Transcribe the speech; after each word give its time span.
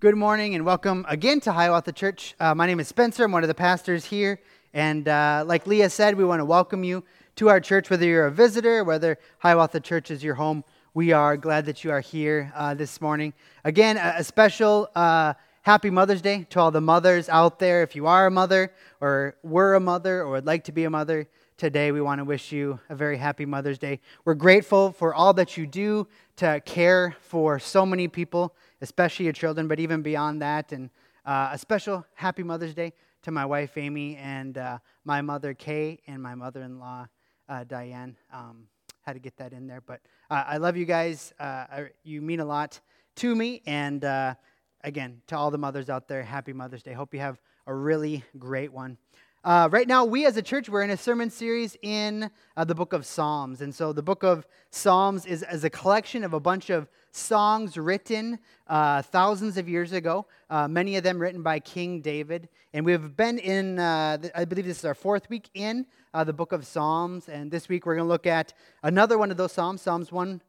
Good 0.00 0.16
morning 0.16 0.54
and 0.54 0.64
welcome 0.64 1.04
again 1.10 1.40
to 1.40 1.52
Hiawatha 1.52 1.92
Church. 1.92 2.34
Uh, 2.40 2.54
my 2.54 2.66
name 2.66 2.80
is 2.80 2.88
Spencer. 2.88 3.24
I'm 3.24 3.32
one 3.32 3.44
of 3.44 3.48
the 3.48 3.54
pastors 3.54 4.06
here. 4.06 4.40
And 4.72 5.06
uh, 5.06 5.44
like 5.46 5.66
Leah 5.66 5.90
said, 5.90 6.16
we 6.16 6.24
want 6.24 6.40
to 6.40 6.46
welcome 6.46 6.82
you 6.82 7.04
to 7.36 7.50
our 7.50 7.60
church, 7.60 7.90
whether 7.90 8.06
you're 8.06 8.24
a 8.24 8.30
visitor, 8.30 8.82
whether 8.82 9.18
Hiawatha 9.40 9.80
Church 9.80 10.10
is 10.10 10.24
your 10.24 10.36
home. 10.36 10.64
We 10.94 11.12
are 11.12 11.36
glad 11.36 11.66
that 11.66 11.84
you 11.84 11.90
are 11.90 12.00
here 12.00 12.50
uh, 12.56 12.72
this 12.72 13.02
morning. 13.02 13.34
Again, 13.62 13.98
a, 13.98 14.14
a 14.16 14.24
special 14.24 14.88
uh, 14.94 15.34
happy 15.60 15.90
Mother's 15.90 16.22
Day 16.22 16.46
to 16.48 16.60
all 16.60 16.70
the 16.70 16.80
mothers 16.80 17.28
out 17.28 17.58
there. 17.58 17.82
If 17.82 17.94
you 17.94 18.06
are 18.06 18.26
a 18.26 18.30
mother 18.30 18.72
or 19.02 19.36
were 19.42 19.74
a 19.74 19.80
mother 19.80 20.22
or 20.22 20.30
would 20.30 20.46
like 20.46 20.64
to 20.64 20.72
be 20.72 20.84
a 20.84 20.90
mother, 20.90 21.28
today 21.58 21.92
we 21.92 22.00
want 22.00 22.20
to 22.20 22.24
wish 22.24 22.52
you 22.52 22.80
a 22.88 22.96
very 22.96 23.18
happy 23.18 23.44
Mother's 23.44 23.76
Day. 23.76 24.00
We're 24.24 24.32
grateful 24.32 24.92
for 24.92 25.12
all 25.12 25.34
that 25.34 25.58
you 25.58 25.66
do 25.66 26.08
to 26.36 26.62
care 26.64 27.16
for 27.20 27.58
so 27.58 27.84
many 27.84 28.08
people 28.08 28.54
especially 28.80 29.24
your 29.24 29.32
children, 29.32 29.68
but 29.68 29.80
even 29.80 30.02
beyond 30.02 30.42
that. 30.42 30.72
And 30.72 30.90
uh, 31.24 31.50
a 31.52 31.58
special 31.58 32.04
happy 32.14 32.42
Mother's 32.42 32.74
Day 32.74 32.92
to 33.22 33.30
my 33.30 33.44
wife, 33.44 33.76
Amy, 33.76 34.16
and 34.16 34.56
uh, 34.56 34.78
my 35.04 35.20
mother, 35.20 35.54
Kay, 35.54 36.00
and 36.06 36.22
my 36.22 36.34
mother 36.34 36.62
in 36.62 36.78
law, 36.78 37.06
uh, 37.48 37.64
Diane. 37.64 38.16
Um, 38.32 38.66
had 39.02 39.14
to 39.14 39.18
get 39.18 39.36
that 39.38 39.52
in 39.52 39.66
there. 39.66 39.80
But 39.80 40.00
uh, 40.30 40.44
I 40.46 40.58
love 40.58 40.76
you 40.76 40.84
guys. 40.84 41.32
Uh, 41.38 41.42
I, 41.42 41.88
you 42.04 42.20
mean 42.22 42.40
a 42.40 42.44
lot 42.44 42.80
to 43.16 43.34
me. 43.34 43.62
And 43.66 44.04
uh, 44.04 44.34
again, 44.82 45.22
to 45.28 45.36
all 45.36 45.50
the 45.50 45.58
mothers 45.58 45.90
out 45.90 46.08
there, 46.08 46.22
happy 46.22 46.52
Mother's 46.52 46.82
Day. 46.82 46.92
Hope 46.92 47.14
you 47.14 47.20
have 47.20 47.40
a 47.66 47.74
really 47.74 48.24
great 48.38 48.72
one. 48.72 48.98
Uh, 49.42 49.68
right 49.72 49.88
now, 49.88 50.04
we 50.04 50.26
as 50.26 50.36
a 50.36 50.42
church, 50.42 50.68
we're 50.68 50.82
in 50.82 50.90
a 50.90 50.96
sermon 50.96 51.30
series 51.30 51.76
in 51.82 52.30
uh, 52.56 52.64
the 52.64 52.74
book 52.74 52.92
of 52.92 53.06
Psalms. 53.06 53.62
And 53.62 53.74
so 53.74 53.92
the 53.92 54.02
book 54.02 54.22
of 54.22 54.46
Psalms 54.70 55.24
is, 55.24 55.42
is 55.50 55.64
a 55.64 55.70
collection 55.70 56.24
of 56.24 56.34
a 56.34 56.40
bunch 56.40 56.68
of 56.68 56.88
songs 57.12 57.76
written 57.76 58.38
uh, 58.66 59.02
thousands 59.02 59.56
of 59.56 59.68
years 59.68 59.92
ago, 59.92 60.26
uh, 60.48 60.68
many 60.68 60.96
of 60.96 61.02
them 61.02 61.18
written 61.18 61.42
by 61.42 61.60
King 61.60 62.00
David. 62.00 62.48
And 62.72 62.86
we've 62.86 63.16
been 63.16 63.38
in, 63.38 63.78
uh, 63.78 64.18
I 64.34 64.44
believe 64.44 64.66
this 64.66 64.78
is 64.78 64.84
our 64.84 64.94
fourth 64.94 65.28
week 65.28 65.50
in 65.54 65.86
uh, 66.14 66.24
the 66.24 66.32
book 66.32 66.52
of 66.52 66.66
Psalms. 66.66 67.28
And 67.28 67.50
this 67.50 67.68
week 67.68 67.86
we're 67.86 67.96
going 67.96 68.06
to 68.06 68.12
look 68.12 68.26
at 68.26 68.52
another 68.82 69.18
one 69.18 69.30
of 69.30 69.36
those 69.36 69.52
Psalms, 69.52 69.82
Psalms 69.82 70.12
1, 70.12 70.40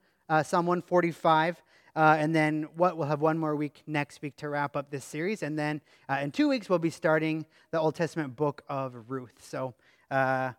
Psalm 0.43 0.65
145. 0.65 1.61
Uh, 1.95 2.15
and 2.17 2.33
then 2.33 2.67
what 2.75 2.95
we'll 2.97 3.07
have 3.07 3.21
one 3.21 3.37
more 3.37 3.55
week 3.55 3.83
next 3.85 4.21
week 4.21 4.35
to 4.37 4.49
wrap 4.49 4.75
up 4.75 4.89
this 4.89 5.03
series. 5.03 5.43
And 5.43 5.57
then 5.59 5.81
uh, 6.07 6.19
in 6.21 6.31
two 6.31 6.47
weeks, 6.47 6.69
we'll 6.69 6.79
be 6.79 6.89
starting 6.89 7.45
the 7.71 7.79
Old 7.79 7.95
Testament 7.95 8.35
book 8.35 8.63
of 8.69 8.95
Ruth. 9.09 9.33
So 9.41 9.73
uh, 10.09 10.53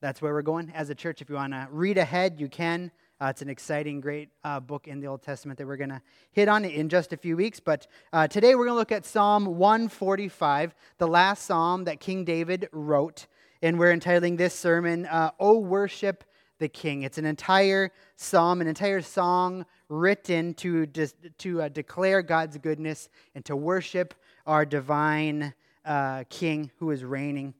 that's 0.00 0.22
where 0.22 0.32
we're 0.32 0.42
going 0.42 0.72
as 0.74 0.88
a 0.90 0.94
church. 0.94 1.20
If 1.20 1.28
you 1.28 1.34
want 1.34 1.52
to 1.52 1.68
read 1.70 1.98
ahead, 1.98 2.40
you 2.40 2.48
can. 2.48 2.90
Uh, 3.20 3.26
it's 3.26 3.42
an 3.42 3.48
exciting, 3.48 4.00
great 4.00 4.28
uh, 4.44 4.60
book 4.60 4.86
in 4.86 5.00
the 5.00 5.06
Old 5.08 5.22
Testament 5.22 5.58
that 5.58 5.66
we're 5.66 5.76
going 5.76 5.90
to 5.90 6.00
hit 6.30 6.48
on 6.48 6.64
in 6.64 6.88
just 6.88 7.12
a 7.12 7.16
few 7.16 7.36
weeks. 7.36 7.58
But 7.58 7.88
uh, 8.12 8.28
today 8.28 8.54
we're 8.54 8.66
going 8.66 8.76
to 8.76 8.78
look 8.78 8.92
at 8.92 9.04
Psalm 9.04 9.44
145, 9.44 10.72
the 10.98 11.08
last 11.08 11.44
psalm 11.44 11.82
that 11.84 11.98
King 11.98 12.24
David 12.24 12.68
wrote. 12.70 13.26
And 13.60 13.76
we're 13.76 13.90
entitling 13.90 14.36
this 14.36 14.54
sermon, 14.54 15.08
O 15.40 15.58
Worship 15.58 16.22
the 16.60 16.68
King. 16.68 17.02
It's 17.02 17.18
an 17.18 17.24
entire 17.24 17.90
psalm, 18.14 18.60
an 18.60 18.68
entire 18.68 19.02
song 19.02 19.66
written 19.88 20.54
to, 20.54 20.86
to 20.86 21.62
uh, 21.62 21.68
declare 21.70 22.22
God's 22.22 22.56
goodness 22.58 23.08
and 23.34 23.44
to 23.46 23.56
worship 23.56 24.14
our 24.46 24.64
divine 24.64 25.54
uh, 25.84 26.22
King 26.30 26.70
who 26.78 26.92
is 26.92 27.02
reigning. 27.02 27.54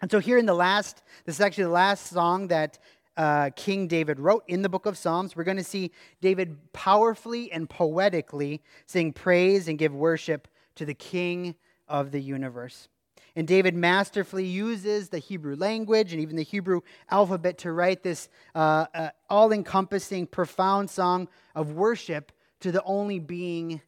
And 0.00 0.10
so, 0.10 0.20
here 0.20 0.38
in 0.38 0.46
the 0.46 0.54
last, 0.54 1.02
this 1.24 1.36
is 1.36 1.40
actually 1.40 1.64
the 1.64 1.70
last 1.70 2.06
song 2.06 2.48
that 2.48 2.78
uh, 3.18 3.50
King 3.56 3.88
David 3.88 4.20
wrote 4.20 4.44
in 4.46 4.62
the 4.62 4.68
book 4.68 4.86
of 4.86 4.96
Psalms. 4.96 5.34
We're 5.34 5.44
going 5.44 5.56
to 5.56 5.64
see 5.64 5.90
David 6.20 6.72
powerfully 6.72 7.50
and 7.50 7.68
poetically 7.68 8.62
sing 8.86 9.12
praise 9.12 9.68
and 9.68 9.76
give 9.76 9.92
worship 9.92 10.46
to 10.76 10.86
the 10.86 10.94
King 10.94 11.56
of 11.88 12.12
the 12.12 12.20
universe. 12.20 12.88
And 13.34 13.46
David 13.46 13.74
masterfully 13.74 14.46
uses 14.46 15.08
the 15.08 15.18
Hebrew 15.18 15.56
language 15.56 16.12
and 16.12 16.22
even 16.22 16.36
the 16.36 16.42
Hebrew 16.42 16.80
alphabet 17.10 17.58
to 17.58 17.72
write 17.72 18.02
this 18.02 18.28
uh, 18.54 18.86
uh, 18.94 19.10
all 19.28 19.52
encompassing, 19.52 20.26
profound 20.26 20.88
song 20.88 21.28
of 21.54 21.72
worship 21.72 22.32
to 22.60 22.72
the 22.72 22.82
only 22.84 23.18
being 23.18 23.80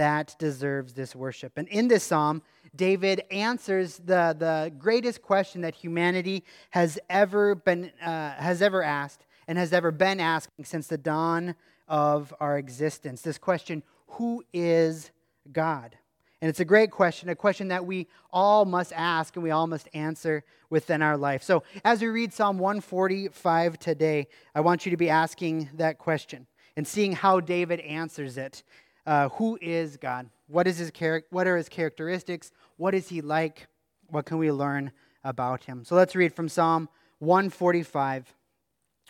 that 0.00 0.34
deserves 0.38 0.94
this 0.94 1.14
worship. 1.14 1.52
And 1.58 1.68
in 1.68 1.88
this 1.88 2.04
psalm, 2.04 2.40
David 2.74 3.22
answers 3.30 3.98
the, 3.98 4.34
the 4.38 4.72
greatest 4.78 5.20
question 5.20 5.60
that 5.60 5.74
humanity 5.74 6.42
has 6.70 6.98
ever, 7.10 7.54
been, 7.54 7.92
uh, 8.02 8.32
has 8.32 8.62
ever 8.62 8.82
asked 8.82 9.26
and 9.46 9.58
has 9.58 9.74
ever 9.74 9.90
been 9.90 10.18
asking 10.18 10.64
since 10.64 10.86
the 10.86 10.96
dawn 10.96 11.54
of 11.86 12.32
our 12.40 12.56
existence. 12.56 13.20
This 13.20 13.36
question 13.36 13.82
who 14.12 14.42
is 14.54 15.10
God? 15.52 15.98
And 16.40 16.48
it's 16.48 16.60
a 16.60 16.64
great 16.64 16.90
question, 16.90 17.28
a 17.28 17.34
question 17.34 17.68
that 17.68 17.84
we 17.84 18.08
all 18.30 18.64
must 18.64 18.94
ask 18.94 19.36
and 19.36 19.42
we 19.42 19.50
all 19.50 19.66
must 19.66 19.86
answer 19.92 20.44
within 20.70 21.02
our 21.02 21.18
life. 21.18 21.42
So, 21.42 21.62
as 21.84 22.00
we 22.00 22.08
read 22.08 22.32
Psalm 22.32 22.58
145 22.58 23.78
today, 23.78 24.28
I 24.54 24.62
want 24.62 24.86
you 24.86 24.90
to 24.92 24.96
be 24.96 25.10
asking 25.10 25.68
that 25.74 25.98
question 25.98 26.46
and 26.74 26.88
seeing 26.88 27.12
how 27.12 27.40
David 27.40 27.80
answers 27.80 28.38
it. 28.38 28.62
Uh, 29.06 29.28
who 29.30 29.58
is 29.60 29.96
God? 29.96 30.28
What, 30.46 30.66
is 30.66 30.78
his 30.78 30.90
char- 30.90 31.24
what 31.30 31.46
are 31.46 31.56
his 31.56 31.68
characteristics? 31.68 32.52
What 32.76 32.94
is 32.94 33.08
he 33.08 33.20
like? 33.20 33.66
What 34.08 34.26
can 34.26 34.38
we 34.38 34.50
learn 34.52 34.92
about 35.24 35.64
him? 35.64 35.84
So, 35.84 35.94
let's 35.94 36.16
read 36.16 36.34
from 36.34 36.48
Psalm 36.48 36.88
145. 37.18 38.34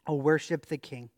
Oh, 0.06 0.14
worship 0.14 0.66
the 0.66 0.78
King. 0.78 1.10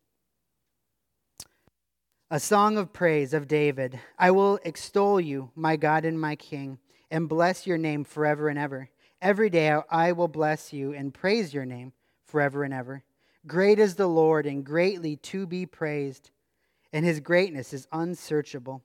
A 2.30 2.40
song 2.40 2.78
of 2.78 2.92
praise 2.92 3.34
of 3.34 3.46
David. 3.46 4.00
I 4.18 4.30
will 4.30 4.58
extol 4.64 5.20
you, 5.20 5.50
my 5.54 5.76
God 5.76 6.04
and 6.04 6.18
my 6.18 6.34
King, 6.34 6.78
and 7.10 7.28
bless 7.28 7.66
your 7.66 7.76
name 7.76 8.04
forever 8.04 8.48
and 8.48 8.58
ever. 8.58 8.88
Every 9.20 9.50
day 9.50 9.78
I 9.90 10.12
will 10.12 10.28
bless 10.28 10.72
you 10.72 10.94
and 10.94 11.12
praise 11.12 11.52
your 11.52 11.66
name 11.66 11.92
forever 12.24 12.64
and 12.64 12.72
ever. 12.72 13.04
Great 13.46 13.78
is 13.78 13.96
the 13.96 14.06
Lord 14.06 14.46
and 14.46 14.64
greatly 14.64 15.16
to 15.16 15.46
be 15.46 15.66
praised, 15.66 16.30
and 16.92 17.04
his 17.04 17.20
greatness 17.20 17.72
is 17.72 17.88
unsearchable. 17.92 18.82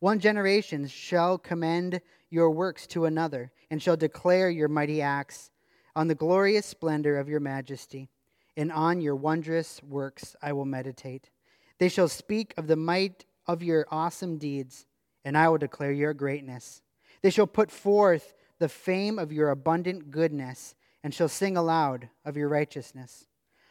One 0.00 0.18
generation 0.20 0.86
shall 0.86 1.38
commend 1.38 2.00
your 2.30 2.50
works 2.50 2.86
to 2.88 3.06
another, 3.06 3.50
and 3.70 3.82
shall 3.82 3.96
declare 3.96 4.50
your 4.50 4.68
mighty 4.68 5.00
acts 5.00 5.50
on 5.96 6.08
the 6.08 6.14
glorious 6.14 6.66
splendor 6.66 7.18
of 7.18 7.28
your 7.28 7.40
majesty, 7.40 8.08
and 8.56 8.70
on 8.70 9.00
your 9.00 9.16
wondrous 9.16 9.82
works 9.82 10.36
I 10.42 10.52
will 10.52 10.66
meditate. 10.66 11.30
They 11.78 11.88
shall 11.88 12.08
speak 12.08 12.54
of 12.56 12.66
the 12.66 12.76
might 12.76 13.24
of 13.46 13.62
your 13.62 13.86
awesome 13.90 14.36
deeds, 14.36 14.86
and 15.24 15.36
I 15.36 15.48
will 15.48 15.58
declare 15.58 15.92
your 15.92 16.14
greatness. 16.14 16.82
They 17.22 17.30
shall 17.30 17.46
put 17.46 17.70
forth 17.70 18.34
the 18.58 18.68
fame 18.68 19.18
of 19.18 19.32
your 19.32 19.50
abundant 19.50 20.10
goodness, 20.10 20.74
and 21.02 21.14
shall 21.14 21.28
sing 21.28 21.56
aloud 21.56 22.08
of 22.24 22.36
your 22.36 22.48
righteousness. 22.48 23.26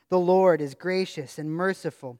The 0.09 0.19
Lord 0.19 0.61
is 0.61 0.73
gracious 0.73 1.38
and 1.38 1.51
merciful, 1.51 2.19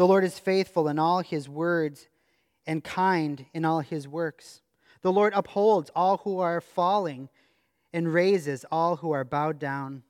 The 0.00 0.06
Lord 0.06 0.24
is 0.24 0.38
faithful 0.38 0.88
in 0.88 0.98
all 0.98 1.20
his 1.20 1.46
words 1.46 2.08
and 2.66 2.82
kind 2.82 3.44
in 3.52 3.66
all 3.66 3.80
his 3.80 4.08
works. 4.08 4.62
The 5.02 5.12
Lord 5.12 5.34
upholds 5.36 5.90
all 5.94 6.22
who 6.24 6.38
are 6.38 6.62
falling 6.62 7.28
and 7.92 8.10
raises 8.10 8.64
all 8.72 8.96
who 8.96 9.10
are 9.10 9.24
bowed 9.24 9.58
down. 9.58 10.02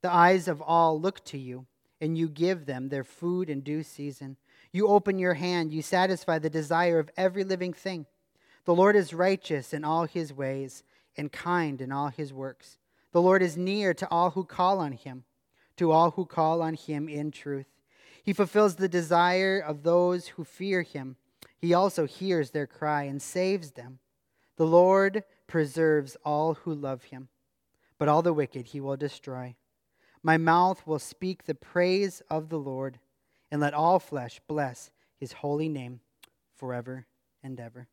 The 0.00 0.10
eyes 0.10 0.48
of 0.48 0.62
all 0.62 0.98
look 0.98 1.22
to 1.26 1.36
you, 1.36 1.66
and 2.00 2.16
you 2.16 2.30
give 2.30 2.64
them 2.64 2.88
their 2.88 3.04
food 3.04 3.50
in 3.50 3.60
due 3.60 3.82
season. 3.82 4.38
You 4.72 4.88
open 4.88 5.18
your 5.18 5.34
hand, 5.34 5.70
you 5.70 5.82
satisfy 5.82 6.38
the 6.38 6.48
desire 6.48 6.98
of 6.98 7.10
every 7.14 7.44
living 7.44 7.74
thing. 7.74 8.06
The 8.64 8.74
Lord 8.74 8.96
is 8.96 9.12
righteous 9.12 9.74
in 9.74 9.84
all 9.84 10.06
his 10.06 10.32
ways 10.32 10.82
and 11.14 11.30
kind 11.30 11.82
in 11.82 11.92
all 11.92 12.08
his 12.08 12.32
works. 12.32 12.78
The 13.12 13.20
Lord 13.20 13.42
is 13.42 13.58
near 13.58 13.92
to 13.92 14.08
all 14.10 14.30
who 14.30 14.44
call 14.44 14.78
on 14.78 14.92
him, 14.92 15.24
to 15.76 15.92
all 15.92 16.12
who 16.12 16.24
call 16.24 16.62
on 16.62 16.72
him 16.72 17.06
in 17.06 17.32
truth. 17.32 17.66
He 18.24 18.32
fulfills 18.32 18.76
the 18.76 18.88
desire 18.88 19.60
of 19.60 19.82
those 19.82 20.28
who 20.28 20.44
fear 20.44 20.82
him. 20.82 21.16
He 21.58 21.74
also 21.74 22.06
hears 22.06 22.50
their 22.50 22.66
cry 22.66 23.02
and 23.02 23.20
saves 23.20 23.72
them. 23.72 23.98
The 24.56 24.66
Lord 24.66 25.24
preserves 25.46 26.16
all 26.24 26.54
who 26.54 26.74
love 26.74 27.04
him, 27.04 27.28
but 27.98 28.08
all 28.08 28.22
the 28.22 28.32
wicked 28.32 28.68
he 28.68 28.80
will 28.80 28.96
destroy. 28.96 29.54
My 30.22 30.38
mouth 30.38 30.86
will 30.86 30.98
speak 30.98 31.44
the 31.44 31.54
praise 31.54 32.22
of 32.30 32.48
the 32.48 32.58
Lord, 32.58 32.98
and 33.50 33.60
let 33.60 33.74
all 33.74 33.98
flesh 33.98 34.40
bless 34.48 34.90
his 35.18 35.32
holy 35.32 35.68
name 35.68 36.00
forever 36.56 37.06
and 37.42 37.60
ever. 37.60 37.88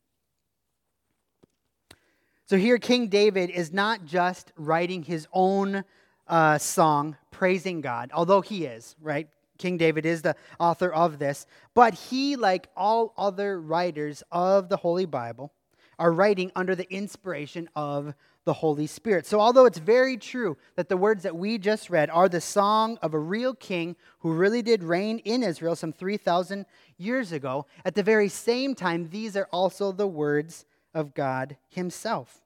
So 2.46 2.58
here, 2.58 2.78
King 2.78 3.08
David 3.08 3.50
is 3.50 3.72
not 3.72 4.06
just 4.06 4.54
writing 4.56 5.04
his 5.04 5.28
own 5.34 5.84
uh, 6.28 6.58
song 6.58 7.18
praising 7.32 7.82
God, 7.82 8.12
although 8.14 8.42
he 8.42 8.66
is, 8.66 8.96
right? 9.02 9.28
King 9.62 9.78
David 9.78 10.06
is 10.06 10.24
the 10.24 10.36
author 10.60 10.92
of 10.92 11.20
this. 11.20 11.46
But 11.74 11.94
he, 11.94 12.36
like 12.36 12.68
all 12.76 13.14
other 13.18 13.62
writers 13.62 14.24
of 14.32 14.70
the 14.70 14.78
Holy 14.78 15.06
Bible, 15.06 15.54
are 16.00 16.12
writing 16.12 16.52
under 16.56 16.76
the 16.76 16.92
inspiration 16.92 17.70
of 17.76 18.16
the 18.44 18.54
Holy 18.54 18.88
Spirit. 18.88 19.28
So, 19.28 19.40
although 19.40 19.66
it's 19.66 19.78
very 19.78 20.18
true 20.18 20.58
that 20.76 20.90
the 20.90 20.98
words 20.98 21.22
that 21.24 21.36
we 21.36 21.60
just 21.60 21.92
read 21.92 22.10
are 22.10 22.28
the 22.28 22.42
song 22.42 22.98
of 23.04 23.14
a 23.14 23.20
real 23.20 23.54
king 23.54 23.96
who 24.20 24.34
really 24.34 24.64
did 24.64 24.84
reign 24.84 25.20
in 25.20 25.44
Israel 25.44 25.76
some 25.76 25.94
3,000 25.94 26.66
years 26.98 27.32
ago, 27.32 27.68
at 27.86 27.94
the 27.94 28.02
very 28.02 28.30
same 28.30 28.74
time, 28.74 29.10
these 29.12 29.38
are 29.38 29.48
also 29.52 29.92
the 29.92 30.08
words 30.08 30.66
of 30.96 31.14
God 31.14 31.56
Himself. 31.70 32.42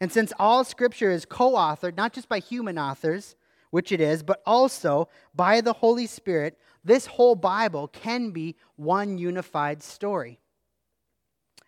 And 0.00 0.12
since 0.12 0.34
all 0.38 0.64
Scripture 0.64 1.10
is 1.10 1.24
co 1.24 1.52
authored, 1.52 1.96
not 1.96 2.12
just 2.12 2.28
by 2.28 2.38
human 2.38 2.78
authors, 2.78 3.34
which 3.72 3.90
it 3.90 4.02
is, 4.02 4.22
but 4.22 4.42
also 4.44 5.08
by 5.34 5.62
the 5.62 5.72
Holy 5.72 6.06
Spirit, 6.06 6.58
this 6.84 7.06
whole 7.06 7.34
Bible 7.34 7.88
can 7.88 8.30
be 8.30 8.54
one 8.76 9.16
unified 9.16 9.82
story. 9.82 10.38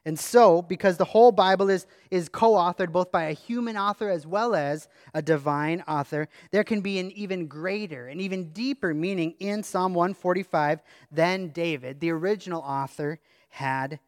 And 0.04 0.18
so, 0.18 0.60
because 0.60 0.98
the 0.98 1.06
whole 1.06 1.32
Bible 1.32 1.70
is, 1.70 1.86
is 2.10 2.28
co 2.28 2.52
authored 2.52 2.92
both 2.92 3.10
by 3.10 3.24
a 3.24 3.32
human 3.32 3.78
author 3.78 4.10
as 4.10 4.26
well 4.26 4.54
as 4.54 4.86
a 5.14 5.22
divine 5.22 5.82
author, 5.88 6.28
there 6.50 6.62
can 6.62 6.82
be 6.82 6.98
an 6.98 7.10
even 7.12 7.46
greater 7.46 8.08
and 8.08 8.20
even 8.20 8.50
deeper 8.50 8.92
meaning 8.92 9.34
in 9.40 9.62
Psalm 9.62 9.94
145 9.94 10.82
than 11.10 11.48
David, 11.48 12.00
the 12.00 12.10
original 12.10 12.60
author, 12.60 13.18
had 13.48 13.98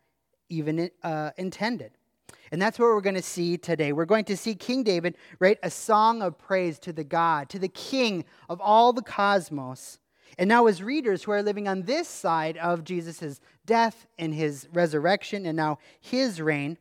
even 0.51 0.91
uh, 1.03 1.31
intended. 1.39 1.96
And 2.53 2.63
that's 2.63 2.79
what 2.79 2.87
we're 2.87 3.01
going 3.01 3.17
to 3.17 3.23
see 3.23 3.57
today. 3.57 3.93
We're 3.93 4.05
going 4.05 4.25
to 4.27 4.37
see 4.37 4.55
King 4.55 4.83
David 4.83 5.17
write 5.41 5.59
a 5.63 5.71
song 5.71 6.23
of 6.23 6.39
praise 6.39 6.79
to 6.81 6.93
the 6.93 7.05
God, 7.05 7.49
to 7.51 7.59
the 7.59 7.69
King 7.69 8.25
of 8.49 8.61
all 8.61 8.93
the 8.93 9.03
cosmos. 9.03 9.99
And 10.39 10.49
now, 10.49 10.67
as 10.67 10.83
readers 10.83 11.23
who 11.23 11.33
are 11.33 11.43
living 11.43 11.67
on 11.67 11.83
this 11.83 12.09
side 12.09 12.57
of 12.59 12.85
Jesus' 12.85 13.41
death 13.65 14.07
and 14.19 14.35
his 14.35 14.69
resurrection 14.73 15.47
and 15.47 15.57
now 15.57 15.79
his 16.01 16.41
reign, 16.41 16.79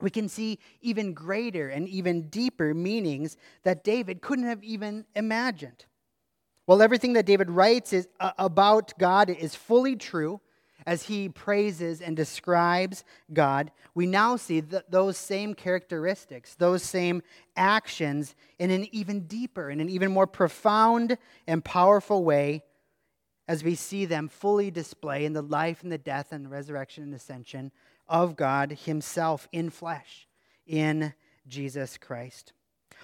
we 0.00 0.10
can 0.10 0.28
see 0.28 0.58
even 0.80 1.12
greater 1.12 1.68
and 1.68 1.88
even 1.88 2.28
deeper 2.28 2.74
meanings 2.74 3.36
that 3.64 3.82
David 3.82 4.20
couldn't 4.20 4.44
have 4.44 4.62
even 4.62 5.06
imagined. 5.16 5.86
Well, 6.66 6.82
everything 6.82 7.14
that 7.14 7.26
David 7.26 7.50
writes 7.50 7.92
is, 7.92 8.06
about 8.20 8.92
God 8.98 9.30
is 9.30 9.54
fully 9.54 9.96
true, 9.96 10.40
as 10.88 11.02
he 11.02 11.28
praises 11.28 12.00
and 12.00 12.16
describes 12.16 13.04
God, 13.30 13.70
we 13.94 14.06
now 14.06 14.36
see 14.36 14.60
those 14.60 15.18
same 15.18 15.52
characteristics, 15.52 16.54
those 16.54 16.82
same 16.82 17.22
actions 17.56 18.34
in 18.58 18.70
an 18.70 18.88
even 18.90 19.26
deeper, 19.26 19.68
in 19.68 19.80
an 19.80 19.90
even 19.90 20.10
more 20.10 20.26
profound 20.26 21.18
and 21.46 21.62
powerful 21.62 22.24
way 22.24 22.62
as 23.46 23.62
we 23.62 23.74
see 23.74 24.06
them 24.06 24.30
fully 24.30 24.70
display 24.70 25.26
in 25.26 25.34
the 25.34 25.42
life 25.42 25.82
and 25.82 25.92
the 25.92 25.98
death 25.98 26.32
and 26.32 26.46
the 26.46 26.48
resurrection 26.48 27.04
and 27.04 27.12
ascension 27.12 27.70
of 28.08 28.34
God 28.34 28.72
Himself 28.72 29.46
in 29.52 29.68
flesh, 29.68 30.26
in 30.66 31.12
Jesus 31.46 31.98
Christ. 31.98 32.54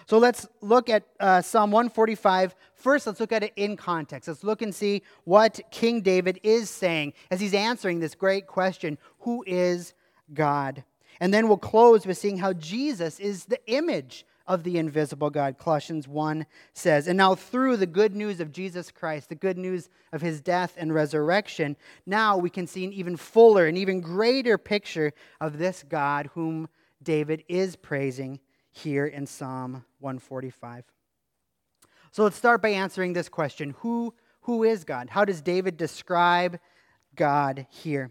So 0.06 0.19
let's 0.19 0.46
look 0.61 0.91
at 0.91 1.05
uh, 1.19 1.43
Psalm 1.43 1.70
145. 1.70 2.55
First, 2.75 3.06
let's 3.06 3.20
look 3.20 3.32
at 3.32 3.43
it 3.43 3.52
in 3.56 3.76
context. 3.76 4.29
Let's 4.29 4.44
look 4.44 4.62
and 4.62 4.75
see 4.75 5.02
what 5.25 5.61
King 5.70 6.02
David 6.02 6.41
is 6.43 6.69
saying 6.69 7.14
as 7.31 7.41
he's 7.41 7.55
answering 7.55 8.00
this 8.00 8.14
great 8.14 8.46
question 8.46 8.99
Who 9.20 9.44
is 9.46 9.94
God? 10.32 10.85
And 11.20 11.32
then 11.32 11.49
we'll 11.49 11.56
close 11.56 12.06
with 12.06 12.19
seeing 12.19 12.38
how 12.38 12.52
Jesus 12.52 13.20
is 13.20 13.46
the 13.46 13.61
image 13.67 14.26
of 14.46 14.62
the 14.62 14.79
invisible 14.79 15.31
God. 15.31 15.58
Colossians 15.58 16.06
1 16.06 16.44
says. 16.75 17.08
And 17.08 17.17
now, 17.17 17.35
through 17.35 17.79
the 17.79 17.87
good 17.87 18.14
news 18.14 18.40
of 18.40 18.52
Jesus 18.52 18.90
Christ, 18.90 19.29
the 19.29 19.35
good 19.35 19.56
news 19.56 19.88
of 20.12 20.20
his 20.20 20.40
death 20.40 20.75
and 20.76 20.93
resurrection, 20.93 21.76
now 22.05 22.37
we 22.37 22.50
can 22.50 22.67
see 22.67 22.85
an 22.85 22.93
even 22.93 23.17
fuller, 23.17 23.67
an 23.67 23.76
even 23.76 24.00
greater 24.00 24.58
picture 24.58 25.12
of 25.40 25.58
this 25.58 25.82
God 25.88 26.31
whom 26.35 26.69
David 27.02 27.44
is 27.49 27.76
praising 27.76 28.40
here 28.75 29.06
in 29.06 29.26
Psalm 29.26 29.85
145. 30.00 30.85
So 32.11 32.25
let's 32.25 32.37
start 32.37 32.61
by 32.61 32.71
answering 32.71 33.12
this 33.12 33.29
question 33.29 33.75
Who, 33.79 34.15
who 34.43 34.65
is 34.65 34.85
God? 34.85 35.09
How 35.11 35.25
does 35.25 35.41
David 35.41 35.76
describe 35.76 36.59
God 37.17 37.67
here? 37.71 38.11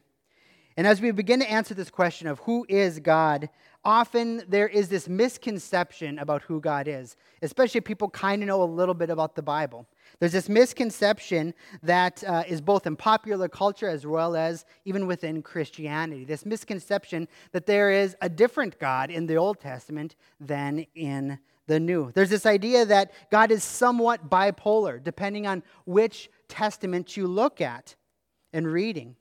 And 0.75 0.87
as 0.87 1.01
we 1.01 1.11
begin 1.11 1.39
to 1.39 1.51
answer 1.51 1.73
this 1.73 1.91
question 1.91 2.27
of 2.27 2.39
who 2.39 2.65
is 2.67 2.99
God, 2.99 3.49
often 3.85 4.43
there 4.47 4.67
is 4.67 4.89
this 4.89 5.09
misconception 5.09 6.19
about 6.19 6.41
who 6.43 6.59
God 6.59 6.87
is, 6.87 7.17
especially 7.41 7.79
if 7.79 7.85
people 7.85 8.09
kind 8.09 8.41
of 8.41 8.47
know 8.47 8.63
a 8.63 8.65
little 8.65 8.93
bit 8.93 9.09
about 9.09 9.35
the 9.35 9.41
Bible. 9.41 9.87
There's 10.19 10.31
this 10.31 10.49
misconception 10.49 11.53
that 11.81 12.23
uh, 12.23 12.43
is 12.47 12.61
both 12.61 12.87
in 12.87 12.95
popular 12.95 13.49
culture 13.49 13.89
as 13.89 14.05
well 14.05 14.35
as 14.35 14.65
even 14.85 15.07
within 15.07 15.41
Christianity. 15.41 16.23
This 16.23 16.45
misconception 16.45 17.27
that 17.51 17.65
there 17.65 17.91
is 17.91 18.15
a 18.21 18.29
different 18.29 18.79
God 18.79 19.11
in 19.11 19.25
the 19.25 19.35
Old 19.35 19.59
Testament 19.59 20.15
than 20.39 20.85
in 20.95 21.39
the 21.67 21.79
New. 21.79 22.11
There's 22.11 22.29
this 22.29 22.45
idea 22.45 22.85
that 22.85 23.11
God 23.31 23.51
is 23.51 23.63
somewhat 23.63 24.29
bipolar, 24.29 25.01
depending 25.01 25.47
on 25.47 25.63
which 25.85 26.29
testament 26.47 27.15
you 27.17 27.27
look 27.27 27.61
at 27.61 27.95
and 28.51 28.67
reading. 28.67 29.15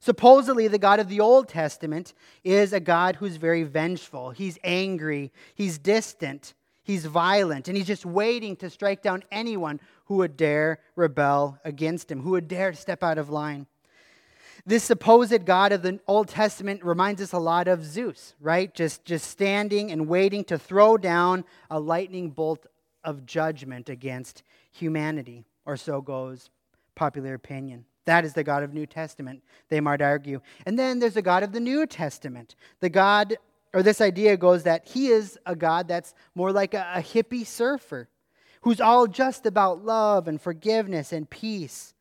Supposedly, 0.00 0.68
the 0.68 0.78
God 0.78 1.00
of 1.00 1.08
the 1.08 1.20
Old 1.20 1.48
Testament 1.48 2.14
is 2.44 2.72
a 2.72 2.80
God 2.80 3.16
who's 3.16 3.36
very 3.36 3.64
vengeful. 3.64 4.30
He's 4.30 4.58
angry, 4.62 5.32
he's 5.54 5.78
distant, 5.78 6.54
he's 6.82 7.04
violent, 7.04 7.68
and 7.68 7.76
he's 7.76 7.86
just 7.86 8.06
waiting 8.06 8.56
to 8.56 8.70
strike 8.70 9.02
down 9.02 9.24
anyone 9.32 9.80
who 10.06 10.16
would 10.16 10.36
dare 10.36 10.78
rebel 10.96 11.58
against 11.64 12.10
him, 12.10 12.20
who 12.22 12.30
would 12.30 12.48
dare 12.48 12.72
step 12.72 13.02
out 13.02 13.18
of 13.18 13.28
line. 13.28 13.66
This 14.64 14.84
supposed 14.84 15.46
God 15.46 15.72
of 15.72 15.82
the 15.82 15.98
Old 16.06 16.28
Testament 16.28 16.84
reminds 16.84 17.22
us 17.22 17.32
a 17.32 17.38
lot 17.38 17.68
of 17.68 17.84
Zeus, 17.84 18.34
right? 18.40 18.72
Just, 18.74 19.04
just 19.04 19.30
standing 19.30 19.90
and 19.90 20.08
waiting 20.08 20.44
to 20.44 20.58
throw 20.58 20.96
down 20.96 21.44
a 21.70 21.80
lightning 21.80 22.30
bolt 22.30 22.66
of 23.02 23.24
judgment 23.24 23.88
against 23.88 24.42
humanity, 24.70 25.46
or 25.64 25.76
so 25.76 26.00
goes 26.00 26.50
popular 26.94 27.34
opinion. 27.34 27.84
That 28.08 28.24
is 28.24 28.32
the 28.32 28.42
God 28.42 28.62
of 28.62 28.72
New 28.72 28.86
Testament, 28.86 29.42
they 29.68 29.80
might 29.80 30.00
argue. 30.00 30.40
And 30.64 30.78
then 30.78 30.98
there's 30.98 31.12
the 31.12 31.20
God 31.20 31.42
of 31.42 31.52
the 31.52 31.60
New 31.60 31.86
Testament. 31.86 32.54
The 32.80 32.88
God, 32.88 33.36
or 33.74 33.82
this 33.82 34.00
idea 34.00 34.38
goes 34.38 34.62
that 34.62 34.88
he 34.88 35.08
is 35.08 35.38
a 35.44 35.54
God 35.54 35.88
that's 35.88 36.14
more 36.34 36.50
like 36.50 36.72
a, 36.72 36.90
a 36.94 37.02
hippie 37.02 37.44
surfer 37.44 38.08
who's 38.62 38.80
all 38.80 39.08
just 39.08 39.44
about 39.44 39.84
love 39.84 40.26
and 40.26 40.40
forgiveness 40.40 41.12
and 41.12 41.28
peace. 41.28 41.92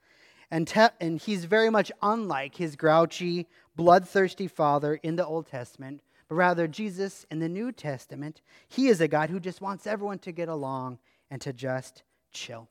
And, 0.49 0.65
te- 0.65 0.95
and 1.01 1.19
he's 1.19 1.43
very 1.43 1.69
much 1.69 1.91
unlike 2.01 2.55
his 2.55 2.77
grouchy, 2.77 3.45
bloodthirsty 3.75 4.47
father 4.47 4.95
in 5.03 5.17
the 5.17 5.25
Old 5.25 5.47
Testament, 5.47 5.99
but 6.29 6.35
rather 6.35 6.69
Jesus 6.69 7.25
in 7.29 7.39
the 7.39 7.49
New 7.49 7.73
Testament. 7.73 8.39
He 8.69 8.87
is 8.87 9.01
a 9.01 9.09
God 9.09 9.29
who 9.29 9.41
just 9.41 9.59
wants 9.59 9.85
everyone 9.85 10.19
to 10.19 10.31
get 10.31 10.47
along 10.47 10.99
and 11.29 11.41
to 11.41 11.51
just 11.51 12.03
chill. 12.31 12.69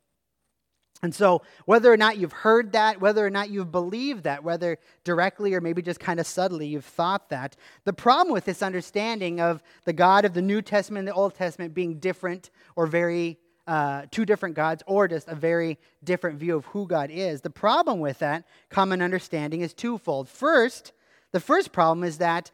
And 1.03 1.15
so, 1.15 1.43
whether 1.67 1.93
or 1.93 1.97
not 1.97 2.17
you've 2.17 2.33
heard 2.33 2.73
that, 2.73 3.01
whether 3.01 3.25
or 3.25 3.31
not 3.31 3.51
you've 3.51 3.71
believed 3.71 4.25
that, 4.25 4.43
whether 4.43 4.79
directly 5.05 5.53
or 5.55 5.61
maybe 5.61 5.83
just 5.83 6.01
kind 6.01 6.19
of 6.19 6.27
subtly 6.27 6.67
you've 6.67 6.87
thought 6.87 7.29
that, 7.29 7.55
the 7.85 7.93
problem 7.93 8.33
with 8.33 8.47
this 8.47 8.63
understanding 8.63 9.41
of 9.41 9.63
the 9.85 9.93
God 9.93 10.25
of 10.25 10.33
the 10.33 10.43
New 10.43 10.63
Testament 10.63 11.01
and 11.01 11.09
the 11.09 11.15
Old 11.15 11.35
Testament 11.35 11.75
being 11.75 11.99
different 11.99 12.51
or 12.77 12.87
very 12.87 13.39
uh, 13.67 14.07
two 14.11 14.25
different 14.25 14.55
gods 14.55 14.83
or 14.87 15.09
just 15.09 15.29
a 15.29 15.35
very 15.35 15.79
different 16.05 16.39
view 16.39 16.57
of 16.57 16.65
who 16.67 16.87
God 16.87 17.11
is. 17.11 17.41
The 17.41 17.51
problem 17.51 18.01
with 18.01 18.21
that 18.21 18.45
common 18.71 19.03
understanding 19.03 19.61
is 19.61 19.75
twofold. 19.75 20.29
First, 20.29 20.93
the 21.33 21.41
first 21.41 21.73
problem 21.73 22.05
is 22.05 22.19
that 22.19 22.51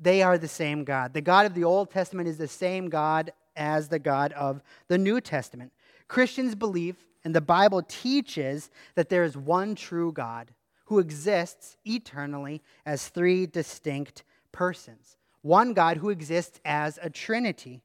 they 0.00 0.22
are 0.22 0.38
the 0.38 0.48
same 0.48 0.84
God. 0.84 1.12
The 1.12 1.20
God 1.20 1.46
of 1.46 1.54
the 1.54 1.64
Old 1.64 1.90
Testament 1.90 2.28
is 2.28 2.38
the 2.38 2.48
same 2.48 2.88
God 2.88 3.32
as 3.54 3.88
the 3.88 3.98
God 3.98 4.32
of 4.32 4.62
the 4.88 4.98
New 4.98 5.20
Testament. 5.20 5.72
Christians 6.08 6.54
believe, 6.54 6.96
and 7.26 7.34
the 7.34 7.40
Bible 7.40 7.82
teaches, 7.82 8.70
that 8.94 9.08
there 9.08 9.24
is 9.24 9.36
one 9.36 9.74
true 9.74 10.12
God 10.12 10.54
who 10.84 11.00
exists 11.00 11.76
eternally 11.84 12.62
as 12.86 13.08
three 13.08 13.46
distinct 13.46 14.22
persons. 14.52 15.16
One 15.42 15.72
God 15.72 15.96
who 15.96 16.10
exists 16.10 16.60
as 16.64 17.00
a 17.02 17.10
trinity 17.10 17.82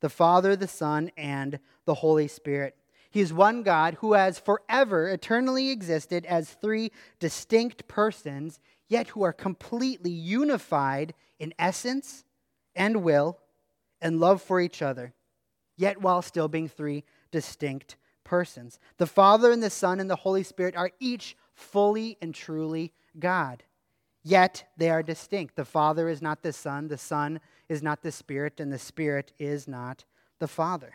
the 0.00 0.10
Father, 0.10 0.54
the 0.54 0.68
Son, 0.68 1.10
and 1.16 1.60
the 1.86 1.94
Holy 1.94 2.28
Spirit. 2.28 2.76
He 3.10 3.22
is 3.22 3.32
one 3.32 3.62
God 3.62 3.94
who 4.02 4.12
has 4.12 4.38
forever, 4.38 5.08
eternally 5.08 5.70
existed 5.70 6.26
as 6.26 6.50
three 6.50 6.92
distinct 7.18 7.88
persons, 7.88 8.60
yet 8.86 9.08
who 9.08 9.22
are 9.22 9.32
completely 9.32 10.10
unified 10.10 11.14
in 11.38 11.54
essence 11.58 12.22
and 12.76 13.02
will 13.02 13.38
and 14.02 14.20
love 14.20 14.42
for 14.42 14.60
each 14.60 14.82
other, 14.82 15.14
yet 15.74 16.02
while 16.02 16.20
still 16.20 16.48
being 16.48 16.68
three 16.68 17.02
distinct 17.30 17.96
persons. 18.34 18.80
The 18.96 19.06
Father 19.06 19.52
and 19.52 19.62
the 19.62 19.70
Son 19.70 20.00
and 20.00 20.10
the 20.10 20.16
Holy 20.16 20.42
Spirit 20.42 20.74
are 20.74 20.90
each 20.98 21.36
fully 21.54 22.18
and 22.20 22.34
truly 22.34 22.92
God, 23.16 23.62
yet 24.24 24.64
they 24.76 24.90
are 24.90 25.04
distinct. 25.04 25.54
The 25.54 25.64
Father 25.64 26.08
is 26.08 26.20
not 26.20 26.42
the 26.42 26.52
Son, 26.52 26.88
the 26.88 26.98
Son 26.98 27.38
is 27.68 27.80
not 27.80 28.02
the 28.02 28.10
Spirit, 28.10 28.58
and 28.58 28.72
the 28.72 28.78
Spirit 28.80 29.32
is 29.38 29.68
not 29.68 30.04
the 30.40 30.48
Father. 30.48 30.94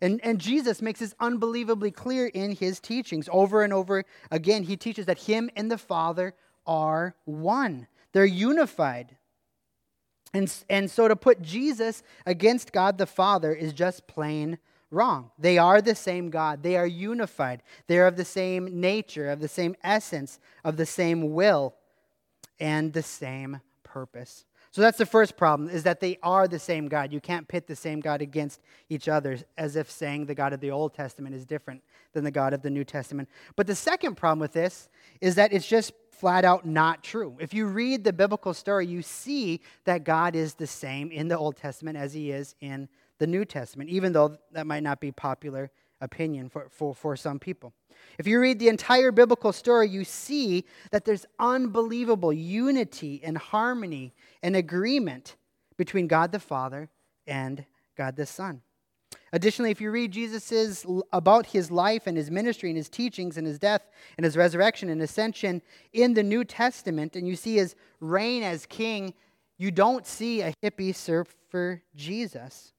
And, 0.00 0.20
and 0.22 0.38
Jesus 0.38 0.80
makes 0.80 1.00
this 1.00 1.16
unbelievably 1.18 1.90
clear 1.90 2.28
in 2.28 2.52
his 2.52 2.78
teachings. 2.78 3.28
Over 3.32 3.64
and 3.64 3.72
over 3.72 4.04
again, 4.30 4.62
he 4.62 4.76
teaches 4.76 5.06
that 5.06 5.18
him 5.18 5.50
and 5.56 5.68
the 5.68 5.78
Father 5.78 6.32
are 6.64 7.16
one, 7.24 7.88
they're 8.12 8.24
unified. 8.24 9.16
And, 10.32 10.54
and 10.70 10.88
so 10.88 11.08
to 11.08 11.16
put 11.16 11.42
Jesus 11.42 12.04
against 12.24 12.70
God 12.70 12.98
the 12.98 13.06
Father 13.06 13.52
is 13.52 13.72
just 13.72 14.06
plain 14.06 14.58
wrong. 14.90 15.30
They 15.38 15.58
are 15.58 15.80
the 15.80 15.94
same 15.94 16.30
God. 16.30 16.62
They 16.62 16.76
are 16.76 16.86
unified. 16.86 17.62
They 17.86 17.98
are 17.98 18.06
of 18.06 18.16
the 18.16 18.24
same 18.24 18.80
nature, 18.80 19.30
of 19.30 19.40
the 19.40 19.48
same 19.48 19.74
essence, 19.82 20.38
of 20.64 20.76
the 20.76 20.86
same 20.86 21.32
will, 21.32 21.74
and 22.58 22.92
the 22.92 23.02
same 23.02 23.60
purpose. 23.84 24.44
So 24.70 24.82
that's 24.82 24.98
the 24.98 25.06
first 25.06 25.36
problem 25.36 25.70
is 25.70 25.82
that 25.84 26.00
they 26.00 26.18
are 26.22 26.46
the 26.46 26.58
same 26.58 26.88
God. 26.88 27.12
You 27.12 27.20
can't 27.20 27.48
pit 27.48 27.66
the 27.66 27.76
same 27.76 28.00
God 28.00 28.20
against 28.20 28.60
each 28.88 29.08
other 29.08 29.38
as 29.56 29.76
if 29.76 29.90
saying 29.90 30.26
the 30.26 30.34
God 30.34 30.52
of 30.52 30.60
the 30.60 30.70
Old 30.70 30.94
Testament 30.94 31.34
is 31.34 31.46
different 31.46 31.82
than 32.12 32.22
the 32.22 32.30
God 32.30 32.52
of 32.52 32.62
the 32.62 32.70
New 32.70 32.84
Testament. 32.84 33.28
But 33.56 33.66
the 33.66 33.74
second 33.74 34.16
problem 34.16 34.40
with 34.40 34.52
this 34.52 34.88
is 35.20 35.36
that 35.36 35.52
it's 35.52 35.66
just 35.66 35.92
flat 36.10 36.44
out 36.44 36.66
not 36.66 37.02
true. 37.02 37.36
If 37.40 37.54
you 37.54 37.66
read 37.66 38.04
the 38.04 38.12
biblical 38.12 38.52
story, 38.52 38.86
you 38.86 39.02
see 39.02 39.60
that 39.84 40.04
God 40.04 40.34
is 40.36 40.54
the 40.54 40.66
same 40.66 41.10
in 41.10 41.28
the 41.28 41.38
Old 41.38 41.56
Testament 41.56 41.96
as 41.96 42.12
he 42.12 42.30
is 42.30 42.54
in 42.60 42.88
the 43.18 43.26
New 43.26 43.44
Testament, 43.44 43.90
even 43.90 44.12
though 44.12 44.36
that 44.52 44.66
might 44.66 44.82
not 44.82 45.00
be 45.00 45.12
popular 45.12 45.70
opinion 46.00 46.48
for, 46.48 46.68
for, 46.70 46.94
for 46.94 47.16
some 47.16 47.38
people. 47.38 47.72
If 48.18 48.26
you 48.26 48.40
read 48.40 48.58
the 48.58 48.68
entire 48.68 49.10
biblical 49.10 49.52
story, 49.52 49.88
you 49.88 50.04
see 50.04 50.64
that 50.92 51.04
there's 51.04 51.26
unbelievable 51.38 52.32
unity 52.32 53.20
and 53.24 53.36
harmony 53.36 54.14
and 54.42 54.54
agreement 54.54 55.36
between 55.76 56.06
God 56.06 56.32
the 56.32 56.38
Father 56.38 56.88
and 57.26 57.64
God 57.96 58.16
the 58.16 58.26
Son. 58.26 58.62
Additionally, 59.32 59.70
if 59.70 59.80
you 59.80 59.90
read 59.90 60.12
Jesus's 60.12 60.86
about 61.12 61.46
his 61.46 61.70
life 61.70 62.06
and 62.06 62.16
his 62.16 62.30
ministry 62.30 62.70
and 62.70 62.76
his 62.76 62.88
teachings 62.88 63.36
and 63.36 63.46
his 63.46 63.58
death 63.58 63.82
and 64.16 64.24
his 64.24 64.36
resurrection 64.36 64.88
and 64.88 65.02
ascension 65.02 65.60
in 65.92 66.14
the 66.14 66.22
New 66.22 66.44
Testament, 66.44 67.14
and 67.14 67.28
you 67.28 67.36
see 67.36 67.56
his 67.56 67.74
reign 68.00 68.42
as 68.42 68.64
king, 68.66 69.12
you 69.58 69.70
don't 69.70 70.06
see 70.06 70.40
a 70.40 70.54
hippie 70.62 70.94
surfer 70.94 71.82
Jesus. 71.94 72.72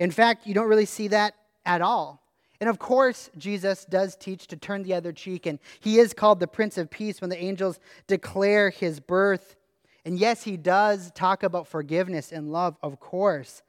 In 0.00 0.10
fact, 0.10 0.46
you 0.46 0.54
don't 0.54 0.68
really 0.68 0.86
see 0.86 1.08
that 1.08 1.34
at 1.64 1.82
all. 1.82 2.20
And 2.58 2.68
of 2.68 2.78
course, 2.78 3.30
Jesus 3.38 3.84
does 3.84 4.16
teach 4.16 4.46
to 4.48 4.56
turn 4.56 4.82
the 4.82 4.94
other 4.94 5.12
cheek, 5.12 5.46
and 5.46 5.58
he 5.78 5.98
is 5.98 6.12
called 6.12 6.40
the 6.40 6.46
Prince 6.46 6.76
of 6.76 6.90
Peace 6.90 7.20
when 7.20 7.30
the 7.30 7.42
angels 7.42 7.78
declare 8.06 8.70
his 8.70 8.98
birth. 8.98 9.56
And 10.04 10.18
yes, 10.18 10.42
he 10.42 10.56
does 10.56 11.10
talk 11.12 11.42
about 11.42 11.68
forgiveness 11.68 12.32
and 12.32 12.50
love, 12.50 12.76
of 12.82 12.98
course. 12.98 13.62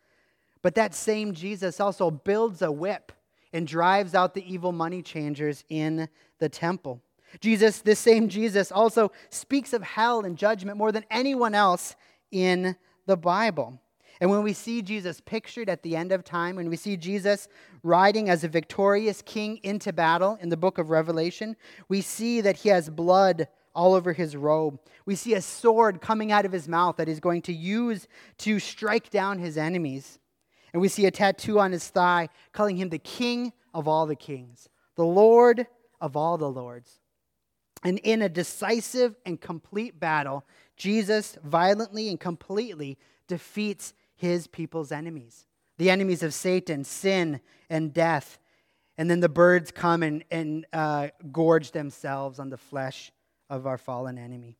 But 0.61 0.75
that 0.75 0.95
same 0.95 1.33
Jesus 1.33 1.79
also 1.79 2.09
builds 2.11 2.61
a 2.61 2.71
whip 2.71 3.11
and 3.53 3.67
drives 3.67 4.15
out 4.15 4.33
the 4.33 4.51
evil 4.51 4.71
money 4.71 5.01
changers 5.01 5.63
in 5.69 6.07
the 6.39 6.49
temple. 6.49 7.01
Jesus, 7.39 7.81
this 7.81 7.99
same 7.99 8.27
Jesus, 8.29 8.71
also 8.71 9.11
speaks 9.29 9.73
of 9.73 9.83
hell 9.83 10.21
and 10.21 10.37
judgment 10.37 10.77
more 10.77 10.91
than 10.91 11.05
anyone 11.09 11.55
else 11.55 11.95
in 12.31 12.75
the 13.05 13.17
Bible. 13.17 13.79
And 14.21 14.29
when 14.29 14.43
we 14.43 14.53
see 14.53 14.83
Jesus 14.83 15.19
pictured 15.19 15.67
at 15.67 15.81
the 15.81 15.95
end 15.95 16.11
of 16.11 16.23
time, 16.23 16.55
when 16.55 16.69
we 16.69 16.77
see 16.77 16.95
Jesus 16.95 17.47
riding 17.81 18.29
as 18.29 18.43
a 18.43 18.47
victorious 18.47 19.23
king 19.23 19.59
into 19.63 19.91
battle 19.91 20.37
in 20.39 20.49
the 20.49 20.57
book 20.57 20.77
of 20.77 20.91
Revelation, 20.91 21.57
we 21.89 22.01
see 22.01 22.39
that 22.41 22.57
he 22.57 22.69
has 22.69 22.87
blood 22.87 23.47
all 23.73 23.95
over 23.95 24.13
his 24.13 24.35
robe. 24.35 24.79
We 25.07 25.15
see 25.15 25.33
a 25.33 25.41
sword 25.41 26.01
coming 26.01 26.31
out 26.31 26.45
of 26.45 26.51
his 26.51 26.67
mouth 26.67 26.97
that 26.97 27.07
he's 27.07 27.19
going 27.19 27.41
to 27.43 27.53
use 27.53 28.07
to 28.39 28.59
strike 28.59 29.09
down 29.09 29.39
his 29.39 29.57
enemies. 29.57 30.19
And 30.71 30.81
we 30.81 30.87
see 30.87 31.07
a 31.07 31.11
tattoo 31.11 31.59
on 31.59 31.71
his 31.71 31.87
thigh 31.87 32.29
calling 32.51 32.77
him 32.77 32.89
the 32.89 32.99
King 32.99 33.51
of 33.73 33.87
all 33.87 34.05
the 34.05 34.15
kings, 34.15 34.69
the 34.95 35.05
Lord 35.05 35.65
of 35.99 36.15
all 36.15 36.37
the 36.37 36.49
lords. 36.49 36.99
And 37.83 37.97
in 37.99 38.21
a 38.21 38.29
decisive 38.29 39.15
and 39.25 39.41
complete 39.41 39.99
battle, 39.99 40.45
Jesus 40.77 41.37
violently 41.43 42.07
and 42.09 42.19
completely 42.19 42.99
defeats 43.27 43.93
his 44.21 44.45
people's 44.45 44.91
enemies, 44.91 45.47
the 45.79 45.89
enemies 45.89 46.21
of 46.21 46.31
Satan, 46.31 46.83
sin, 46.83 47.41
and 47.71 47.91
death. 47.91 48.37
And 48.95 49.09
then 49.09 49.19
the 49.19 49.27
birds 49.27 49.71
come 49.71 50.03
and, 50.03 50.23
and 50.29 50.67
uh, 50.71 51.07
gorge 51.31 51.71
themselves 51.71 52.37
on 52.37 52.51
the 52.51 52.57
flesh 52.57 53.11
of 53.49 53.65
our 53.65 53.79
fallen 53.79 54.19
enemy. 54.19 54.59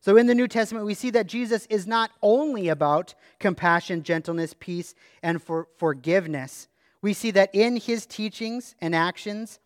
So 0.00 0.16
in 0.16 0.26
the 0.26 0.34
New 0.34 0.48
Testament, 0.48 0.84
we 0.84 0.94
see 0.94 1.10
that 1.10 1.28
Jesus 1.28 1.64
is 1.70 1.86
not 1.86 2.10
only 2.22 2.68
about 2.68 3.14
compassion, 3.38 4.02
gentleness, 4.02 4.52
peace, 4.58 4.96
and 5.22 5.40
for 5.40 5.68
forgiveness. 5.76 6.66
We 7.00 7.12
see 7.12 7.30
that 7.30 7.50
in 7.52 7.76
his 7.76 8.04
teachings 8.04 8.74
and 8.80 8.96
actions, 8.96 9.60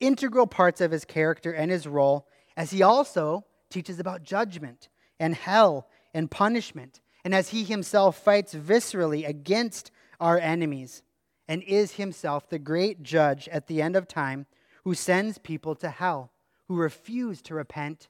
integral 0.00 0.46
parts 0.46 0.80
of 0.80 0.92
his 0.92 1.04
character 1.04 1.52
and 1.52 1.70
his 1.70 1.86
role, 1.86 2.26
as 2.56 2.70
he 2.70 2.82
also 2.82 3.44
teaches 3.68 4.00
about 4.00 4.22
judgment 4.22 4.88
and 5.20 5.34
hell 5.34 5.88
and 6.14 6.30
punishment 6.30 7.00
and 7.28 7.34
as 7.34 7.50
he 7.50 7.62
himself 7.62 8.16
fights 8.16 8.54
viscerally 8.54 9.28
against 9.28 9.90
our 10.18 10.38
enemies 10.38 11.02
and 11.46 11.62
is 11.64 11.96
himself 11.96 12.48
the 12.48 12.58
great 12.58 13.02
judge 13.02 13.46
at 13.48 13.66
the 13.66 13.82
end 13.82 13.96
of 13.96 14.08
time 14.08 14.46
who 14.84 14.94
sends 14.94 15.36
people 15.36 15.74
to 15.74 15.90
hell 15.90 16.32
who 16.68 16.76
refuse 16.76 17.42
to 17.42 17.54
repent 17.54 18.08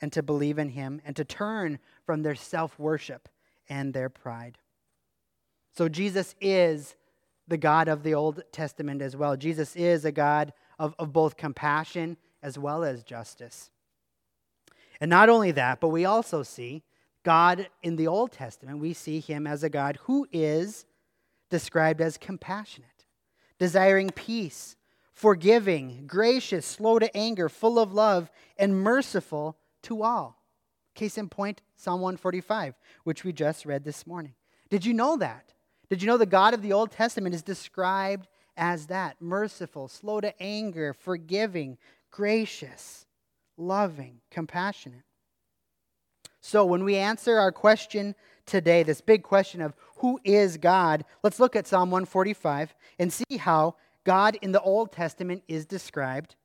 and 0.00 0.10
to 0.14 0.22
believe 0.22 0.58
in 0.58 0.70
him 0.70 1.02
and 1.04 1.14
to 1.14 1.26
turn 1.26 1.78
from 2.06 2.22
their 2.22 2.34
self 2.34 2.78
worship 2.78 3.28
and 3.68 3.92
their 3.92 4.08
pride. 4.08 4.56
So, 5.76 5.86
Jesus 5.86 6.34
is 6.40 6.96
the 7.46 7.58
God 7.58 7.86
of 7.86 8.02
the 8.02 8.14
Old 8.14 8.44
Testament 8.50 9.02
as 9.02 9.14
well. 9.14 9.36
Jesus 9.36 9.76
is 9.76 10.06
a 10.06 10.10
God 10.10 10.54
of, 10.78 10.94
of 10.98 11.12
both 11.12 11.36
compassion 11.36 12.16
as 12.42 12.58
well 12.58 12.82
as 12.82 13.04
justice. 13.04 13.68
And 15.02 15.10
not 15.10 15.28
only 15.28 15.50
that, 15.50 15.80
but 15.80 15.88
we 15.88 16.06
also 16.06 16.42
see 16.42 16.82
God 17.24 17.68
in 17.82 17.96
the 17.96 18.06
Old 18.06 18.32
Testament, 18.32 18.78
we 18.78 18.92
see 18.92 19.18
him 19.18 19.46
as 19.46 19.64
a 19.64 19.70
God 19.70 19.98
who 20.02 20.28
is 20.30 20.84
described 21.50 22.00
as 22.00 22.18
compassionate, 22.18 23.06
desiring 23.58 24.10
peace, 24.10 24.76
forgiving, 25.12 26.04
gracious, 26.06 26.66
slow 26.66 26.98
to 26.98 27.16
anger, 27.16 27.48
full 27.48 27.78
of 27.78 27.92
love, 27.92 28.30
and 28.58 28.80
merciful 28.80 29.56
to 29.82 30.02
all. 30.02 30.42
Case 30.94 31.18
in 31.18 31.28
point, 31.28 31.62
Psalm 31.76 32.00
145, 32.00 32.74
which 33.04 33.24
we 33.24 33.32
just 33.32 33.66
read 33.66 33.84
this 33.84 34.06
morning. 34.06 34.34
Did 34.68 34.84
you 34.84 34.92
know 34.92 35.16
that? 35.16 35.52
Did 35.88 36.02
you 36.02 36.06
know 36.06 36.16
the 36.16 36.26
God 36.26 36.54
of 36.54 36.62
the 36.62 36.72
Old 36.72 36.90
Testament 36.90 37.34
is 37.34 37.42
described 37.42 38.28
as 38.56 38.86
that 38.86 39.20
merciful, 39.20 39.88
slow 39.88 40.20
to 40.20 40.42
anger, 40.42 40.92
forgiving, 40.92 41.78
gracious, 42.10 43.06
loving, 43.56 44.20
compassionate? 44.30 45.04
So, 46.46 46.66
when 46.66 46.84
we 46.84 46.96
answer 46.96 47.38
our 47.38 47.50
question 47.50 48.14
today, 48.44 48.82
this 48.82 49.00
big 49.00 49.22
question 49.22 49.62
of 49.62 49.72
who 49.96 50.20
is 50.24 50.58
God, 50.58 51.06
let's 51.22 51.40
look 51.40 51.56
at 51.56 51.66
Psalm 51.66 51.90
145 51.90 52.74
and 52.98 53.10
see 53.10 53.38
how 53.38 53.76
God 54.04 54.36
in 54.42 54.52
the 54.52 54.60
Old 54.60 54.92
Testament 54.92 55.42
is 55.48 55.64
described. 55.64 56.36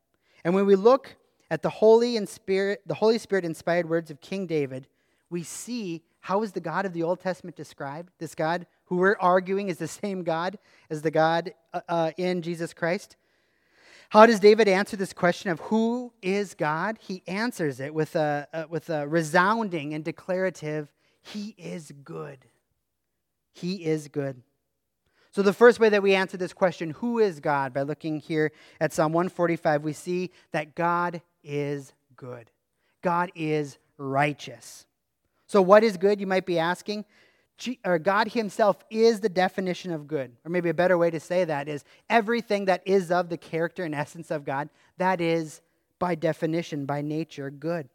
And 0.46 0.56
when 0.56 0.66
we 0.66 0.78
look 0.78 1.18
at 1.52 1.64
the 1.64 1.70
Holy 1.70 2.16
and 2.16 2.30
Spirit, 2.30 2.82
the 2.86 2.94
Holy 2.94 3.18
Spirit 3.18 3.44
inspired 3.44 3.90
words 3.90 4.10
of 4.10 4.22
King 4.22 4.48
David, 4.48 4.88
we 5.30 5.44
see 5.44 6.02
how 6.22 6.44
is 6.44 6.54
the 6.54 6.62
God 6.62 6.86
of 6.86 6.94
the 6.94 7.04
Old 7.04 7.20
Testament 7.20 7.58
described? 7.58 8.14
This 8.20 8.36
God 8.36 8.68
who 8.86 8.96
we're 8.96 9.18
arguing 9.20 9.68
is 9.68 9.80
the 9.80 9.88
same 9.90 10.24
God 10.24 10.58
as 10.90 11.02
the 11.02 11.12
God 11.12 11.54
uh, 11.74 11.82
uh 11.90 12.12
in 12.16 12.42
Jesus 12.42 12.74
Christ. 12.74 13.18
How 14.10 14.26
does 14.26 14.40
David 14.40 14.68
answer 14.68 14.98
this 14.98 15.14
question 15.14 15.52
of 15.52 15.60
who 15.60 16.12
is 16.22 16.56
God? 16.56 16.98
He 17.00 17.22
answers 17.28 17.80
it 17.80 17.94
with 17.94 18.16
a, 18.16 18.48
a, 18.52 18.68
with 18.68 18.90
a 18.90 19.08
resounding 19.08 19.94
and 19.94 20.04
declarative, 20.04 20.92
He 21.22 21.56
is 21.58 21.92
good. 22.04 22.40
He 23.54 23.86
is 23.86 24.08
good. 24.08 24.42
So, 25.32 25.44
the 25.44 25.54
first 25.54 25.80
way 25.80 25.90
that 25.90 26.02
we 26.02 26.16
answer 26.16 26.38
this 26.38 26.54
question, 26.54 26.90
who 26.90 27.20
is 27.20 27.40
God, 27.40 27.72
by 27.72 27.84
looking 27.84 28.20
here 28.20 28.52
at 28.82 28.94
Psalm 28.94 29.14
145, 29.14 29.84
we 29.84 29.94
see 29.94 30.32
that 30.52 30.74
God 30.74 31.22
is 31.44 31.94
good. 32.16 32.50
God 33.04 33.32
is 33.36 33.78
righteous. 33.98 34.88
So, 35.46 35.62
what 35.62 35.84
is 35.84 35.98
good, 35.98 36.20
you 36.20 36.26
might 36.26 36.48
be 36.48 36.58
asking? 36.58 37.06
God 38.02 38.30
Himself 38.30 38.84
is 38.90 39.20
the 39.20 39.30
definition 39.30 39.92
of 39.92 40.08
good. 40.08 40.32
Or 40.46 40.50
maybe 40.50 40.70
a 40.70 40.74
better 40.74 40.98
way 40.98 41.10
to 41.10 41.20
say 41.20 41.46
that 41.46 41.68
is 41.68 41.84
everything 42.10 42.66
that 42.66 42.82
is 42.86 43.12
of 43.12 43.30
the 43.30 43.38
character 43.38 43.84
and 43.84 43.94
essence 43.96 44.32
of 44.32 44.46
God, 44.46 44.70
that 44.98 45.22
is 45.22 45.62
by 46.00 46.16
definition, 46.16 46.86
by 46.86 47.02
nature, 47.02 47.50
good. 47.50 47.90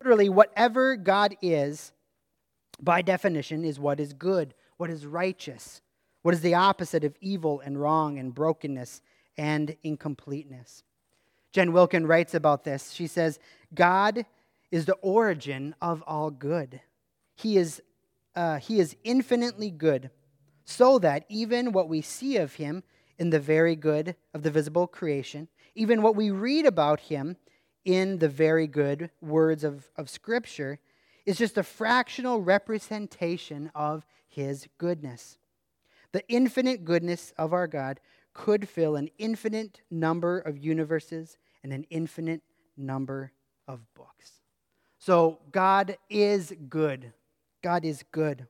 Literally, 0.00 0.28
whatever 0.28 0.96
God 0.96 1.36
is, 1.42 1.92
by 2.80 3.02
definition, 3.02 3.64
is 3.64 3.78
what 3.78 4.00
is 4.00 4.12
good, 4.12 4.54
what 4.76 4.90
is 4.90 5.06
righteous, 5.06 5.82
what 6.22 6.34
is 6.34 6.40
the 6.40 6.54
opposite 6.54 7.04
of 7.04 7.14
evil 7.20 7.60
and 7.60 7.80
wrong 7.80 8.18
and 8.18 8.34
brokenness 8.34 9.02
and 9.36 9.76
incompleteness. 9.82 10.82
Jen 11.52 11.72
Wilkin 11.72 12.06
writes 12.06 12.34
about 12.34 12.64
this. 12.64 12.92
She 12.92 13.06
says, 13.06 13.38
God 13.74 14.24
is 14.70 14.86
the 14.86 14.94
origin 14.94 15.74
of 15.82 16.02
all 16.06 16.30
good. 16.30 16.80
He 17.36 17.58
is 17.58 17.82
uh, 18.34 18.58
he 18.58 18.80
is 18.80 18.96
infinitely 19.04 19.70
good, 19.70 20.10
so 20.64 20.98
that 20.98 21.24
even 21.28 21.72
what 21.72 21.88
we 21.88 22.00
see 22.00 22.36
of 22.36 22.54
him 22.54 22.82
in 23.18 23.30
the 23.30 23.40
very 23.40 23.76
good 23.76 24.16
of 24.34 24.42
the 24.42 24.50
visible 24.50 24.86
creation, 24.86 25.48
even 25.74 26.02
what 26.02 26.16
we 26.16 26.30
read 26.30 26.66
about 26.66 27.00
him 27.00 27.36
in 27.84 28.18
the 28.18 28.28
very 28.28 28.66
good 28.66 29.10
words 29.20 29.64
of, 29.64 29.90
of 29.96 30.08
Scripture, 30.08 30.78
is 31.26 31.38
just 31.38 31.58
a 31.58 31.62
fractional 31.62 32.40
representation 32.40 33.70
of 33.74 34.04
his 34.28 34.66
goodness. 34.78 35.38
The 36.12 36.26
infinite 36.28 36.84
goodness 36.84 37.32
of 37.38 37.52
our 37.52 37.66
God 37.66 38.00
could 38.34 38.68
fill 38.68 38.96
an 38.96 39.08
infinite 39.18 39.82
number 39.90 40.38
of 40.38 40.58
universes 40.58 41.36
and 41.62 41.72
an 41.72 41.84
infinite 41.90 42.42
number 42.76 43.32
of 43.68 43.80
books. 43.94 44.40
So 44.98 45.40
God 45.50 45.96
is 46.08 46.52
good. 46.68 47.12
God 47.62 47.84
is 47.84 48.04
good. 48.12 48.46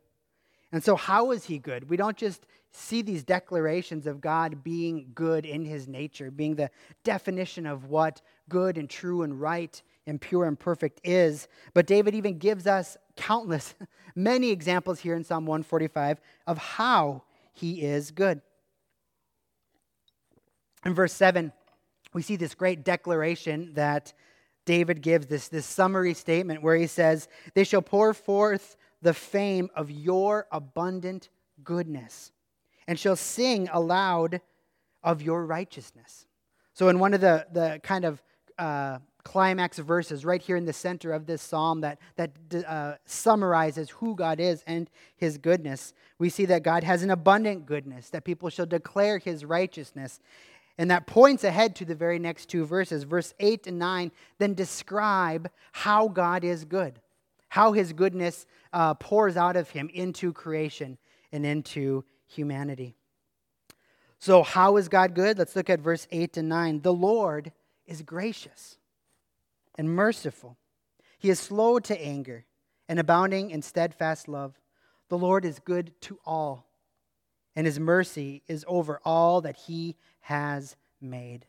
And 0.73 0.83
so, 0.83 0.97
how 0.97 1.33
is 1.33 1.45
he 1.45 1.59
good? 1.59 1.89
We 1.91 1.97
don't 1.97 2.17
just 2.17 2.47
see 2.73 3.03
these 3.03 3.23
declarations 3.23 4.07
of 4.07 4.21
God 4.21 4.65
being 4.65 5.11
good 5.15 5.45
in 5.45 5.65
his 5.65 5.87
nature, 5.87 6.31
being 6.31 6.57
the 6.57 6.71
definition 7.05 7.67
of 7.67 7.85
what 7.85 8.23
good 8.49 8.79
and 8.79 8.89
true 8.89 9.23
and 9.23 9.39
right 9.39 9.81
and 10.07 10.21
pure 10.21 10.47
and 10.47 10.59
perfect 10.59 11.01
is. 11.05 11.47
But 11.75 11.87
David 11.87 12.15
even 12.15 12.39
gives 12.39 12.67
us 12.67 12.97
countless, 13.17 13.75
many 14.17 14.51
examples 14.51 15.01
here 15.01 15.15
in 15.15 15.25
Psalm 15.25 15.45
145 15.45 16.21
of 16.47 16.59
how 16.59 17.25
he 17.53 17.83
is 17.83 18.11
good. 18.11 18.41
In 20.85 20.95
verse 20.95 21.13
7, 21.13 21.53
we 22.15 22.23
see 22.23 22.37
this 22.37 22.55
great 22.55 22.85
declaration 22.85 23.75
that 23.75 24.13
David 24.65 25.03
gives, 25.03 25.27
this, 25.27 25.49
this 25.49 25.67
summary 25.67 26.15
statement 26.15 26.63
where 26.63 26.77
he 26.77 26.87
says, 26.87 27.29
They 27.55 27.65
shall 27.65 27.83
pour 27.83 28.15
forth 28.15 28.77
the 29.03 29.15
fame 29.15 29.69
of 29.75 29.91
your 29.91 30.47
abundant 30.51 31.29
goodness 31.63 32.33
and 32.87 32.99
shall 32.99 33.17
sing 33.17 33.69
aloud 33.73 34.41
of 35.03 35.23
your 35.23 35.45
righteousness. 35.45 36.27
So, 36.75 36.89
in 36.89 36.99
one 36.99 37.13
of 37.13 37.21
the, 37.21 37.47
the 37.53 37.81
kind 37.83 38.05
of 38.05 38.23
uh, 38.59 38.99
climax 39.25 39.79
verses 39.79 40.25
right 40.25 40.43
here 40.43 40.57
in 40.57 40.65
the 40.65 40.73
center 40.73 41.13
of 41.13 41.27
this 41.27 41.43
psalm 41.43 41.81
that, 41.81 41.99
that 42.17 42.31
uh, 42.67 42.95
summarizes 43.05 43.91
who 43.91 44.15
God 44.15 44.41
is 44.41 44.63
and 44.67 44.91
his 45.17 45.39
goodness, 45.39 45.93
we 46.19 46.29
see 46.29 46.45
that 46.47 46.63
God 46.63 46.85
has 46.85 47.03
an 47.03 47.11
abundant 47.11 47.67
goodness, 47.67 48.11
that 48.11 48.25
people 48.25 48.49
shall 48.49 48.67
declare 48.67 49.19
his 49.19 49.45
righteousness. 49.45 50.21
And 50.79 50.91
that 50.91 51.07
points 51.07 51.45
ahead 51.45 51.77
to 51.77 51.85
the 51.85 51.95
very 51.95 52.19
next 52.19 52.47
two 52.47 52.65
verses. 52.65 53.03
Verse 53.05 53.35
8 53.39 53.67
and 53.67 53.79
9 53.79 54.11
then 54.39 54.55
describe 54.55 55.51
how 55.73 56.09
God 56.09 56.45
is 56.45 56.65
good, 56.65 56.99
how 57.53 57.73
his 57.73 57.93
goodness 57.93 58.47
uh, 58.73 58.95
pours 58.95 59.37
out 59.37 59.57
of 59.57 59.69
him 59.69 59.91
into 59.93 60.33
creation 60.33 60.97
and 61.33 61.45
into 61.45 62.03
humanity. 62.27 62.97
So, 64.19 64.43
how 64.43 64.79
is 64.79 64.89
God 64.89 65.15
good? 65.15 65.37
Let's 65.37 65.55
look 65.55 65.69
at 65.69 65.79
verse 65.79 66.09
8 66.11 66.39
and 66.39 66.49
9. 66.49 66.81
The 66.81 66.95
Lord 66.95 67.53
is 67.87 68.01
gracious 68.01 68.79
and 69.77 69.91
merciful. 69.91 70.57
He 71.19 71.29
is 71.29 71.39
slow 71.39 71.79
to 71.81 72.03
anger 72.03 72.47
and 72.89 72.99
abounding 72.99 73.51
in 73.51 73.61
steadfast 73.61 74.29
love. 74.29 74.59
The 75.11 75.19
Lord 75.19 75.45
is 75.45 75.59
good 75.59 75.93
to 76.03 76.19
all, 76.25 76.67
and 77.55 77.67
his 77.67 77.79
mercy 77.79 78.43
is 78.49 78.65
over 78.67 78.99
all 79.05 79.43
that 79.43 79.57
he 79.57 79.97
has 80.21 80.75
made. 81.03 81.45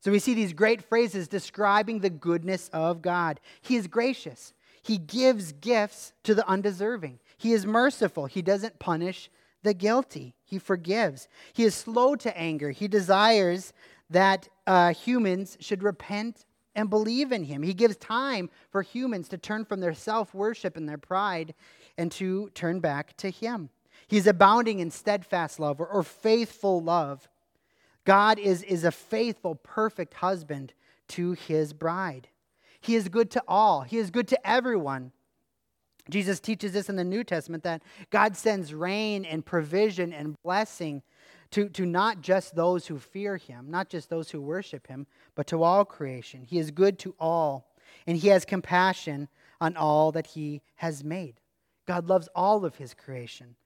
So 0.00 0.10
we 0.10 0.18
see 0.18 0.34
these 0.34 0.54
great 0.54 0.82
phrases 0.82 1.28
describing 1.28 2.00
the 2.00 2.10
goodness 2.10 2.68
of 2.72 3.00
God. 3.00 3.38
He 3.60 3.76
is 3.76 3.86
gracious. 3.86 4.54
He 4.82 4.98
gives 4.98 5.52
gifts 5.52 6.12
to 6.24 6.34
the 6.34 6.46
undeserving. 6.48 7.20
He 7.36 7.52
is 7.52 7.66
merciful. 7.66 8.26
He 8.26 8.42
doesn't 8.42 8.78
punish 8.78 9.30
the 9.62 9.74
guilty. 9.74 10.34
He 10.44 10.58
forgives. 10.58 11.28
He 11.52 11.64
is 11.64 11.74
slow 11.74 12.16
to 12.16 12.36
anger. 12.36 12.70
He 12.70 12.88
desires 12.88 13.72
that 14.08 14.48
uh, 14.66 14.92
humans 14.94 15.56
should 15.60 15.82
repent 15.82 16.46
and 16.74 16.88
believe 16.88 17.32
in 17.32 17.44
him. 17.44 17.62
He 17.62 17.74
gives 17.74 17.96
time 17.96 18.48
for 18.70 18.82
humans 18.82 19.28
to 19.28 19.38
turn 19.38 19.64
from 19.64 19.80
their 19.80 19.94
self 19.94 20.34
worship 20.34 20.76
and 20.76 20.88
their 20.88 20.98
pride 20.98 21.54
and 21.98 22.10
to 22.12 22.50
turn 22.54 22.80
back 22.80 23.16
to 23.18 23.30
him. 23.30 23.70
He's 24.08 24.26
abounding 24.26 24.80
in 24.80 24.90
steadfast 24.90 25.60
love 25.60 25.80
or, 25.80 25.86
or 25.86 26.02
faithful 26.02 26.82
love. 26.82 27.28
God 28.04 28.38
is, 28.38 28.62
is 28.62 28.84
a 28.84 28.90
faithful, 28.90 29.54
perfect 29.56 30.14
husband 30.14 30.72
to 31.08 31.32
his 31.32 31.72
bride. 31.72 32.28
He 32.80 32.94
is 32.94 33.08
good 33.08 33.30
to 33.32 33.42
all, 33.46 33.82
he 33.82 33.98
is 33.98 34.10
good 34.10 34.28
to 34.28 34.48
everyone. 34.48 35.12
Jesus 36.08 36.40
teaches 36.40 36.72
this 36.72 36.88
in 36.88 36.96
the 36.96 37.04
New 37.04 37.22
Testament 37.22 37.62
that 37.62 37.82
God 38.10 38.36
sends 38.36 38.74
rain 38.74 39.24
and 39.24 39.44
provision 39.44 40.12
and 40.12 40.36
blessing 40.42 41.02
to, 41.52 41.68
to 41.70 41.84
not 41.84 42.20
just 42.20 42.54
those 42.54 42.86
who 42.86 42.98
fear 42.98 43.36
him, 43.36 43.70
not 43.70 43.88
just 43.88 44.08
those 44.08 44.30
who 44.30 44.40
worship 44.40 44.86
him, 44.86 45.06
but 45.34 45.46
to 45.48 45.62
all 45.62 45.84
creation. 45.84 46.42
He 46.42 46.58
is 46.58 46.70
good 46.70 46.98
to 47.00 47.14
all, 47.18 47.72
and 48.06 48.16
he 48.16 48.28
has 48.28 48.44
compassion 48.44 49.28
on 49.60 49.76
all 49.76 50.12
that 50.12 50.28
he 50.28 50.62
has 50.76 51.04
made. 51.04 51.40
God 51.86 52.08
loves 52.08 52.28
all 52.34 52.64
of 52.64 52.76
his 52.76 52.94
creation, 52.94 53.56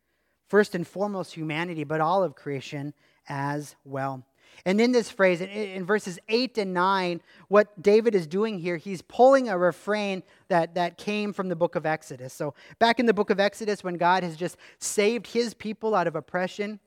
first 0.49 0.75
and 0.75 0.87
foremost 0.87 1.35
humanity, 1.35 1.85
but 1.85 2.01
all 2.01 2.23
of 2.23 2.35
creation 2.35 2.95
as 3.29 3.77
well. 3.85 4.25
And 4.67 4.81
in 4.81 4.93
this 4.93 5.11
phrase, 5.11 5.41
in, 5.41 5.85
verses 5.85 6.19
8 6.29 6.59
and 6.59 6.73
9, 6.73 7.21
what 7.49 7.83
David 7.83 8.15
is 8.15 8.27
doing 8.27 8.59
here, 8.59 8.77
he's 8.77 9.03
pulling 9.03 9.49
a 9.49 9.59
refrain 9.59 10.23
that, 10.49 10.75
that 10.75 10.97
came 10.97 11.33
from 11.33 11.49
the 11.49 11.57
book 11.57 11.75
of 11.75 11.85
Exodus. 11.85 12.33
So, 12.33 12.55
back 12.79 12.99
in 12.99 13.07
the 13.07 13.13
book 13.13 13.31
of 13.31 13.39
Exodus, 13.39 13.85
when 13.85 13.97
God 13.97 14.23
has 14.23 14.37
just 14.37 14.57
saved 14.79 15.27
his 15.27 15.53
people 15.53 15.95
out 15.95 16.07
of 16.07 16.17
oppression 16.17 16.81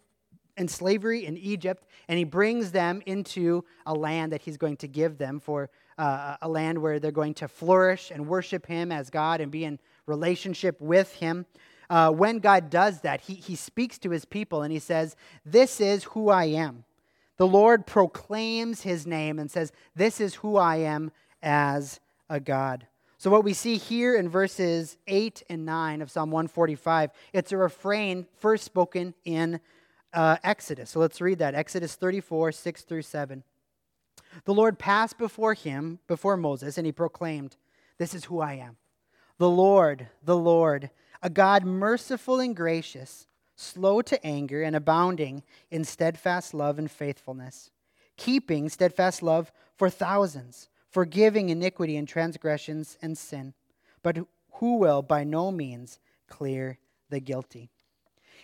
and 0.57 0.69
slavery 0.69 1.25
in 1.25 1.37
Egypt, 1.37 1.85
and 2.07 2.17
he 2.17 2.23
brings 2.23 2.71
them 2.71 3.01
into 3.05 3.63
a 3.85 3.93
land 3.93 4.31
that 4.31 4.41
he's 4.41 4.57
going 4.57 4.77
to 4.77 4.87
give 4.87 5.19
them 5.19 5.39
for 5.39 5.69
uh, 5.97 6.37
a 6.41 6.49
land 6.49 6.79
where 6.79 6.99
they're 6.99 7.11
going 7.11 7.35
to 7.35 7.47
flourish 7.47 8.11
and 8.11 8.27
worship 8.27 8.65
him 8.65 8.91
as 8.91 9.09
God 9.09 9.39
and 9.39 9.51
be 9.51 9.65
in 9.65 9.79
relationship 10.07 10.79
with 10.81 11.13
him. 11.13 11.45
Uh, 11.89 12.11
when 12.11 12.39
God 12.39 12.69
does 12.69 13.01
that, 13.01 13.21
he, 13.21 13.35
he 13.35 13.55
speaks 13.55 13.97
to 13.99 14.09
his 14.09 14.25
people 14.25 14.63
and 14.63 14.71
he 14.71 14.79
says, 14.79 15.15
This 15.45 15.79
is 15.79 16.03
who 16.05 16.29
I 16.29 16.45
am. 16.45 16.83
The 17.37 17.47
Lord 17.47 17.85
proclaims 17.85 18.81
his 18.81 19.05
name 19.05 19.39
and 19.39 19.49
says, 19.49 19.71
This 19.95 20.19
is 20.19 20.35
who 20.35 20.57
I 20.57 20.77
am 20.77 21.11
as 21.41 21.99
a 22.29 22.39
God. 22.39 22.87
So, 23.19 23.29
what 23.29 23.43
we 23.43 23.53
see 23.53 23.77
here 23.77 24.15
in 24.15 24.29
verses 24.29 24.97
8 25.07 25.43
and 25.49 25.65
9 25.65 26.01
of 26.01 26.11
Psalm 26.11 26.29
145, 26.29 27.11
it's 27.33 27.51
a 27.51 27.57
refrain 27.57 28.27
first 28.37 28.63
spoken 28.63 29.13
in 29.25 29.59
uh, 30.13 30.37
Exodus. 30.43 30.91
So, 30.91 30.99
let's 30.99 31.21
read 31.21 31.39
that 31.39 31.55
Exodus 31.55 31.95
34, 31.95 32.51
6 32.51 32.81
through 32.83 33.01
7. 33.03 33.43
The 34.45 34.53
Lord 34.53 34.77
passed 34.77 35.17
before 35.17 35.53
him, 35.53 35.99
before 36.07 36.37
Moses, 36.37 36.77
and 36.77 36.85
he 36.85 36.91
proclaimed, 36.91 37.55
This 37.97 38.13
is 38.13 38.25
who 38.25 38.39
I 38.39 38.53
am. 38.53 38.77
The 39.37 39.49
Lord, 39.49 40.07
the 40.23 40.37
Lord, 40.37 40.89
a 41.21 41.29
God 41.29 41.65
merciful 41.65 42.39
and 42.39 42.55
gracious 42.55 43.27
slow 43.57 44.01
to 44.03 44.25
anger, 44.25 44.61
and 44.61 44.75
abounding 44.75 45.43
in 45.71 45.83
steadfast 45.83 46.53
love 46.53 46.79
and 46.79 46.89
faithfulness, 46.89 47.71
keeping 48.15 48.69
steadfast 48.69 49.21
love 49.21 49.51
for 49.75 49.89
thousands, 49.89 50.69
forgiving 50.89 51.49
iniquity 51.49 51.97
and 51.97 52.07
transgressions 52.07 52.97
and 53.01 53.17
sin, 53.17 53.53
but 54.03 54.19
who 54.53 54.77
will 54.77 55.01
by 55.01 55.23
no 55.23 55.51
means 55.51 55.99
clear 56.29 56.77
the 57.09 57.19
guilty. 57.19 57.69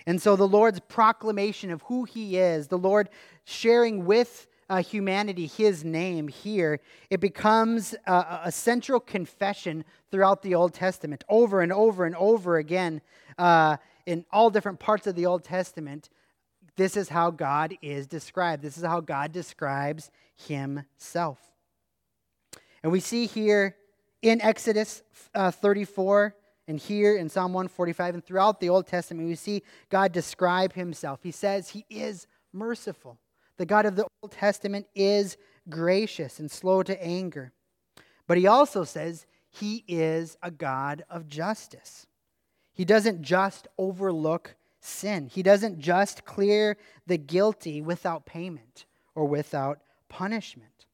And 0.06 0.22
so 0.22 0.36
the 0.36 0.48
Lord's 0.48 0.80
proclamation 0.80 1.70
of 1.70 1.84
who 1.84 2.04
he 2.04 2.38
is, 2.38 2.68
the 2.68 2.78
Lord 2.78 3.10
sharing 3.46 4.06
with 4.06 4.48
uh, 4.70 4.82
humanity 4.82 5.46
his 5.46 5.84
name 5.84 6.28
here, 6.28 6.80
it 7.10 7.20
becomes 7.20 7.94
a, 8.08 8.42
a, 8.46 8.52
central 8.52 9.00
confession 9.00 9.86
throughout 10.10 10.42
the 10.42 10.56
Old 10.56 10.74
Testament, 10.74 11.24
over 11.30 11.62
and 11.62 11.72
over 11.72 12.06
and 12.06 12.16
over 12.16 12.58
again. 12.58 13.02
Uh, 13.38 13.78
in 14.06 14.26
all 14.32 14.50
different 14.50 14.80
parts 14.80 15.08
of 15.08 15.16
the 15.16 15.26
Old 15.26 15.44
Testament, 15.44 16.10
this 16.76 16.98
is 16.98 17.10
how 17.10 17.32
God 17.32 17.76
is 17.82 18.08
described. 18.08 18.64
This 18.64 18.78
is 18.78 18.84
how 18.84 19.00
God 19.00 19.32
describes 19.32 20.10
himself. 20.48 21.40
And 22.82 22.92
we 22.92 23.00
see 23.00 23.26
here 23.26 23.76
in 24.22 24.42
Exodus 24.42 25.04
uh, 25.36 25.52
34 25.52 26.36
and 26.68 26.80
here 26.80 27.16
in 27.16 27.30
Psalm 27.30 27.54
145 27.54 28.16
and 28.16 28.26
throughout 28.26 28.60
the 28.60 28.70
Old 28.70 28.88
Testament, 28.88 29.28
we 29.28 29.36
see 29.36 29.64
God 29.90 30.12
describe 30.12 30.74
himself. 30.74 31.20
He 31.22 31.32
says 31.32 31.70
he 31.70 31.86
is 31.90 32.28
merciful. 32.52 33.20
The 33.58 33.66
God 33.66 33.86
of 33.86 33.96
the 33.96 34.08
Old 34.22 34.32
Testament 34.32 34.88
is 34.96 35.38
gracious 35.70 36.40
and 36.40 36.50
slow 36.50 36.84
to 36.84 37.04
anger. 37.04 37.54
But 38.28 38.38
he 38.38 38.48
also 38.48 38.84
says 38.84 39.26
he 39.50 39.84
is 39.88 40.38
a 40.42 40.50
God 40.50 41.04
of 41.10 41.28
justice. 41.28 42.08
He 42.74 42.86
doesn't 42.86 43.22
just 43.22 43.68
overlook 43.78 44.56
sin, 44.80 45.28
He 45.28 45.44
doesn't 45.44 45.80
just 45.80 46.26
clear 46.26 46.78
the 47.08 47.18
guilty 47.18 47.82
without 47.82 48.26
payment 48.26 48.86
or 49.16 49.26
without 49.26 49.80
punishment. 50.10 50.86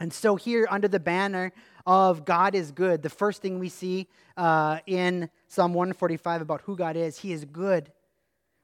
And 0.00 0.12
so, 0.12 0.36
here 0.36 0.66
under 0.70 0.88
the 0.88 1.00
banner 1.00 1.52
of 1.86 2.24
God 2.24 2.54
is 2.54 2.72
good, 2.72 3.02
the 3.02 3.10
first 3.10 3.42
thing 3.42 3.58
we 3.58 3.68
see 3.68 4.08
uh, 4.36 4.78
in 4.86 5.30
Psalm 5.48 5.74
145 5.74 6.42
about 6.42 6.62
who 6.62 6.76
God 6.76 6.96
is, 6.96 7.18
He 7.18 7.32
is 7.32 7.44
good. 7.44 7.92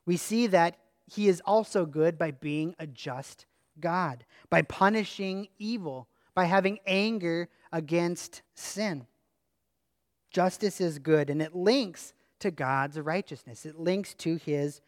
We 0.06 0.16
see 0.16 0.48
that 0.48 0.76
He 1.06 1.28
is 1.28 1.40
also 1.44 1.86
good 1.86 2.18
by 2.18 2.32
being 2.32 2.74
a 2.78 2.86
just 2.86 3.46
God, 3.78 4.24
by 4.48 4.62
punishing 4.62 5.48
evil, 5.58 6.08
by 6.34 6.44
having 6.44 6.80
anger 6.86 7.48
against 7.72 8.42
sin. 8.54 9.06
Justice 10.30 10.80
is 10.80 10.98
good, 10.98 11.30
and 11.30 11.40
it 11.40 11.54
links 11.54 12.12
to 12.40 12.50
God's 12.50 12.98
righteousness, 12.98 13.66
it 13.66 13.78
links 13.78 14.14
to 14.14 14.36
His 14.36 14.80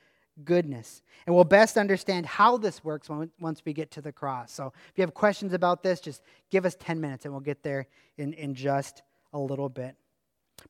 goodness. 0.45 1.03
And 1.27 1.35
we'll 1.35 1.45
best 1.45 1.77
understand 1.77 2.27
how 2.27 2.57
this 2.57 2.83
works 2.83 3.09
once 3.09 3.63
we 3.65 3.73
get 3.73 3.91
to 3.93 4.01
the 4.01 4.13
cross. 4.13 4.53
So 4.53 4.73
if 4.89 4.93
you 4.97 5.03
have 5.03 5.15
questions 5.15 5.53
about 5.53 5.83
this, 5.83 6.01
just 6.01 6.23
give 6.51 6.65
us 6.65 6.75
10 6.81 7.01
minutes 7.01 7.25
and 7.25 7.33
we'll 7.33 7.41
get 7.41 7.63
there 7.63 7.87
in, 8.17 8.33
in 8.35 8.55
just 8.55 9.03
a 9.33 9.39
little 9.39 9.69
bit. 9.69 9.97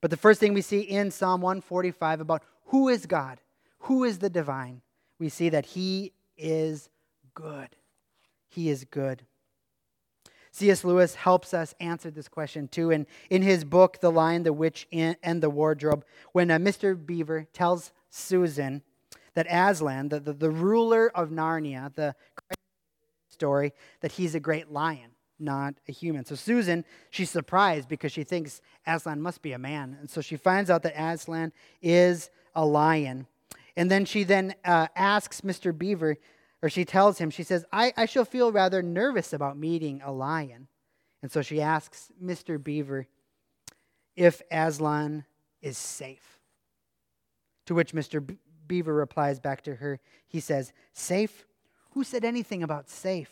But 0.01 0.11
the 0.11 0.17
first 0.17 0.41
thing 0.41 0.55
we 0.55 0.63
see 0.63 0.81
in 0.81 1.11
Psalm 1.11 1.41
145 1.41 2.21
about 2.21 2.43
who 2.67 2.89
is 2.89 3.07
God, 3.07 3.41
who 3.81 4.05
is 4.05 4.19
the 4.19 4.31
divine, 4.31 4.81
we 5.19 5.29
see 5.29 5.49
that 5.51 5.67
He 5.67 6.13
is 6.37 6.89
good. 7.35 7.69
He 8.49 8.69
is 8.69 8.85
good. 8.85 9.25
C.S. 10.53 10.85
Lewis 10.85 11.15
helps 11.15 11.55
us 11.55 11.75
answer 11.81 12.11
this 12.11 12.29
question 12.29 12.69
too. 12.69 12.91
And 12.91 13.07
in 13.31 13.41
his 13.43 13.65
book, 13.65 14.01
The 14.01 14.13
Lion, 14.13 14.43
the 14.43 14.53
Witch, 14.53 14.87
and 14.93 15.43
the 15.43 15.51
Wardrobe, 15.51 16.05
when 16.33 16.51
uh, 16.51 16.59
Mr. 16.59 16.95
Beaver 16.95 17.47
tells 17.53 17.91
Susan 18.11 18.83
that 19.35 19.47
Aslan, 19.51 20.11
the, 20.11 20.21
the, 20.21 20.35
the 20.35 20.51
ruler 20.51 21.11
of 21.15 21.31
Narnia, 21.31 21.93
the 21.95 22.15
story, 23.29 23.73
that 24.01 24.13
he's 24.13 24.35
a 24.35 24.41
great 24.41 24.71
lion, 24.71 25.11
not 25.39 25.75
a 25.89 25.93
human. 25.93 26.27
So 26.27 26.35
Susan, 26.35 26.85
she's 27.09 27.31
surprised 27.31 27.89
because 27.89 28.13
she 28.13 28.23
thinks 28.23 28.61
Aslan 28.87 29.23
must 29.23 29.41
be 29.41 29.53
a 29.53 29.59
man. 29.59 29.97
And 30.01 30.11
so 30.11 30.21
she 30.21 30.37
finds 30.37 30.69
out 30.69 30.83
that 30.83 30.95
Aslan 30.97 31.53
is 31.81 32.31
a 32.55 32.65
lion. 32.65 33.27
And 33.75 33.91
then 33.91 34.05
she 34.05 34.23
then 34.23 34.55
uh, 34.67 34.89
asks 34.95 35.41
Mr. 35.41 35.77
Beaver, 35.77 36.19
or 36.63 36.71
she 36.71 36.85
tells 36.85 37.19
him, 37.19 37.31
she 37.31 37.43
says, 37.43 37.65
I, 37.73 37.93
I 37.97 38.07
shall 38.07 38.25
feel 38.25 38.53
rather 38.53 38.83
nervous 38.83 39.33
about 39.33 39.59
meeting 39.59 40.01
a 40.05 40.13
lion. 40.13 40.69
And 41.21 41.31
so 41.31 41.43
she 41.43 41.61
asks 41.61 42.13
Mr. 42.23 42.63
Beaver 42.63 43.07
if 44.15 44.43
Aslan 44.51 45.25
is 45.61 45.77
safe. 45.77 46.39
To 47.67 47.75
which 47.75 47.93
Mr. 47.93 48.37
Beaver 48.69 48.95
replies 48.95 49.41
back 49.41 49.63
to 49.63 49.77
her. 49.77 49.99
He 50.27 50.41
says, 50.41 50.73
Safe? 50.93 51.47
Who 51.91 52.05
said 52.05 52.25
anything 52.25 52.63
about 52.63 52.89
safe? 52.89 53.31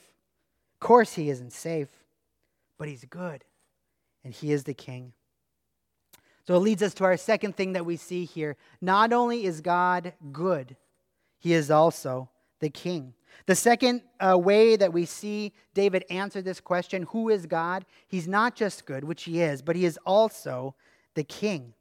Of 0.74 0.86
course, 0.86 1.14
he 1.14 1.30
isn't 1.30 1.52
safe, 1.52 1.88
but 2.78 2.88
he's 2.88 3.04
good, 3.04 3.44
and 4.22 4.34
he 4.34 4.52
is 4.52 4.64
the 4.64 4.74
king. 4.74 5.12
So 6.46 6.54
it 6.56 6.60
leads 6.60 6.82
us 6.82 6.94
to 6.94 7.04
our 7.04 7.16
second 7.16 7.56
thing 7.56 7.72
that 7.72 7.86
we 7.86 7.96
see 7.96 8.24
here. 8.24 8.56
Not 8.80 9.12
only 9.12 9.44
is 9.44 9.60
God 9.60 10.12
good, 10.32 10.76
he 11.38 11.52
is 11.52 11.70
also 11.70 12.28
the 12.60 12.70
king. 12.70 13.14
The 13.46 13.54
second 13.54 14.02
uh, 14.18 14.38
way 14.38 14.76
that 14.76 14.92
we 14.92 15.06
see 15.06 15.52
David 15.74 16.04
answer 16.10 16.42
this 16.42 16.60
question, 16.60 17.04
who 17.10 17.28
is 17.28 17.46
God? 17.46 17.84
He's 18.08 18.28
not 18.28 18.54
just 18.54 18.86
good, 18.86 19.04
which 19.04 19.24
he 19.24 19.40
is, 19.40 19.62
but 19.62 19.76
he 19.76 19.84
is 19.84 19.98
also 20.04 20.74
the 21.14 21.24
king. 21.24 21.74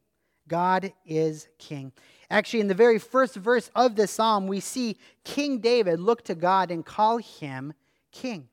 God 0.48 0.92
is 1.06 1.48
king. 1.58 1.92
Actually, 2.28 2.60
in 2.60 2.68
the 2.68 2.74
very 2.74 2.98
first 2.98 3.36
verse 3.36 3.70
of 3.74 3.94
this 3.94 4.10
psalm, 4.10 4.46
we 4.46 4.60
see 4.60 4.96
King 5.24 5.58
David 5.58 6.00
look 6.00 6.22
to 6.24 6.34
God 6.34 6.70
and 6.70 6.84
call 6.84 7.18
him 7.18 7.72
king. 8.10 8.48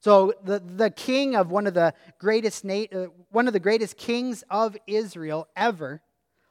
So 0.00 0.32
the, 0.44 0.60
the 0.60 0.90
king 0.90 1.36
of 1.36 1.50
one 1.50 1.66
of 1.66 1.74
the 1.74 1.92
greatest 2.18 2.64
uh, 2.64 3.06
one 3.30 3.46
of 3.46 3.52
the 3.52 3.60
greatest 3.60 3.96
kings 3.96 4.42
of 4.48 4.76
Israel 4.86 5.48
ever 5.54 6.00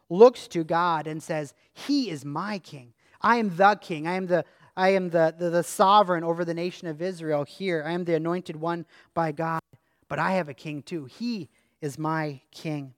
looks 0.09 0.47
to 0.49 0.63
God 0.63 1.07
and 1.07 1.21
says, 1.21 1.53
"He 1.73 2.09
is 2.09 2.23
my 2.23 2.59
king. 2.59 2.93
I 3.21 3.37
am 3.37 3.55
the 3.55 3.75
king. 3.75 4.07
I 4.07 4.13
am 4.13 4.27
the 4.27 4.45
I 4.79 4.89
am 4.89 5.09
the, 5.09 5.35
the, 5.37 5.49
the 5.49 5.63
sovereign 5.63 6.23
over 6.23 6.45
the 6.45 6.53
nation 6.53 6.87
of 6.87 7.01
Israel 7.01 7.43
here. 7.43 7.83
I 7.85 7.91
am 7.91 8.05
the 8.05 8.15
anointed 8.15 8.55
one 8.55 8.85
by 9.13 9.33
God, 9.33 9.59
but 10.07 10.19
I 10.19 10.31
have 10.31 10.47
a 10.47 10.53
king 10.53 10.83
too. 10.83 11.03
He 11.03 11.49
is 11.81 11.99
my 11.99 12.39
king." 12.51 12.93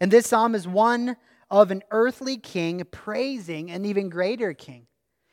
And 0.00 0.10
this 0.10 0.26
psalm 0.26 0.56
is 0.56 0.66
one 0.66 1.16
of 1.48 1.70
an 1.70 1.84
earthly 1.92 2.36
king 2.36 2.82
praising 2.90 3.70
an 3.70 3.84
even 3.84 4.08
greater 4.08 4.52
king. 4.52 4.88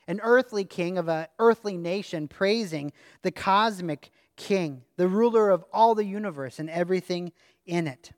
An 0.07 0.19
earthly 0.21 0.63
king 0.63 0.99
of 0.99 1.09
an 1.09 1.25
earthly 1.39 1.75
nation 1.75 2.27
praising 2.27 2.93
the 3.23 3.31
cosmic 3.31 4.11
king, 4.35 4.83
the 4.97 5.07
ruler 5.07 5.49
of 5.49 5.65
all 5.73 5.95
the 5.95 6.05
universe 6.05 6.59
and 6.59 6.69
everything 6.69 7.31
in 7.65 7.87
it. 7.87 8.11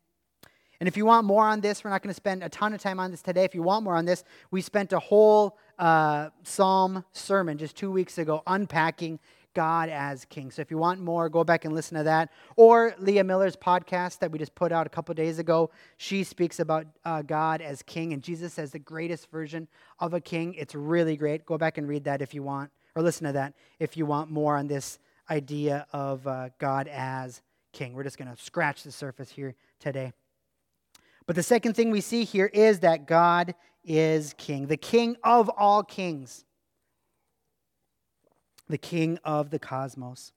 And 0.82 0.90
if 0.90 0.98
you 0.98 1.06
want 1.06 1.26
more 1.26 1.46
on 1.46 1.62
this, 1.62 1.84
we're 1.84 1.90
not 1.90 2.02
going 2.04 2.14
to 2.14 2.22
spend 2.26 2.44
a 2.44 2.50
ton 2.50 2.74
of 2.74 2.82
time 2.82 3.00
on 3.00 3.12
this 3.12 3.22
today. 3.22 3.46
If 3.46 3.56
you 3.56 3.64
want 3.64 3.86
more 3.86 3.96
on 3.96 4.04
this, 4.04 4.26
we 4.52 4.62
spent 4.62 4.92
a 4.92 5.00
whole 5.00 5.58
uh, 5.78 6.30
psalm 6.44 7.04
sermon 7.12 7.58
just 7.58 7.76
two 7.76 7.92
weeks 7.92 8.18
ago 8.18 8.44
unpacking 8.48 9.20
God 9.56 9.90
as 9.90 10.26
King. 10.26 10.52
So 10.52 10.62
if 10.62 10.70
you 10.70 10.78
want 10.78 11.00
more, 11.00 11.30
go 11.30 11.44
back 11.44 11.66
and 11.66 11.74
listen 11.74 11.98
to 11.98 12.04
that. 12.04 12.32
Or 12.58 12.94
Leah 13.00 13.24
Miller's 13.24 13.56
podcast 13.56 14.20
that 14.20 14.32
we 14.32 14.38
just 14.38 14.54
put 14.54 14.72
out 14.72 14.86
a 14.86 14.90
couple 14.90 15.16
days 15.16 15.40
ago. 15.40 15.72
She 15.98 16.24
speaks 16.24 16.60
about 16.60 16.86
uh, 17.06 17.22
God 17.22 17.62
as 17.62 17.82
King 17.82 18.14
and 18.14 18.22
Jesus 18.22 18.60
as 18.60 18.72
the 18.72 18.80
greatest 18.80 19.32
version 19.32 19.68
of 20.00 20.14
a 20.14 20.20
king. 20.20 20.54
It's 20.56 20.76
really 20.76 21.16
great. 21.16 21.46
Go 21.46 21.58
back 21.58 21.78
and 21.78 21.88
read 21.88 22.04
that 22.04 22.22
if 22.22 22.34
you 22.34 22.44
want, 22.44 22.70
or 22.96 23.02
listen 23.02 23.26
to 23.26 23.34
that 23.34 23.54
if 23.80 23.98
you 23.98 24.06
want 24.06 24.30
more 24.30 24.58
on 24.58 24.68
this 24.68 25.00
idea 25.30 25.88
of 25.94 26.28
uh, 26.28 26.50
God 26.60 26.88
as 26.90 27.42
King. 27.72 27.94
We're 27.94 28.04
just 28.04 28.18
going 28.18 28.34
to 28.34 28.42
scratch 28.42 28.84
the 28.84 28.92
surface 28.92 29.30
here 29.30 29.56
today. 29.80 30.14
But 31.28 31.36
the 31.36 31.44
second 31.44 31.74
thing 31.76 31.92
we 31.92 32.02
see 32.02 32.24
here 32.24 32.46
is 32.54 32.82
that 32.82 33.08
God 33.08 33.56
is 33.86 34.34
King, 34.38 34.68
the 34.68 34.78
King 34.78 35.16
of 35.24 35.50
all 35.50 35.84
kings 35.84 36.46
the 38.68 38.78
king 38.78 39.20
of 39.24 39.50
the 39.50 39.60
cosmos. 39.60 40.32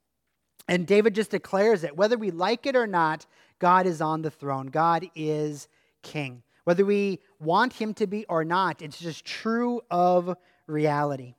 And 0.66 0.86
David 0.86 1.14
just 1.14 1.30
declares 1.30 1.84
it. 1.84 1.96
Whether 1.96 2.18
we 2.18 2.30
like 2.30 2.66
it 2.66 2.76
or 2.76 2.86
not, 2.86 3.26
God 3.58 3.86
is 3.86 4.00
on 4.00 4.22
the 4.22 4.30
throne. 4.30 4.66
God 4.66 5.06
is 5.14 5.68
king. 6.02 6.42
Whether 6.64 6.84
we 6.84 7.20
want 7.40 7.72
him 7.72 7.94
to 7.94 8.06
be 8.06 8.26
or 8.26 8.44
not, 8.44 8.82
it's 8.82 8.98
just 8.98 9.24
true 9.24 9.80
of 9.90 10.36
reality. 10.66 11.34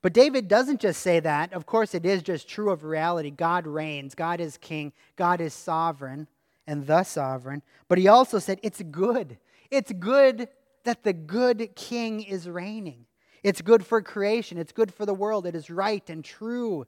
But 0.00 0.14
David 0.14 0.48
doesn't 0.48 0.80
just 0.80 1.02
say 1.02 1.20
that. 1.20 1.52
Of 1.52 1.66
course, 1.66 1.94
it 1.94 2.06
is 2.06 2.22
just 2.22 2.48
true 2.48 2.70
of 2.70 2.82
reality. 2.82 3.30
God 3.30 3.66
reigns, 3.66 4.14
God 4.14 4.40
is 4.40 4.56
king, 4.56 4.92
God 5.16 5.40
is 5.40 5.52
sovereign 5.52 6.26
and 6.66 6.86
the 6.86 7.04
sovereign. 7.04 7.62
But 7.88 7.98
he 7.98 8.08
also 8.08 8.38
said 8.38 8.58
it's 8.62 8.82
good. 8.82 9.36
It's 9.70 9.92
good 9.92 10.48
that 10.84 11.02
the 11.02 11.12
good 11.12 11.74
king 11.74 12.22
is 12.22 12.48
reigning. 12.48 13.06
It's 13.42 13.60
good 13.60 13.84
for 13.84 14.00
creation, 14.00 14.58
it's 14.58 14.72
good 14.72 14.94
for 14.94 15.04
the 15.04 15.14
world, 15.14 15.46
it 15.46 15.54
is 15.54 15.70
right 15.70 16.08
and 16.08 16.24
true. 16.24 16.86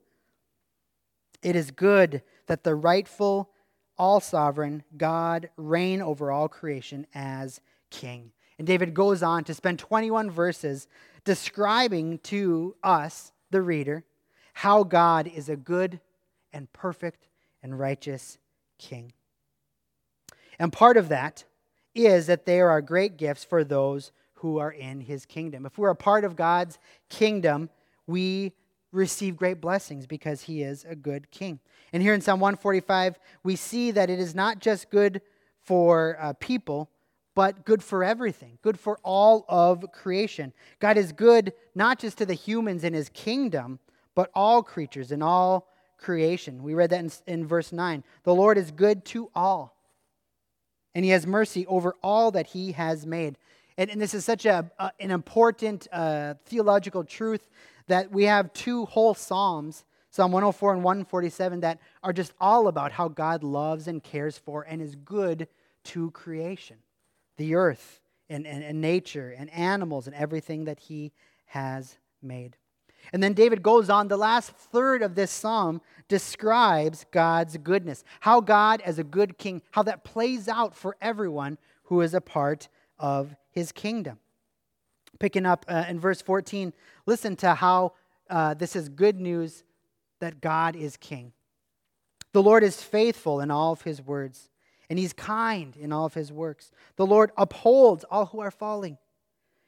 It 1.41 1.55
is 1.55 1.69
good 1.71 2.23
that 2.47 2.63
the 2.63 2.75
rightful, 2.75 3.51
all 3.97 4.19
sovereign 4.19 4.83
God 4.97 5.49
reign 5.57 6.01
over 6.01 6.31
all 6.31 6.47
creation 6.47 7.05
as 7.13 7.61
king. 7.91 8.31
And 8.57 8.65
David 8.65 8.93
goes 8.93 9.21
on 9.21 9.43
to 9.43 9.53
spend 9.53 9.79
21 9.79 10.31
verses 10.31 10.87
describing 11.23 12.19
to 12.19 12.75
us, 12.83 13.31
the 13.51 13.61
reader, 13.61 14.05
how 14.53 14.83
God 14.83 15.27
is 15.27 15.49
a 15.49 15.55
good 15.55 15.99
and 16.53 16.71
perfect 16.71 17.27
and 17.61 17.77
righteous 17.77 18.37
king. 18.77 19.11
And 20.57 20.71
part 20.71 20.97
of 20.97 21.09
that 21.09 21.43
is 21.95 22.27
that 22.27 22.45
there 22.45 22.69
are 22.69 22.81
great 22.81 23.17
gifts 23.17 23.43
for 23.43 23.63
those 23.63 24.11
who 24.35 24.57
are 24.57 24.71
in 24.71 25.01
his 25.01 25.25
kingdom. 25.25 25.65
If 25.65 25.77
we're 25.77 25.89
a 25.89 25.95
part 25.95 26.23
of 26.23 26.35
God's 26.35 26.77
kingdom, 27.09 27.69
we 28.05 28.51
receive 28.91 29.37
great 29.37 29.59
blessings 29.61 30.05
because 30.05 30.41
he 30.41 30.61
is 30.61 30.85
a 30.87 30.95
good 30.95 31.31
king. 31.31 31.59
And 31.93 32.03
here 32.03 32.13
in 32.13 32.21
Psalm 32.21 32.39
145, 32.39 33.19
we 33.43 33.55
see 33.55 33.91
that 33.91 34.09
it 34.09 34.19
is 34.19 34.35
not 34.35 34.59
just 34.59 34.89
good 34.89 35.21
for 35.63 36.17
uh, 36.19 36.33
people, 36.33 36.89
but 37.35 37.65
good 37.65 37.83
for 37.83 38.03
everything, 38.03 38.57
good 38.61 38.79
for 38.79 38.99
all 39.03 39.45
of 39.49 39.85
creation. 39.91 40.53
God 40.79 40.97
is 40.97 41.11
good 41.11 41.53
not 41.75 41.99
just 41.99 42.17
to 42.19 42.25
the 42.25 42.33
humans 42.33 42.83
in 42.83 42.93
his 42.93 43.09
kingdom, 43.09 43.79
but 44.15 44.31
all 44.33 44.63
creatures 44.63 45.11
and 45.11 45.21
all 45.21 45.67
creation. 45.97 46.63
We 46.63 46.73
read 46.73 46.91
that 46.91 46.99
in, 46.99 47.11
in 47.27 47.47
verse 47.47 47.71
9. 47.71 48.03
The 48.23 48.33
Lord 48.33 48.57
is 48.57 48.71
good 48.71 49.03
to 49.05 49.29
all, 49.35 49.74
and 50.95 51.03
he 51.03 51.11
has 51.11 51.27
mercy 51.27 51.67
over 51.67 51.93
all 52.01 52.31
that 52.31 52.47
he 52.47 52.71
has 52.71 53.05
made. 53.05 53.37
And, 53.77 53.89
and 53.89 54.01
this 54.01 54.13
is 54.13 54.23
such 54.23 54.45
a, 54.45 54.71
a 54.79 54.91
an 54.99 55.11
important 55.11 55.87
uh, 55.91 56.35
theological 56.45 57.03
truth 57.03 57.47
that 57.87 58.09
we 58.11 58.23
have 58.23 58.53
two 58.53 58.85
whole 58.85 59.13
Psalms, 59.13 59.83
Psalm 60.09 60.31
104 60.31 60.73
and 60.73 60.83
147, 60.83 61.59
that 61.59 61.79
are 62.01 62.13
just 62.13 62.33
all 62.39 62.69
about 62.69 62.93
how 62.93 63.09
God 63.09 63.43
loves 63.43 63.87
and 63.87 64.01
cares 64.01 64.37
for 64.37 64.63
and 64.63 64.81
is 64.81 64.95
good 64.95 65.47
to 65.83 66.09
creation, 66.11 66.77
the 67.37 67.55
earth 67.55 67.99
and, 68.29 68.47
and, 68.47 68.63
and 68.63 68.81
nature 68.81 69.35
and 69.37 69.51
animals 69.51 70.07
and 70.07 70.15
everything 70.15 70.63
that 70.63 70.79
He 70.79 71.11
has 71.47 71.97
made. 72.23 72.55
And 73.13 73.21
then 73.21 73.33
David 73.33 73.61
goes 73.63 73.89
on, 73.89 74.07
the 74.07 74.17
last 74.17 74.51
third 74.51 75.01
of 75.01 75.15
this 75.15 75.31
psalm 75.31 75.81
describes 76.07 77.05
God's 77.11 77.57
goodness, 77.57 78.03
how 78.19 78.41
God, 78.41 78.81
as 78.81 78.99
a 78.99 79.03
good 79.03 79.37
king, 79.37 79.61
how 79.71 79.83
that 79.83 80.03
plays 80.03 80.47
out 80.47 80.75
for 80.75 80.95
everyone 81.01 81.57
who 81.83 82.01
is 82.01 82.13
a 82.13 82.21
part 82.21 82.67
of 82.99 83.35
his 83.51 83.71
kingdom. 83.71 84.19
Picking 85.19 85.45
up 85.45 85.65
uh, 85.67 85.85
in 85.87 85.99
verse 85.99 86.21
14, 86.21 86.73
listen 87.05 87.35
to 87.37 87.55
how 87.55 87.93
uh, 88.29 88.53
this 88.53 88.75
is 88.75 88.89
good 88.89 89.19
news 89.19 89.63
that 90.19 90.41
God 90.41 90.75
is 90.75 90.97
king. 90.97 91.31
The 92.33 92.43
Lord 92.43 92.63
is 92.63 92.81
faithful 92.81 93.39
in 93.39 93.49
all 93.49 93.71
of 93.71 93.83
his 93.83 94.01
words, 94.01 94.49
and 94.89 94.99
he's 94.99 95.13
kind 95.13 95.75
in 95.77 95.93
all 95.93 96.05
of 96.05 96.13
his 96.13 96.33
works. 96.33 96.71
The 96.97 97.05
Lord 97.05 97.31
upholds 97.37 98.03
all 98.11 98.25
who 98.25 98.41
are 98.41 98.51
falling, 98.51 98.97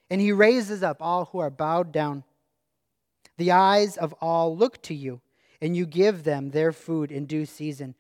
and 0.10 0.20
he 0.20 0.32
raises 0.32 0.84
up 0.84 0.98
all 1.00 1.26
who 1.26 1.40
are 1.40 1.50
bowed 1.50 1.92
down. 1.92 2.24
The 3.38 3.52
eyes 3.52 3.98
of 3.98 4.14
all 4.14 4.56
look 4.56 4.82
to 4.84 4.94
you, 4.94 5.22
and 5.62 5.76
you 5.76 5.86
give 5.86 6.24
them 6.24 6.50
their 6.50 6.72
food 6.72 7.12
in 7.12 7.26
due 7.26 7.46
season. 7.46 7.96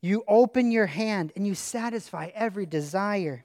You 0.00 0.24
open 0.26 0.72
your 0.72 0.86
hand 0.86 1.32
and 1.36 1.46
you 1.46 1.54
satisfy 1.54 2.30
every 2.34 2.66
desire 2.66 3.44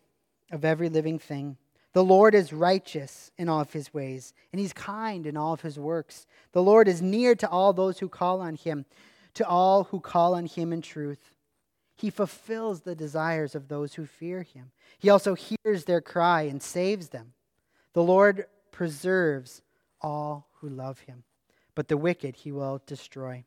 of 0.52 0.66
every 0.66 0.90
living 0.90 1.20
thing. 1.20 1.58
The 1.94 2.04
Lord 2.04 2.36
is 2.36 2.52
righteous 2.52 3.32
in 3.38 3.48
all 3.48 3.62
of 3.62 3.74
his 3.74 3.94
ways, 3.94 4.34
and 4.52 4.60
he's 4.60 4.74
kind 4.74 5.26
in 5.26 5.38
all 5.38 5.54
of 5.54 5.62
his 5.62 5.80
works. 5.80 6.26
The 6.52 6.62
Lord 6.62 6.88
is 6.88 7.02
near 7.02 7.36
to 7.36 7.50
all 7.50 7.74
those 7.74 8.00
who 8.00 8.10
call 8.10 8.42
on 8.42 8.56
him, 8.56 8.86
to 9.36 9.48
all 9.48 9.86
who 9.86 10.00
call 10.00 10.36
on 10.36 10.46
him 10.46 10.74
in 10.74 10.82
truth. 10.82 11.36
He 11.96 12.10
fulfills 12.10 12.82
the 12.82 12.96
desires 12.96 13.56
of 13.56 13.68
those 13.68 13.96
who 13.96 14.06
fear 14.06 14.44
him. 14.44 14.72
He 15.00 15.10
also 15.10 15.36
hears 15.36 15.86
their 15.86 16.02
cry 16.02 16.44
and 16.44 16.62
saves 16.62 17.10
them. 17.10 17.34
The 17.94 18.04
Lord 18.04 18.46
preserves 18.72 19.62
all 20.00 20.47
who 20.60 20.70
love 20.70 21.00
him, 21.00 21.24
but 21.76 21.88
the 21.88 21.98
wicked 21.98 22.38
he 22.38 22.52
will 22.52 22.82
destroy. 22.86 23.44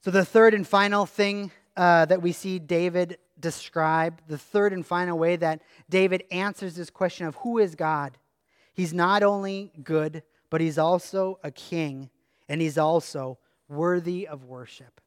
So, 0.00 0.10
the 0.10 0.24
third 0.24 0.54
and 0.54 0.66
final 0.66 1.06
thing 1.06 1.52
uh, 1.76 2.06
that 2.06 2.22
we 2.22 2.32
see 2.32 2.58
David 2.58 3.18
describe, 3.38 4.20
the 4.26 4.38
third 4.38 4.72
and 4.72 4.84
final 4.84 5.18
way 5.18 5.36
that 5.36 5.62
David 5.88 6.24
answers 6.30 6.74
this 6.74 6.90
question 6.90 7.26
of 7.26 7.36
who 7.36 7.58
is 7.58 7.74
God, 7.74 8.18
he's 8.72 8.92
not 8.92 9.22
only 9.22 9.72
good, 9.82 10.22
but 10.50 10.60
he's 10.60 10.78
also 10.78 11.38
a 11.42 11.50
king, 11.50 12.10
and 12.48 12.60
he's 12.60 12.78
also 12.78 13.38
worthy 13.68 14.26
of 14.26 14.44
worship. 14.44 15.00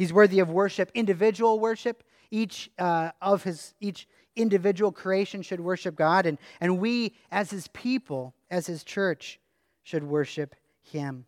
He's 0.00 0.14
worthy 0.14 0.40
of 0.40 0.48
worship, 0.48 0.90
individual 0.94 1.60
worship. 1.60 2.02
Each 2.30 2.70
uh, 2.78 3.10
of 3.20 3.44
his 3.44 3.74
each 3.80 4.08
individual 4.34 4.92
creation 4.92 5.42
should 5.42 5.60
worship 5.60 5.94
God, 5.94 6.24
and, 6.24 6.38
and 6.58 6.78
we, 6.78 7.14
as 7.30 7.50
his 7.50 7.68
people, 7.68 8.34
as 8.50 8.66
his 8.66 8.82
church, 8.82 9.38
should 9.82 10.02
worship 10.02 10.56
him. 10.80 11.26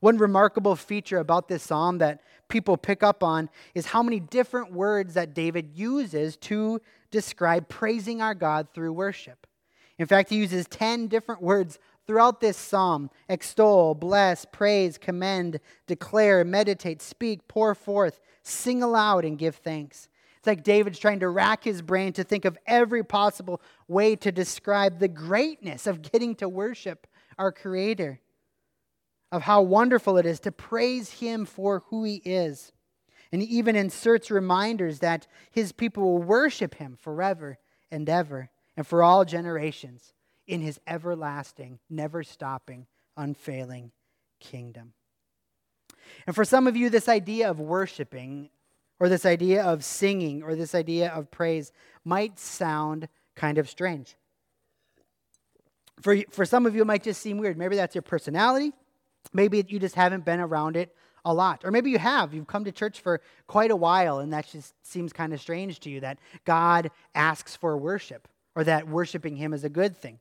One 0.00 0.18
remarkable 0.18 0.74
feature 0.74 1.18
about 1.18 1.46
this 1.46 1.62
psalm 1.62 1.98
that 1.98 2.20
people 2.48 2.76
pick 2.76 3.04
up 3.04 3.22
on 3.22 3.50
is 3.76 3.86
how 3.86 4.02
many 4.02 4.18
different 4.18 4.72
words 4.72 5.14
that 5.14 5.32
David 5.32 5.70
uses 5.76 6.36
to 6.38 6.80
describe 7.12 7.68
praising 7.68 8.20
our 8.20 8.34
God 8.34 8.66
through 8.74 8.94
worship. 8.94 9.46
In 9.96 10.06
fact, 10.06 10.30
he 10.30 10.38
uses 10.38 10.66
10 10.66 11.06
different 11.06 11.40
words 11.40 11.78
throughout 12.08 12.40
this 12.40 12.56
psalm 12.56 13.10
extol, 13.28 13.94
bless, 13.94 14.46
praise, 14.46 14.98
commend, 14.98 15.60
declare, 15.86 16.42
meditate, 16.42 17.02
speak, 17.02 17.46
pour 17.46 17.74
forth, 17.74 18.18
sing 18.42 18.82
aloud, 18.82 19.24
and 19.24 19.38
give 19.38 19.56
thanks. 19.56 20.08
It's 20.38 20.46
like 20.46 20.64
David's 20.64 20.98
trying 20.98 21.20
to 21.20 21.28
rack 21.28 21.62
his 21.62 21.82
brain 21.82 22.14
to 22.14 22.24
think 22.24 22.46
of 22.46 22.56
every 22.66 23.04
possible 23.04 23.60
way 23.86 24.16
to 24.16 24.32
describe 24.32 24.98
the 24.98 25.08
greatness 25.08 25.86
of 25.86 26.00
getting 26.00 26.34
to 26.36 26.48
worship 26.48 27.06
our 27.38 27.52
Creator 27.52 28.20
of 29.30 29.42
how 29.42 29.60
wonderful 29.60 30.16
it 30.16 30.24
is 30.24 30.40
to 30.40 30.50
praise 30.50 31.10
him 31.10 31.44
for 31.44 31.82
who 31.88 32.02
he 32.04 32.22
is. 32.24 32.72
And 33.30 33.42
he 33.42 33.58
even 33.58 33.76
inserts 33.76 34.30
reminders 34.30 35.00
that 35.00 35.26
his 35.50 35.72
people 35.72 36.02
will 36.04 36.22
worship 36.22 36.76
him 36.76 36.96
forever 36.98 37.58
and 37.90 38.08
ever 38.08 38.48
and 38.74 38.86
for 38.86 39.02
all 39.02 39.26
generations 39.26 40.14
in 40.48 40.62
his 40.62 40.80
everlasting, 40.86 41.78
never 41.88 42.24
stopping, 42.24 42.86
unfailing 43.16 43.92
kingdom. 44.40 44.94
And 46.26 46.34
for 46.34 46.44
some 46.44 46.66
of 46.66 46.76
you, 46.76 46.90
this 46.90 47.08
idea 47.08 47.50
of 47.50 47.60
worshiping, 47.60 48.48
or 48.98 49.08
this 49.08 49.26
idea 49.26 49.62
of 49.62 49.84
singing, 49.84 50.42
or 50.42 50.56
this 50.56 50.74
idea 50.74 51.10
of 51.10 51.30
praise 51.30 51.70
might 52.04 52.38
sound 52.38 53.08
kind 53.36 53.58
of 53.58 53.68
strange. 53.68 54.16
For, 56.00 56.16
for 56.30 56.44
some 56.44 56.66
of 56.66 56.74
you, 56.74 56.82
it 56.82 56.86
might 56.86 57.02
just 57.02 57.20
seem 57.20 57.38
weird. 57.38 57.58
Maybe 57.58 57.76
that's 57.76 57.94
your 57.94 58.02
personality. 58.02 58.72
Maybe 59.32 59.64
you 59.68 59.78
just 59.78 59.96
haven't 59.96 60.24
been 60.24 60.40
around 60.40 60.76
it 60.76 60.94
a 61.24 61.34
lot. 61.34 61.64
Or 61.64 61.70
maybe 61.70 61.90
you 61.90 61.98
have. 61.98 62.32
You've 62.32 62.46
come 62.46 62.64
to 62.64 62.72
church 62.72 63.00
for 63.00 63.20
quite 63.46 63.70
a 63.70 63.76
while, 63.76 64.20
and 64.20 64.32
that 64.32 64.48
just 64.48 64.74
seems 64.86 65.12
kind 65.12 65.34
of 65.34 65.40
strange 65.40 65.80
to 65.80 65.90
you 65.90 66.00
that 66.00 66.18
God 66.44 66.90
asks 67.14 67.54
for 67.54 67.76
worship 67.76 68.28
or 68.54 68.64
that 68.64 68.88
worshiping 68.88 69.36
Him 69.36 69.52
is 69.52 69.64
a 69.64 69.68
good 69.68 69.96
thing. 69.96 70.20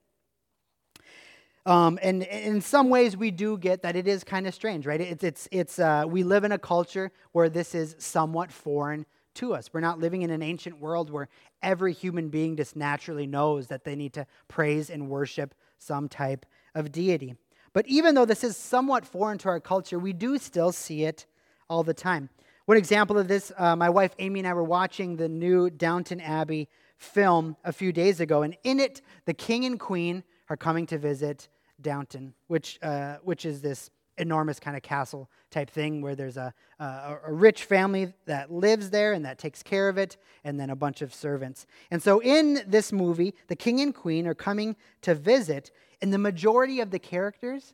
Um, 1.67 1.99
and 2.01 2.23
in 2.23 2.61
some 2.61 2.89
ways, 2.89 3.17
we 3.17 3.29
do 3.29 3.57
get 3.57 3.81
that 3.81 3.97
it 3.97 4.07
is 4.07 4.23
kind 4.23 4.47
of 4.47 4.55
strange, 4.55 4.85
right? 4.85 5.01
It's, 5.01 5.21
it's, 5.21 5.49
it's, 5.51 5.79
uh, 5.79 6.05
we 6.07 6.23
live 6.23 6.45
in 6.45 6.53
a 6.53 6.57
culture 6.57 7.11
where 7.33 7.49
this 7.49 7.75
is 7.75 7.93
somewhat 7.99 8.53
foreign 8.53 9.05
to 9.33 9.53
us. 9.53 9.69
We're 9.73 9.81
not 9.81 9.99
living 9.99 10.21
in 10.21 10.29
an 10.29 10.41
ancient 10.41 10.79
world 10.79 11.09
where 11.09 11.27
every 11.61 11.91
human 11.91 12.29
being 12.29 12.55
just 12.55 12.77
naturally 12.77 13.27
knows 13.27 13.67
that 13.67 13.83
they 13.83 13.97
need 13.97 14.13
to 14.13 14.25
praise 14.47 14.89
and 14.89 15.09
worship 15.09 15.53
some 15.77 16.07
type 16.07 16.45
of 16.73 16.93
deity. 16.93 17.35
But 17.73 17.85
even 17.87 18.15
though 18.15 18.23
this 18.23 18.45
is 18.45 18.55
somewhat 18.55 19.05
foreign 19.05 19.37
to 19.39 19.49
our 19.49 19.59
culture, 19.59 19.99
we 19.99 20.13
do 20.13 20.37
still 20.37 20.71
see 20.71 21.03
it 21.03 21.25
all 21.69 21.83
the 21.83 21.93
time. 21.93 22.29
One 22.63 22.77
example 22.77 23.17
of 23.17 23.27
this, 23.27 23.51
uh, 23.57 23.75
my 23.75 23.89
wife 23.89 24.15
Amy 24.19 24.39
and 24.39 24.47
I 24.47 24.53
were 24.53 24.63
watching 24.63 25.17
the 25.17 25.27
new 25.27 25.69
Downton 25.69 26.21
Abbey 26.21 26.69
film 26.97 27.57
a 27.65 27.73
few 27.73 27.91
days 27.91 28.21
ago, 28.21 28.41
and 28.43 28.55
in 28.63 28.79
it, 28.79 29.01
the 29.25 29.33
king 29.33 29.65
and 29.65 29.77
queen 29.77 30.23
are 30.49 30.57
coming 30.57 30.85
to 30.87 30.97
visit 30.97 31.49
Downton, 31.81 32.33
which, 32.47 32.79
uh, 32.81 33.17
which 33.23 33.45
is 33.45 33.61
this 33.61 33.89
enormous 34.17 34.59
kind 34.59 34.75
of 34.75 34.83
castle 34.83 35.29
type 35.51 35.69
thing 35.69 36.01
where 36.01 36.15
there's 36.15 36.37
a, 36.37 36.53
a, 36.79 37.17
a, 37.27 37.33
rich 37.33 37.65
family 37.65 38.13
that 38.25 38.51
lives 38.51 38.89
there 38.89 39.13
and 39.13 39.23
that 39.25 39.37
takes 39.37 39.61
care 39.61 39.89
of 39.89 39.97
it, 39.97 40.17
and 40.43 40.59
then 40.59 40.69
a 40.69 40.75
bunch 40.75 41.01
of 41.01 41.13
servants. 41.13 41.65
And 41.91 42.01
so 42.01 42.19
in 42.21 42.61
this 42.67 42.91
movie, 42.91 43.33
the 43.47 43.55
king 43.55 43.79
and 43.79 43.93
queen 43.93 44.27
are 44.27 44.33
coming 44.33 44.75
to 45.01 45.13
visit, 45.13 45.71
and 46.01 46.11
the 46.11 46.17
majority 46.17 46.79
of 46.79 46.91
the 46.91 46.99
characters, 46.99 47.73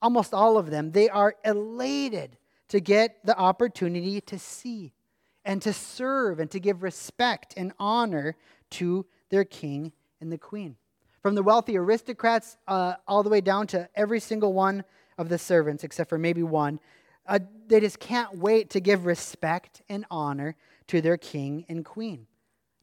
almost 0.00 0.34
all 0.34 0.58
of 0.58 0.70
them, 0.70 0.92
they 0.92 1.08
are 1.08 1.34
elated 1.44 2.36
to 2.68 2.80
get 2.80 3.24
the 3.24 3.36
opportunity 3.36 4.20
to 4.20 4.38
see 4.38 4.92
and 5.44 5.62
to 5.62 5.72
serve 5.72 6.38
and 6.38 6.50
to 6.50 6.60
give 6.60 6.82
respect 6.82 7.54
and 7.56 7.72
honor 7.78 8.36
to 8.70 9.06
their 9.30 9.44
king 9.44 9.92
and 10.20 10.30
the 10.30 10.38
queen. 10.38 10.76
From 11.22 11.34
the 11.34 11.42
wealthy 11.42 11.76
aristocrats 11.76 12.56
uh, 12.66 12.94
all 13.06 13.22
the 13.22 13.28
way 13.28 13.40
down 13.40 13.66
to 13.68 13.88
every 13.94 14.20
single 14.20 14.52
one 14.52 14.84
of 15.16 15.28
the 15.28 15.38
servants, 15.38 15.84
except 15.84 16.08
for 16.08 16.18
maybe 16.18 16.42
one, 16.42 16.78
uh, 17.26 17.40
they 17.66 17.80
just 17.80 17.98
can't 17.98 18.38
wait 18.38 18.70
to 18.70 18.80
give 18.80 19.04
respect 19.04 19.82
and 19.88 20.06
honor 20.10 20.56
to 20.86 21.00
their 21.00 21.16
king 21.16 21.64
and 21.68 21.84
queen. 21.84 22.26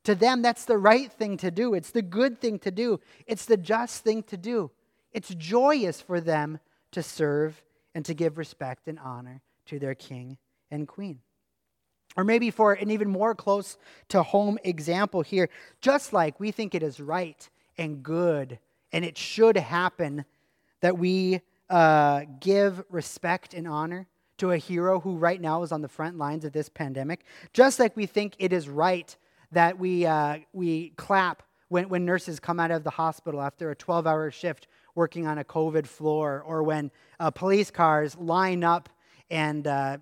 To 0.03 0.13
them, 0.13 0.41
that's 0.41 0.65
the 0.65 0.77
right 0.77 1.11
thing 1.11 1.37
to 1.37 1.49
do. 1.49 1.73
It's 1.73 1.91
the 1.91 2.03
good 2.03 2.39
thing 2.39 2.59
to 2.59 2.71
do. 2.71 2.99
It's 3.25 3.45
the 3.45 3.57
just 3.57 4.03
thing 4.03 4.21
to 4.23 4.37
do. 4.37 4.69
It's 5.11 5.33
joyous 5.33 5.99
for 5.99 6.21
them 6.21 6.59
to 6.91 7.01
serve 7.01 7.63
and 7.95 8.05
to 8.05 8.13
give 8.13 8.37
respect 8.37 8.87
and 8.87 8.99
honor 8.99 9.41
to 9.67 9.79
their 9.79 9.95
king 9.95 10.37
and 10.69 10.87
queen. 10.87 11.21
Or 12.15 12.23
maybe 12.23 12.51
for 12.51 12.73
an 12.73 12.91
even 12.91 13.09
more 13.09 13.33
close 13.33 13.77
to 14.09 14.21
home 14.21 14.59
example 14.63 15.21
here, 15.21 15.49
just 15.81 16.13
like 16.13 16.39
we 16.39 16.51
think 16.51 16.75
it 16.75 16.83
is 16.83 16.99
right 16.99 17.49
and 17.77 18.03
good. 18.03 18.59
And 18.91 19.03
it 19.03 19.17
should 19.17 19.57
happen 19.57 20.25
that 20.81 20.97
we 20.97 21.41
uh, 21.69 22.25
give 22.39 22.83
respect 22.89 23.53
and 23.53 23.67
honor 23.67 24.07
to 24.37 24.51
a 24.51 24.57
hero 24.57 24.99
who 24.99 25.15
right 25.15 25.39
now 25.39 25.63
is 25.63 25.71
on 25.71 25.81
the 25.81 25.87
front 25.87 26.17
lines 26.17 26.45
of 26.45 26.51
this 26.51 26.69
pandemic, 26.69 27.25
just 27.53 27.79
like 27.79 27.95
we 27.95 28.05
think 28.05 28.35
it 28.37 28.51
is 28.51 28.67
right 28.67 29.15
that 29.51 29.79
we, 29.79 30.05
uh, 30.05 30.37
we 30.53 30.89
clap 30.91 31.43
when, 31.69 31.89
when 31.89 32.05
nurses 32.05 32.39
come 32.39 32.59
out 32.59 32.71
of 32.71 32.83
the 32.83 32.89
hospital 32.89 33.41
after 33.41 33.71
a 33.71 33.75
12 33.75 34.05
hour 34.05 34.29
shift 34.31 34.67
working 34.93 35.27
on 35.27 35.37
a 35.37 35.43
COVID 35.43 35.85
floor, 35.87 36.43
or 36.45 36.63
when 36.63 36.91
uh, 37.19 37.31
police 37.31 37.71
cars 37.71 38.15
line 38.17 38.63
up 38.63 38.89
and 39.29 39.67
uh, 39.67 39.97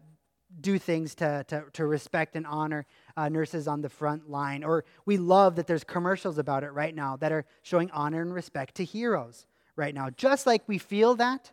do 0.62 0.78
things 0.78 1.16
to, 1.16 1.44
to, 1.48 1.64
to, 1.74 1.86
respect 1.86 2.36
and 2.36 2.46
honor 2.46 2.86
uh, 3.16 3.30
nurses 3.30 3.68
on 3.68 3.82
the 3.82 3.90
front 3.90 4.30
line. 4.30 4.64
Or 4.64 4.86
we 5.06 5.18
love 5.18 5.56
that 5.56 5.68
there's 5.68 5.84
commercials 5.84 6.38
about 6.38 6.64
it 6.64 6.72
right 6.72 6.96
now 6.96 7.18
that 7.18 7.32
are 7.32 7.46
showing 7.62 7.92
honor 7.92 8.22
and 8.22 8.34
respect 8.34 8.76
to 8.76 8.86
heroes 8.86 9.46
right 9.76 9.94
now. 9.94 10.10
Just 10.10 10.46
like 10.46 10.64
we 10.68 10.78
feel 10.78 11.16
that, 11.16 11.52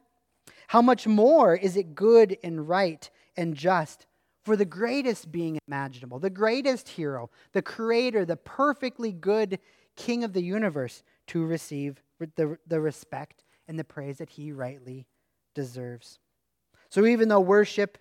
how 0.68 0.82
much 0.82 1.06
more 1.06 1.54
is 1.54 1.76
it 1.76 1.94
good 1.94 2.36
and 2.42 2.68
right 2.68 3.10
and 3.36 3.54
just 3.54 4.06
for 4.44 4.56
the 4.56 4.64
greatest 4.64 5.30
being 5.30 5.58
imaginable, 5.68 6.18
the 6.18 6.30
greatest 6.30 6.88
hero, 6.88 7.30
the 7.52 7.62
creator, 7.62 8.24
the 8.24 8.36
perfectly 8.36 9.12
good 9.12 9.58
king 9.96 10.24
of 10.24 10.32
the 10.32 10.42
universe 10.42 11.02
to 11.26 11.44
receive 11.44 12.02
the, 12.36 12.58
the 12.66 12.80
respect 12.80 13.44
and 13.68 13.78
the 13.78 13.84
praise 13.84 14.18
that 14.18 14.30
he 14.30 14.52
rightly 14.52 15.06
deserves. 15.54 16.18
So 16.88 17.06
even 17.06 17.28
though 17.28 17.40
worship 17.40 17.98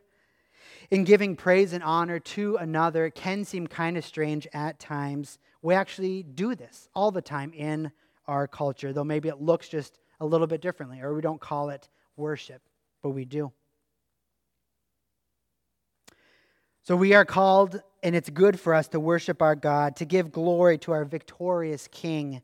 in 0.92 1.04
giving 1.04 1.36
praise 1.36 1.74
and 1.74 1.84
honor 1.84 2.20
to 2.20 2.56
another 2.58 3.10
can 3.10 3.46
seem 3.46 3.68
kind 3.68 3.98
of 3.98 4.04
strange 4.04 4.48
at 4.54 4.80
times, 4.80 5.38
we 5.62 5.74
actually 5.74 6.24
do 6.24 6.56
this 6.56 6.90
all 6.96 7.12
the 7.12 7.22
time 7.22 7.54
in 7.54 7.92
our 8.28 8.48
culture, 8.48 8.94
though 8.94 9.04
maybe 9.04 9.30
it 9.30 9.42
looks 9.42 9.70
just 9.70 10.00
a 10.20 10.26
little 10.26 10.48
bit 10.48 10.62
differently, 10.62 11.02
or 11.02 11.14
we 11.14 11.22
don't 11.22 11.42
call 11.42 11.70
it 11.70 11.90
worship, 12.16 12.62
but 13.02 13.12
we 13.12 13.26
do. 13.26 13.52
So 16.84 16.96
we 16.96 17.14
are 17.14 17.26
called, 17.26 17.82
and 18.02 18.16
it's 18.16 18.30
good 18.30 18.60
for 18.60 18.74
us 18.74 18.88
to 18.90 19.00
worship 19.00 19.42
our 19.42 19.56
God, 19.56 19.96
to 19.98 20.06
give 20.06 20.32
glory 20.32 20.78
to 20.80 20.92
our 20.92 21.06
victorious 21.06 21.88
King. 21.92 22.42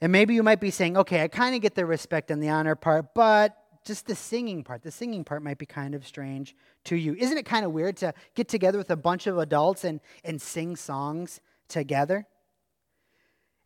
And 0.00 0.10
maybe 0.10 0.34
you 0.34 0.42
might 0.42 0.60
be 0.60 0.70
saying, 0.70 0.96
okay, 0.96 1.22
I 1.22 1.28
kind 1.28 1.54
of 1.54 1.62
get 1.62 1.74
the 1.76 1.86
respect 1.86 2.30
and 2.30 2.42
the 2.42 2.48
honor 2.48 2.74
part, 2.74 3.14
but 3.14 3.56
just 3.84 4.06
the 4.06 4.14
singing 4.14 4.64
part, 4.64 4.82
the 4.82 4.90
singing 4.90 5.24
part 5.24 5.42
might 5.42 5.58
be 5.58 5.66
kind 5.66 5.94
of 5.94 6.06
strange 6.06 6.56
to 6.84 6.96
you. 6.96 7.14
Isn't 7.14 7.36
it 7.36 7.44
kind 7.44 7.64
of 7.64 7.72
weird 7.72 7.96
to 7.98 8.14
get 8.34 8.48
together 8.48 8.78
with 8.78 8.90
a 8.90 8.96
bunch 8.96 9.26
of 9.26 9.38
adults 9.38 9.84
and, 9.84 10.00
and 10.24 10.40
sing 10.40 10.76
songs 10.76 11.40
together? 11.68 12.26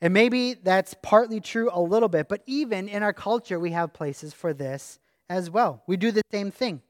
And 0.00 0.14
maybe 0.14 0.54
that's 0.54 0.94
partly 1.02 1.40
true 1.40 1.70
a 1.72 1.80
little 1.80 2.08
bit, 2.08 2.28
but 2.28 2.42
even 2.46 2.88
in 2.88 3.02
our 3.02 3.12
culture, 3.12 3.58
we 3.58 3.72
have 3.72 3.92
places 3.92 4.32
for 4.32 4.52
this 4.52 4.98
as 5.28 5.50
well. 5.50 5.82
We 5.86 5.96
do 5.96 6.10
the 6.10 6.22
same 6.30 6.50
thing. 6.50 6.82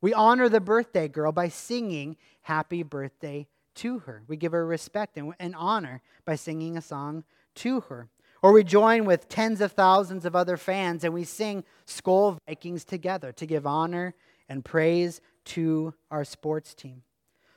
We 0.00 0.12
honor 0.12 0.48
the 0.48 0.60
birthday 0.60 1.08
girl 1.08 1.32
by 1.32 1.48
singing 1.48 2.16
happy 2.42 2.82
birthday 2.82 3.48
to 3.76 4.00
her. 4.00 4.22
We 4.28 4.36
give 4.36 4.52
her 4.52 4.66
respect 4.66 5.16
and, 5.16 5.32
and 5.40 5.54
honor 5.56 6.02
by 6.24 6.36
singing 6.36 6.76
a 6.76 6.82
song 6.82 7.24
to 7.56 7.80
her. 7.80 8.08
Or 8.44 8.52
we 8.52 8.62
join 8.62 9.06
with 9.06 9.30
tens 9.30 9.62
of 9.62 9.72
thousands 9.72 10.26
of 10.26 10.36
other 10.36 10.58
fans 10.58 11.02
and 11.02 11.14
we 11.14 11.24
sing 11.24 11.64
Skol 11.86 12.36
Vikings 12.46 12.84
together 12.84 13.32
to 13.32 13.46
give 13.46 13.66
honor 13.66 14.14
and 14.50 14.62
praise 14.62 15.22
to 15.46 15.94
our 16.10 16.26
sports 16.26 16.74
team. 16.74 17.04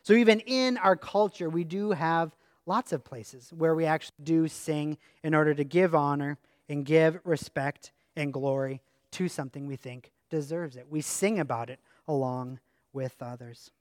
So, 0.04 0.13
even 0.13 0.39
in 0.39 0.78
our 0.78 0.95
culture, 0.95 1.50
we 1.50 1.65
do 1.65 1.91
have 1.91 2.38
lots 2.65 2.93
of 2.93 3.04
places 3.04 3.52
where 3.52 3.76
we 3.76 3.84
actually 3.84 4.15
do 4.23 4.47
sing 4.47 4.97
in 5.23 5.36
order 5.36 5.54
to 5.56 5.65
give 5.65 5.93
honor 5.93 6.38
and 6.69 6.86
give 6.86 7.19
respect 7.26 7.91
and 8.15 8.32
glory 8.32 8.80
to 9.12 9.28
something 9.28 9.67
we 9.67 9.76
think 9.76 10.12
deserves 10.30 10.78
it. 10.78 10.88
We 10.89 11.02
sing 11.02 11.38
about 11.38 11.69
it 11.69 11.82
along 12.08 12.62
with 12.93 13.21
others. 13.21 13.71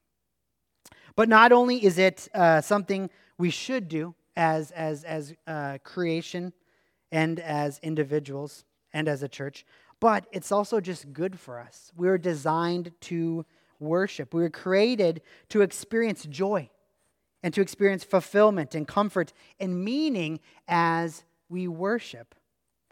But 1.14 1.28
not 1.28 1.52
only 1.52 1.84
is 1.84 1.98
it 1.98 2.28
uh, 2.34 2.62
something 2.62 3.10
we 3.38 3.50
should 3.50 3.86
do 3.86 4.16
as, 4.34 4.72
as, 4.72 5.04
as 5.04 5.34
uh, 5.46 5.78
creation 5.84 6.52
and 7.16 7.40
as 7.40 7.81
individuals 7.83 8.66
and 8.92 9.09
as 9.09 9.22
a 9.22 9.29
church, 9.29 9.64
but 10.00 10.26
it's 10.33 10.52
also 10.52 10.81
just 10.81 11.14
good 11.14 11.40
for 11.40 11.59
us. 11.59 11.90
We 11.96 12.09
were 12.09 12.18
designed 12.18 12.92
to 13.02 13.46
worship, 13.81 14.35
we 14.35 14.42
were 14.42 14.50
created 14.50 15.22
to 15.48 15.62
experience 15.62 16.24
joy 16.24 16.68
and 17.42 17.55
to 17.55 17.62
experience 17.62 18.05
fulfillment 18.05 18.74
and 18.74 18.87
comfort 18.87 19.33
and 19.59 19.83
meaning 19.83 20.40
as 20.68 21.24
we 21.48 21.66
worship. 21.68 22.35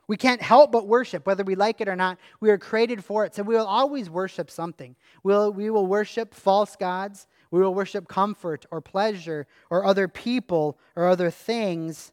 We 0.07 0.17
can't 0.17 0.41
help 0.41 0.73
but 0.73 0.89
worship, 0.89 1.27
whether 1.27 1.45
we 1.45 1.55
like 1.55 1.83
it 1.83 1.89
or 1.89 1.97
not. 1.97 2.17
We 2.41 2.51
are 2.51 2.59
created 2.59 3.05
for 3.05 3.27
it. 3.27 3.35
So 3.35 3.43
we 3.43 3.55
will 3.55 3.67
always 3.67 4.09
worship 4.09 4.51
something. 4.51 4.97
We'll, 5.23 5.53
we 5.53 5.69
will 5.69 5.87
worship 5.87 6.33
false 6.33 6.77
gods. 6.77 7.27
We 7.51 7.61
will 7.61 7.75
worship 7.75 8.09
comfort 8.09 8.65
or 8.71 8.81
pleasure 8.81 9.47
or 9.69 9.85
other 9.85 10.09
people 10.09 10.79
or 10.97 11.09
other 11.09 11.31
things 11.31 12.13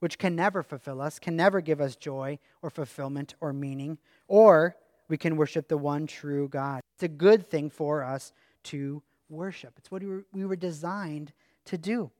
which 0.00 0.18
can 0.18 0.36
never 0.36 0.62
fulfill 0.62 1.00
us, 1.00 1.18
can 1.18 1.36
never 1.36 1.60
give 1.60 1.80
us 1.80 1.96
joy 1.96 2.38
or 2.62 2.70
fulfillment 2.70 3.34
or 3.40 3.52
meaning. 3.52 3.98
Or 4.26 4.76
we 5.08 5.16
can 5.16 5.36
worship 5.36 5.68
the 5.68 5.78
one 5.78 6.06
true 6.06 6.48
God. 6.48 6.80
It's 6.94 7.02
a 7.02 7.08
good 7.08 7.46
thing 7.46 7.70
for 7.70 8.04
us 8.04 8.32
to 8.64 9.02
worship. 9.28 9.74
It's 9.78 9.90
what 9.90 10.02
we 10.02 10.08
were, 10.08 10.24
we 10.32 10.44
were 10.44 10.56
designed 10.56 11.32
to 11.66 11.78
do. 11.78 12.10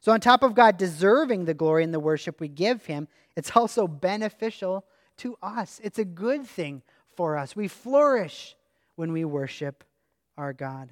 So, 0.00 0.12
on 0.12 0.20
top 0.20 0.42
of 0.42 0.54
God 0.54 0.76
deserving 0.76 1.46
the 1.46 1.54
glory 1.54 1.82
and 1.82 1.94
the 1.94 2.00
worship 2.00 2.40
we 2.40 2.48
give 2.48 2.84
Him, 2.84 3.08
it's 3.36 3.56
also 3.56 3.88
beneficial 3.88 4.84
to 5.18 5.36
us. 5.42 5.80
It's 5.82 5.98
a 5.98 6.04
good 6.04 6.46
thing 6.46 6.82
for 7.16 7.38
us. 7.38 7.56
We 7.56 7.68
flourish 7.68 8.54
when 8.96 9.12
we 9.12 9.24
worship 9.24 9.82
our 10.36 10.52
God. 10.52 10.90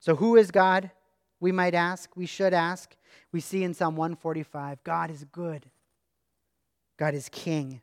So, 0.00 0.16
who 0.16 0.36
is 0.36 0.50
God? 0.50 0.90
We 1.40 1.52
might 1.52 1.74
ask, 1.74 2.14
we 2.16 2.26
should 2.26 2.54
ask. 2.54 2.94
We 3.32 3.40
see 3.40 3.64
in 3.64 3.74
Psalm 3.74 3.96
145 3.96 4.84
God 4.84 5.10
is 5.10 5.24
good, 5.32 5.66
God 6.96 7.14
is 7.14 7.28
king, 7.30 7.80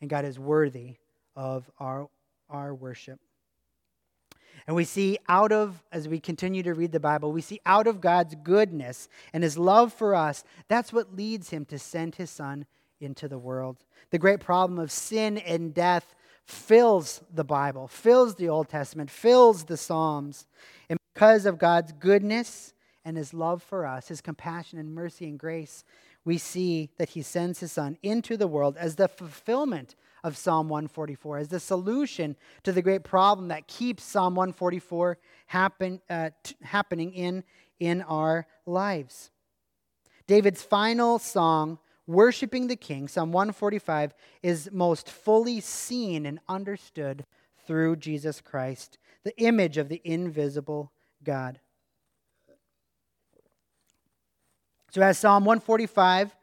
and 0.00 0.08
God 0.08 0.24
is 0.24 0.38
worthy 0.38 0.96
of 1.34 1.70
our, 1.78 2.08
our 2.48 2.74
worship. 2.74 3.18
And 4.66 4.76
we 4.76 4.84
see 4.84 5.18
out 5.28 5.52
of, 5.52 5.82
as 5.90 6.06
we 6.06 6.20
continue 6.20 6.62
to 6.62 6.74
read 6.74 6.92
the 6.92 7.00
Bible, 7.00 7.32
we 7.32 7.40
see 7.40 7.60
out 7.64 7.86
of 7.86 8.00
God's 8.00 8.34
goodness 8.42 9.08
and 9.32 9.42
his 9.42 9.56
love 9.56 9.92
for 9.92 10.14
us, 10.14 10.44
that's 10.68 10.92
what 10.92 11.16
leads 11.16 11.50
him 11.50 11.64
to 11.66 11.78
send 11.78 12.16
his 12.16 12.30
son 12.30 12.66
into 13.00 13.26
the 13.26 13.38
world. 13.38 13.78
The 14.10 14.18
great 14.18 14.40
problem 14.40 14.78
of 14.78 14.92
sin 14.92 15.38
and 15.38 15.72
death 15.72 16.14
fills 16.44 17.22
the 17.32 17.44
Bible, 17.44 17.88
fills 17.88 18.34
the 18.34 18.48
Old 18.48 18.68
Testament, 18.68 19.10
fills 19.10 19.64
the 19.64 19.76
Psalms. 19.76 20.46
And 20.88 20.98
because 21.14 21.46
of 21.46 21.58
God's 21.58 21.92
goodness 21.92 22.74
and 23.04 23.16
his 23.16 23.32
love 23.32 23.62
for 23.62 23.86
us, 23.86 24.08
his 24.08 24.20
compassion 24.20 24.78
and 24.78 24.94
mercy 24.94 25.26
and 25.26 25.38
grace, 25.38 25.84
we 26.24 26.38
see 26.38 26.90
that 26.98 27.10
he 27.10 27.22
sends 27.22 27.60
his 27.60 27.72
son 27.72 27.96
into 28.02 28.36
the 28.36 28.46
world 28.46 28.76
as 28.76 28.96
the 28.96 29.08
fulfillment 29.08 29.94
of 30.22 30.36
Psalm 30.36 30.68
144 30.68 31.38
as 31.38 31.48
the 31.48 31.60
solution 31.60 32.36
to 32.62 32.72
the 32.72 32.82
great 32.82 33.04
problem 33.04 33.48
that 33.48 33.66
keeps 33.66 34.04
Psalm 34.04 34.34
144 34.34 35.18
happen, 35.46 36.00
uh, 36.10 36.30
t- 36.42 36.56
happening 36.62 37.12
in, 37.14 37.42
in 37.78 38.02
our 38.02 38.46
lives. 38.66 39.30
David's 40.26 40.62
final 40.62 41.18
song, 41.18 41.78
Worshiping 42.06 42.66
the 42.66 42.76
King, 42.76 43.08
Psalm 43.08 43.32
145, 43.32 44.14
is 44.42 44.68
most 44.72 45.08
fully 45.08 45.60
seen 45.60 46.26
and 46.26 46.40
understood 46.48 47.24
through 47.66 47.96
Jesus 47.96 48.40
Christ, 48.40 48.98
the 49.22 49.36
image 49.38 49.78
of 49.78 49.88
the 49.88 50.00
invisible 50.04 50.92
God. 51.22 51.60
So, 54.90 55.02
as 55.02 55.18
Psalm 55.18 55.44
145 55.44 56.34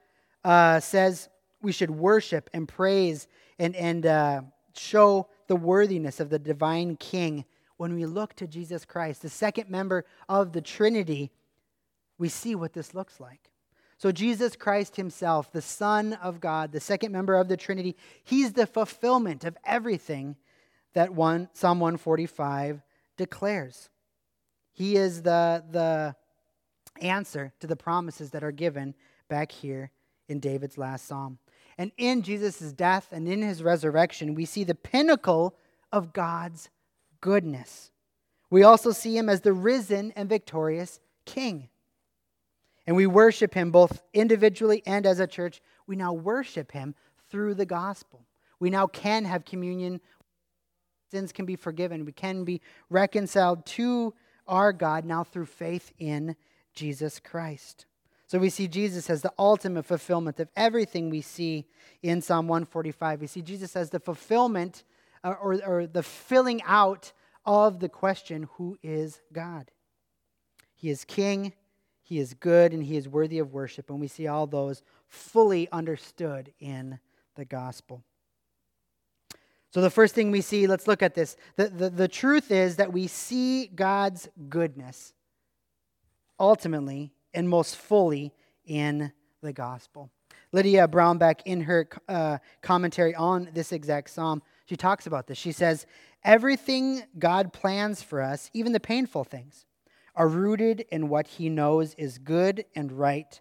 uh, 0.44 0.80
says, 0.80 1.28
we 1.62 1.72
should 1.74 1.92
worship 1.92 2.50
and 2.54 2.68
praise 2.68 3.28
and, 3.60 3.76
and 3.76 4.06
uh, 4.06 4.42
show 4.76 5.28
the 5.48 5.56
worthiness 5.56 6.20
of 6.20 6.30
the 6.30 6.40
divine 6.40 6.96
King 6.96 7.44
when 7.76 7.94
we 7.94 8.06
look 8.06 8.34
to 8.36 8.48
Jesus 8.48 8.86
Christ, 8.86 9.22
the 9.22 9.30
second 9.30 9.70
member 9.70 10.06
of 10.30 10.52
the 10.52 10.62
Trinity, 10.62 11.32
we 12.18 12.30
see 12.30 12.56
what 12.56 12.74
this 12.74 12.94
looks 12.94 13.20
like. 13.20 13.52
So, 13.98 14.12
Jesus 14.12 14.56
Christ 14.56 14.96
Himself, 14.96 15.52
the 15.52 15.62
Son 15.62 16.14
of 16.14 16.40
God, 16.40 16.72
the 16.72 16.80
second 16.80 17.12
member 17.12 17.36
of 17.36 17.50
the 17.50 17.58
Trinity, 17.58 17.96
He's 18.24 18.54
the 18.54 18.68
fulfillment 18.68 19.44
of 19.44 19.58
everything 19.66 20.38
that 20.94 21.14
one, 21.14 21.50
Psalm 21.54 21.80
145 21.80 22.82
declares. 23.18 23.90
He 24.72 24.96
is 24.96 25.24
the, 25.24 25.64
the 25.70 26.16
answer 27.02 27.54
to 27.60 27.68
the 27.68 27.76
promises 27.76 28.32
that 28.32 28.44
are 28.44 28.52
given 28.52 28.96
back 29.30 29.52
here 29.52 29.92
in 30.28 30.40
David's 30.40 30.78
last 30.78 31.08
psalm. 31.08 31.40
And 31.78 31.92
in 31.98 32.22
Jesus' 32.22 32.74
death 32.74 33.10
and 33.12 33.28
in 33.28 33.42
his 33.42 33.62
resurrection, 33.64 34.36
we 34.36 34.46
see 34.46 34.64
the 34.64 34.76
pinnacle 34.76 35.56
of 35.92 36.14
God's 36.14 36.70
goodness. 37.22 37.92
We 38.50 38.64
also 38.64 38.92
see 38.92 39.18
him 39.18 39.30
as 39.30 39.42
the 39.42 39.54
risen 39.54 40.12
and 40.16 40.30
victorious 40.30 41.00
King. 41.26 41.70
And 42.86 42.96
we 42.96 43.06
worship 43.06 43.54
him 43.54 43.72
both 43.72 44.02
individually 44.14 44.82
and 44.86 45.06
as 45.06 45.20
a 45.20 45.28
church. 45.28 45.62
We 45.86 45.96
now 45.98 46.14
worship 46.14 46.72
him 46.72 46.96
through 47.30 47.56
the 47.56 47.66
gospel. 47.66 48.26
We 48.60 48.70
now 48.70 48.88
can 48.88 49.26
have 49.26 49.46
communion. 49.46 50.00
Sins 51.12 51.32
can 51.32 51.46
be 51.46 51.58
forgiven. 51.58 52.06
We 52.06 52.14
can 52.14 52.46
be 52.46 52.62
reconciled 52.90 53.66
to 53.68 54.14
our 54.48 54.72
God 54.72 55.04
now 55.04 55.26
through 55.26 55.48
faith 55.48 55.92
in 56.00 56.36
Jesus 56.78 57.20
Christ. 57.20 57.88
So 58.28 58.38
we 58.38 58.50
see 58.50 58.68
Jesus 58.68 59.10
as 59.10 59.24
the 59.24 59.34
ultimate 59.40 59.84
fulfillment 59.84 60.40
of 60.40 60.48
everything 60.56 61.10
we 61.10 61.22
see 61.22 61.66
in 62.04 62.22
Psalm 62.22 62.48
145. 62.48 63.22
We 63.22 63.28
see 63.28 63.42
Jesus 63.42 63.76
as 63.76 63.90
the 63.90 64.00
fulfillment 64.00 64.84
uh, 65.24 65.34
or, 65.42 65.60
or 65.66 65.88
the 65.88 66.04
filling 66.04 66.62
out 66.64 67.12
of 67.46 67.80
the 67.80 67.90
question 67.90 68.48
who 68.54 68.78
is 68.84 69.22
God? 69.34 69.72
He 70.76 70.92
is 70.92 71.04
king, 71.04 71.54
he 72.04 72.20
is 72.20 72.36
good, 72.36 72.74
and 72.74 72.84
he 72.84 72.96
is 72.96 73.10
worthy 73.10 73.40
of 73.40 73.54
worship. 73.54 73.90
And 73.90 74.00
we 74.00 74.08
see 74.08 74.28
all 74.28 74.46
those 74.46 74.84
fully 75.08 75.68
understood 75.72 76.54
in 76.60 77.00
the 77.36 77.46
gospel. 77.46 78.04
So, 79.72 79.82
the 79.82 79.90
first 79.90 80.14
thing 80.14 80.32
we 80.32 80.42
see, 80.42 80.68
let's 80.68 80.88
look 80.88 81.02
at 81.02 81.16
this. 81.16 81.38
The, 81.56 81.70
the, 81.70 81.90
the 81.90 82.08
truth 82.08 82.52
is 82.52 82.76
that 82.76 82.94
we 82.94 83.08
see 83.08 83.68
God's 83.68 84.30
goodness 84.50 85.14
ultimately 86.40 87.12
and 87.34 87.50
most 87.50 87.76
fully 87.76 88.34
in 88.66 89.12
the 89.42 89.54
gospel. 89.54 90.12
Lydia 90.52 90.88
Brownback, 90.88 91.42
in 91.46 91.62
her 91.62 91.90
uh, 92.08 92.38
commentary 92.62 93.14
on 93.14 93.50
this 93.54 93.72
exact 93.72 94.10
psalm, 94.10 94.42
she 94.66 94.76
talks 94.76 95.06
about 95.08 95.28
this. 95.28 95.38
She 95.38 95.52
says, 95.52 95.86
Everything 96.24 97.04
God 97.20 97.54
plans 97.54 98.02
for 98.02 98.22
us, 98.22 98.50
even 98.54 98.72
the 98.72 98.80
painful 98.80 99.24
things, 99.24 99.66
are 100.16 100.28
rooted 100.28 100.86
in 100.92 101.10
what 101.10 101.28
He 101.28 101.50
knows 101.50 101.94
is 101.96 102.18
good 102.18 102.66
and 102.76 102.92
right. 102.92 103.40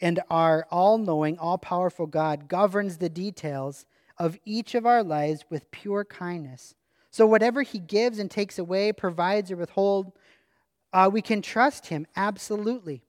And 0.00 0.20
our 0.30 0.66
all 0.70 0.98
knowing, 0.98 1.38
all 1.38 1.58
powerful 1.58 2.06
God 2.06 2.48
governs 2.48 2.98
the 2.98 3.08
details 3.08 3.86
of 4.18 4.38
each 4.44 4.74
of 4.74 4.86
our 4.86 5.02
lives 5.02 5.44
with 5.50 5.70
pure 5.70 6.04
kindness. 6.04 6.74
So, 7.10 7.26
whatever 7.26 7.62
He 7.62 7.78
gives 7.78 8.18
and 8.18 8.30
takes 8.30 8.58
away, 8.58 8.92
provides 8.92 9.50
or 9.50 9.56
withholds, 9.56 10.12
uh, 10.92 11.08
we 11.12 11.22
can 11.22 11.42
trust 11.42 11.86
Him 11.86 12.06
absolutely. 12.16 13.02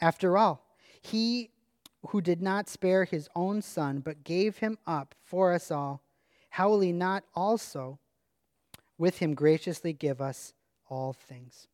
After 0.00 0.38
all, 0.38 0.64
He 1.00 1.50
who 2.08 2.20
did 2.20 2.40
not 2.40 2.68
spare 2.68 3.04
His 3.04 3.28
own 3.34 3.62
Son, 3.62 4.00
but 4.00 4.24
gave 4.24 4.58
Him 4.58 4.78
up 4.86 5.14
for 5.24 5.52
us 5.52 5.70
all, 5.70 6.02
how 6.50 6.68
will 6.68 6.80
He 6.80 6.92
not 6.92 7.24
also 7.34 7.98
with 8.96 9.18
Him 9.18 9.34
graciously 9.34 9.92
give 9.92 10.20
us 10.20 10.54
all 10.88 11.12
things? 11.12 11.66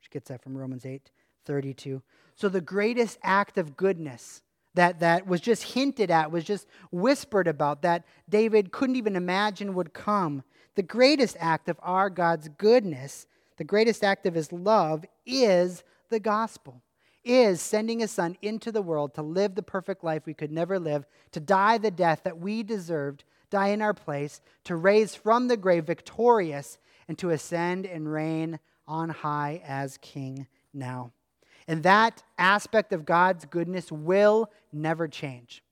Which 0.00 0.10
gets 0.10 0.28
that 0.28 0.42
from 0.42 0.56
Romans 0.56 0.86
8 0.86 1.10
32. 1.44 2.02
So, 2.36 2.48
the 2.48 2.60
greatest 2.60 3.18
act 3.22 3.58
of 3.58 3.76
goodness 3.76 4.42
that, 4.74 5.00
that 5.00 5.26
was 5.26 5.40
just 5.40 5.62
hinted 5.62 6.10
at, 6.10 6.32
was 6.32 6.44
just 6.44 6.66
whispered 6.90 7.46
about, 7.46 7.82
that 7.82 8.04
David 8.28 8.72
couldn't 8.72 8.96
even 8.96 9.16
imagine 9.16 9.74
would 9.74 9.92
come. 9.92 10.42
The 10.74 10.82
greatest 10.82 11.36
act 11.38 11.68
of 11.68 11.78
our 11.82 12.10
God's 12.10 12.48
goodness, 12.48 13.26
the 13.56 13.64
greatest 13.64 14.04
act 14.04 14.26
of 14.26 14.34
his 14.34 14.52
love, 14.52 15.04
is 15.26 15.82
the 16.10 16.20
gospel, 16.20 16.82
is 17.24 17.60
sending 17.60 18.00
his 18.00 18.10
son 18.10 18.36
into 18.42 18.70
the 18.70 18.82
world 18.82 19.14
to 19.14 19.22
live 19.22 19.54
the 19.54 19.62
perfect 19.62 20.04
life 20.04 20.26
we 20.26 20.34
could 20.34 20.52
never 20.52 20.78
live, 20.78 21.06
to 21.32 21.40
die 21.40 21.78
the 21.78 21.90
death 21.90 22.20
that 22.24 22.38
we 22.38 22.62
deserved, 22.62 23.24
die 23.50 23.68
in 23.68 23.82
our 23.82 23.94
place, 23.94 24.40
to 24.64 24.76
raise 24.76 25.14
from 25.14 25.48
the 25.48 25.56
grave 25.56 25.84
victorious, 25.84 26.78
and 27.08 27.18
to 27.18 27.30
ascend 27.30 27.86
and 27.86 28.12
reign 28.12 28.58
on 28.86 29.08
high 29.08 29.62
as 29.66 29.98
king 29.98 30.46
now. 30.72 31.12
And 31.66 31.82
that 31.82 32.22
aspect 32.36 32.92
of 32.92 33.06
God's 33.06 33.46
goodness 33.46 33.90
will 33.90 34.50
never 34.72 35.08
change. 35.08 35.63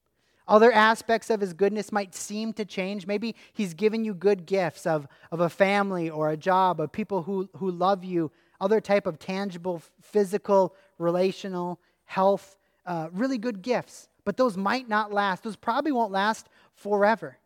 Other 0.49 0.73
aspects 0.73 1.31
of 1.31 1.41
his 1.41 1.53
goodness 1.53 1.93
might 1.93 2.15
seem 2.15 2.53
to 2.55 2.65
change. 2.65 3.07
Maybe 3.07 3.35
he's 3.53 3.75
given 3.75 4.05
you 4.05 4.15
good 4.15 4.45
gifts 4.47 4.87
of, 4.87 5.07
of 5.31 5.41
a 5.41 5.49
family 5.49 6.11
or 6.11 6.31
a 6.31 6.37
job, 6.37 6.81
of 6.81 6.93
people 6.93 7.23
who, 7.23 7.49
who 7.57 7.71
love 7.71 8.05
you, 8.05 8.31
other 8.61 8.81
type 8.81 9.07
of 9.07 9.19
tangible, 9.19 9.83
physical, 10.01 10.75
relational, 10.99 11.81
health, 12.05 12.57
uh, 12.87 13.09
really 13.13 13.39
good 13.39 13.63
gifts. 13.63 14.09
But 14.25 14.37
those 14.37 14.57
might 14.57 14.89
not 14.89 15.13
last. 15.13 15.43
Those 15.43 15.57
probably 15.57 15.93
won't 15.93 16.13
last 16.13 16.49
forever. 16.75 17.39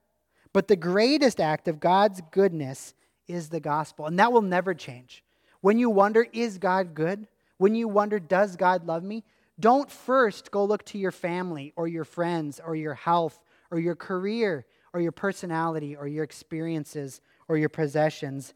But 0.52 0.68
the 0.68 0.76
greatest 0.76 1.40
act 1.40 1.68
of 1.68 1.80
God's 1.80 2.22
goodness 2.30 2.94
is 3.28 3.48
the 3.48 3.60
gospel, 3.60 4.06
and 4.06 4.18
that 4.18 4.32
will 4.32 4.42
never 4.42 4.72
change. 4.72 5.22
When 5.60 5.78
you 5.78 5.90
wonder, 5.90 6.26
is 6.32 6.58
God 6.58 6.94
good? 6.94 7.26
When 7.58 7.74
you 7.74 7.88
wonder, 7.88 8.18
does 8.18 8.56
God 8.56 8.86
love 8.86 9.02
me? 9.02 9.24
Don't 9.58 9.90
first 9.90 10.50
go 10.50 10.64
look 10.64 10.84
to 10.86 10.98
your 10.98 11.10
family 11.10 11.72
or 11.76 11.88
your 11.88 12.04
friends 12.04 12.60
or 12.64 12.76
your 12.76 12.94
health 12.94 13.42
or 13.70 13.78
your 13.78 13.94
career 13.94 14.66
or 14.92 15.00
your 15.00 15.12
personality 15.12 15.96
or 15.96 16.06
your 16.06 16.24
experiences 16.24 17.20
or 17.48 17.56
your 17.56 17.68
possessions, 17.68 18.54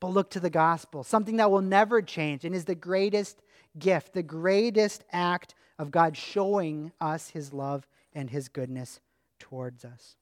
but 0.00 0.08
look 0.08 0.30
to 0.30 0.40
the 0.40 0.50
gospel, 0.50 1.04
something 1.04 1.36
that 1.36 1.50
will 1.50 1.60
never 1.60 2.02
change 2.02 2.44
and 2.44 2.54
is 2.54 2.64
the 2.64 2.74
greatest 2.74 3.42
gift, 3.78 4.12
the 4.12 4.22
greatest 4.22 5.04
act 5.12 5.54
of 5.78 5.90
God 5.90 6.16
showing 6.16 6.92
us 7.00 7.30
his 7.30 7.52
love 7.52 7.86
and 8.12 8.30
his 8.30 8.48
goodness 8.48 9.00
towards 9.38 9.84
us. 9.84 10.16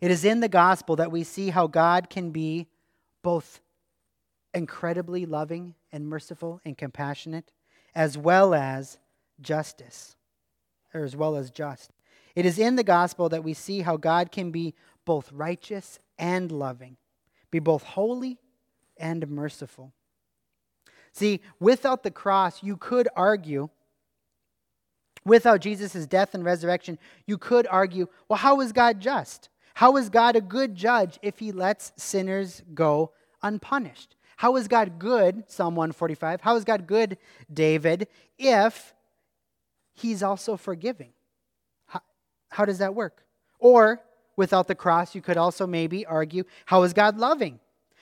It 0.00 0.10
is 0.10 0.24
in 0.24 0.40
the 0.40 0.48
gospel 0.48 0.96
that 0.96 1.12
we 1.12 1.24
see 1.24 1.50
how 1.50 1.66
God 1.66 2.08
can 2.10 2.30
be 2.30 2.68
both 3.22 3.60
incredibly 4.52 5.26
loving 5.26 5.74
and 5.90 6.06
merciful 6.06 6.60
and 6.64 6.78
compassionate, 6.78 7.52
as 7.94 8.16
well 8.16 8.54
as 8.54 8.98
justice, 9.40 10.16
or 10.92 11.04
as 11.04 11.16
well 11.16 11.36
as 11.36 11.50
just. 11.50 11.90
It 12.34 12.46
is 12.46 12.58
in 12.58 12.76
the 12.76 12.84
gospel 12.84 13.28
that 13.28 13.44
we 13.44 13.54
see 13.54 13.80
how 13.80 13.96
God 13.96 14.32
can 14.32 14.50
be 14.50 14.74
both 15.04 15.32
righteous 15.32 15.98
and 16.18 16.50
loving, 16.50 16.96
be 17.50 17.58
both 17.58 17.82
holy 17.82 18.38
and 18.96 19.28
merciful. 19.28 19.92
See, 21.12 21.40
without 21.60 22.02
the 22.02 22.10
cross, 22.10 22.62
you 22.62 22.76
could 22.76 23.08
argue, 23.14 23.68
without 25.24 25.60
Jesus' 25.60 26.06
death 26.06 26.34
and 26.34 26.44
resurrection, 26.44 26.98
you 27.26 27.38
could 27.38 27.66
argue, 27.68 28.08
well, 28.28 28.38
how 28.38 28.60
is 28.60 28.72
God 28.72 29.00
just? 29.00 29.48
How 29.74 29.96
is 29.96 30.08
God 30.08 30.36
a 30.36 30.40
good 30.40 30.74
judge 30.74 31.18
if 31.22 31.38
he 31.38 31.52
lets 31.52 31.92
sinners 31.96 32.62
go 32.74 33.12
unpunished? 33.42 34.16
How 34.36 34.56
is 34.56 34.68
God 34.68 34.98
good, 34.98 35.44
Psalm 35.48 35.76
145? 35.76 36.40
How 36.40 36.56
is 36.56 36.64
God 36.64 36.86
good, 36.86 37.18
David, 37.52 38.08
if 38.38 38.93
he's 39.94 40.22
also 40.22 40.56
forgiving? 40.56 41.12
How, 41.86 42.00
how 42.50 42.64
does 42.64 42.78
that 42.78 42.94
work? 42.94 43.24
Or, 43.58 44.02
without 44.36 44.68
the 44.68 44.74
cross, 44.74 45.14
you 45.14 45.22
could 45.22 45.36
also 45.36 45.66
maybe 45.66 46.04
argue, 46.04 46.44
how 46.66 46.82
is 46.82 46.92
God 46.92 47.18
loving? 47.18 47.60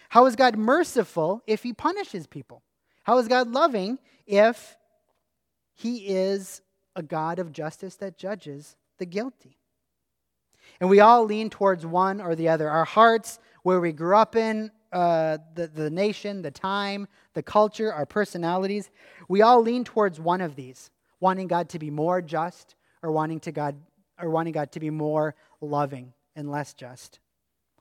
How 0.08 0.26
is 0.26 0.36
God 0.36 0.56
merciful 0.56 1.42
if 1.46 1.62
he 1.62 1.72
punishes 1.72 2.26
people? 2.26 2.62
How 3.04 3.18
is 3.18 3.28
God 3.28 3.48
loving 3.48 3.98
if 4.26 4.76
he 5.74 6.08
is 6.08 6.62
a 6.94 7.02
God 7.02 7.38
of 7.38 7.52
justice 7.52 7.96
that 7.96 8.18
judges 8.18 8.76
the 8.98 9.06
guilty? 9.06 9.58
And 10.80 10.90
we 10.90 11.00
all 11.00 11.24
lean 11.24 11.50
towards 11.50 11.86
one 11.86 12.20
or 12.20 12.34
the 12.34 12.48
other. 12.48 12.68
Our 12.68 12.84
hearts, 12.84 13.38
where 13.62 13.80
we 13.80 13.92
grew 13.92 14.16
up 14.16 14.36
in, 14.36 14.70
uh, 14.92 15.38
the, 15.54 15.68
the 15.68 15.90
nation, 15.90 16.42
the 16.42 16.50
time, 16.50 17.08
the 17.34 17.42
culture, 17.42 17.92
our 17.92 18.04
personalities, 18.04 18.90
we 19.28 19.42
all 19.42 19.62
lean 19.62 19.84
towards 19.84 20.20
one 20.20 20.40
of 20.40 20.56
these, 20.56 20.90
wanting 21.22 21.46
God 21.46 21.68
to 21.70 21.78
be 21.78 21.88
more 21.88 22.20
just 22.20 22.74
or 23.02 23.12
wanting 23.12 23.38
to 23.40 23.52
God 23.52 23.76
or 24.20 24.28
wanting 24.28 24.52
God 24.52 24.72
to 24.72 24.80
be 24.80 24.90
more 24.90 25.36
loving 25.60 26.12
and 26.34 26.50
less 26.50 26.74
just. 26.74 27.20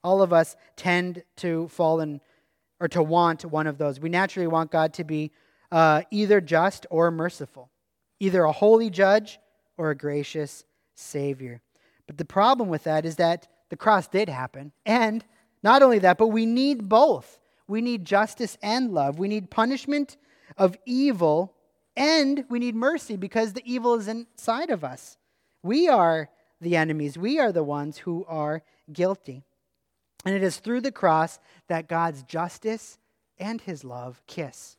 All 0.04 0.22
of 0.22 0.32
us 0.32 0.56
tend 0.76 1.24
to 1.38 1.68
fall 1.70 2.02
in 2.02 2.22
or 2.80 2.88
to 2.89 3.02
want 3.02 3.44
one 3.44 3.66
of 3.66 3.80
those. 3.80 4.00
We 4.00 4.10
naturally 4.10 4.48
want 4.48 4.72
God 4.72 4.94
to 4.94 5.04
be 5.04 5.32
uh, 5.72 6.04
either 6.12 6.39
just 6.39 6.86
or 6.92 7.10
merciful, 7.10 7.72
either 8.20 8.44
a 8.44 8.52
holy 8.52 8.92
judge 8.92 9.39
or 9.76 9.89
a 9.89 9.96
gracious 9.96 10.64
Savior. 10.94 11.62
But 12.06 12.18
the 12.18 12.26
problem 12.26 12.70
with 12.70 12.84
that 12.84 13.06
is 13.06 13.16
that 13.16 13.48
the 13.70 13.78
cross 13.78 14.08
did 14.08 14.30
happen, 14.30 14.72
and 14.86 15.24
not 15.64 15.82
only 15.82 16.00
that, 16.00 16.18
but 16.18 16.28
we 16.28 16.46
need 16.46 16.89
both. 16.89 17.39
We 17.68 17.82
need 17.82 18.06
justice 18.06 18.58
and 18.62 18.92
love. 18.92 19.18
We 19.18 19.30
need 19.30 19.50
punishment 19.50 20.18
of 20.58 20.76
evil, 20.86 21.56
and 22.02 22.45
we 22.49 22.58
need 22.58 22.74
mercy 22.74 23.16
because 23.16 23.54
the 23.54 23.62
evil 23.64 23.93
is 23.93 24.08
inside 24.08 24.72
of 24.72 24.84
us. 24.84 25.18
We 25.62 25.88
are 25.88 26.30
the 26.60 26.76
enemies, 26.76 27.16
we 27.16 27.38
are 27.38 27.52
the 27.52 27.64
ones 27.64 27.99
who 27.99 28.26
are 28.28 28.64
guilty. 28.91 29.43
And 30.26 30.34
it 30.34 30.41
is 30.41 30.58
through 30.58 30.82
the 30.82 30.91
cross 30.91 31.38
that 31.68 31.88
God's 31.88 32.24
justice 32.24 32.97
and 33.38 33.62
his 33.62 33.84
love 33.84 34.20
kiss. 34.26 34.78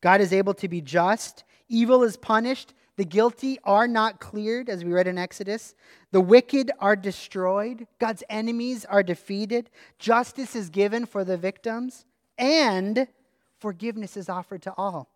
God 0.00 0.22
is 0.22 0.32
able 0.32 0.54
to 0.54 0.68
be 0.68 0.80
just, 0.80 1.44
evil 1.68 2.02
is 2.02 2.16
punished, 2.16 2.72
the 2.96 3.04
guilty 3.04 3.58
are 3.64 3.86
not 3.86 4.20
cleared, 4.20 4.70
as 4.70 4.82
we 4.82 4.92
read 4.94 5.06
in 5.06 5.18
Exodus. 5.18 5.74
The 6.12 6.20
wicked 6.20 6.70
are 6.80 6.96
destroyed. 6.96 7.86
God's 7.98 8.22
enemies 8.30 8.86
are 8.86 9.02
defeated. 9.02 9.68
Justice 9.98 10.56
is 10.56 10.70
given 10.70 11.04
for 11.04 11.24
the 11.24 11.36
victims, 11.36 12.06
and 12.38 13.06
forgiveness 13.58 14.16
is 14.16 14.30
offered 14.30 14.62
to 14.62 14.74
all. 14.78 15.10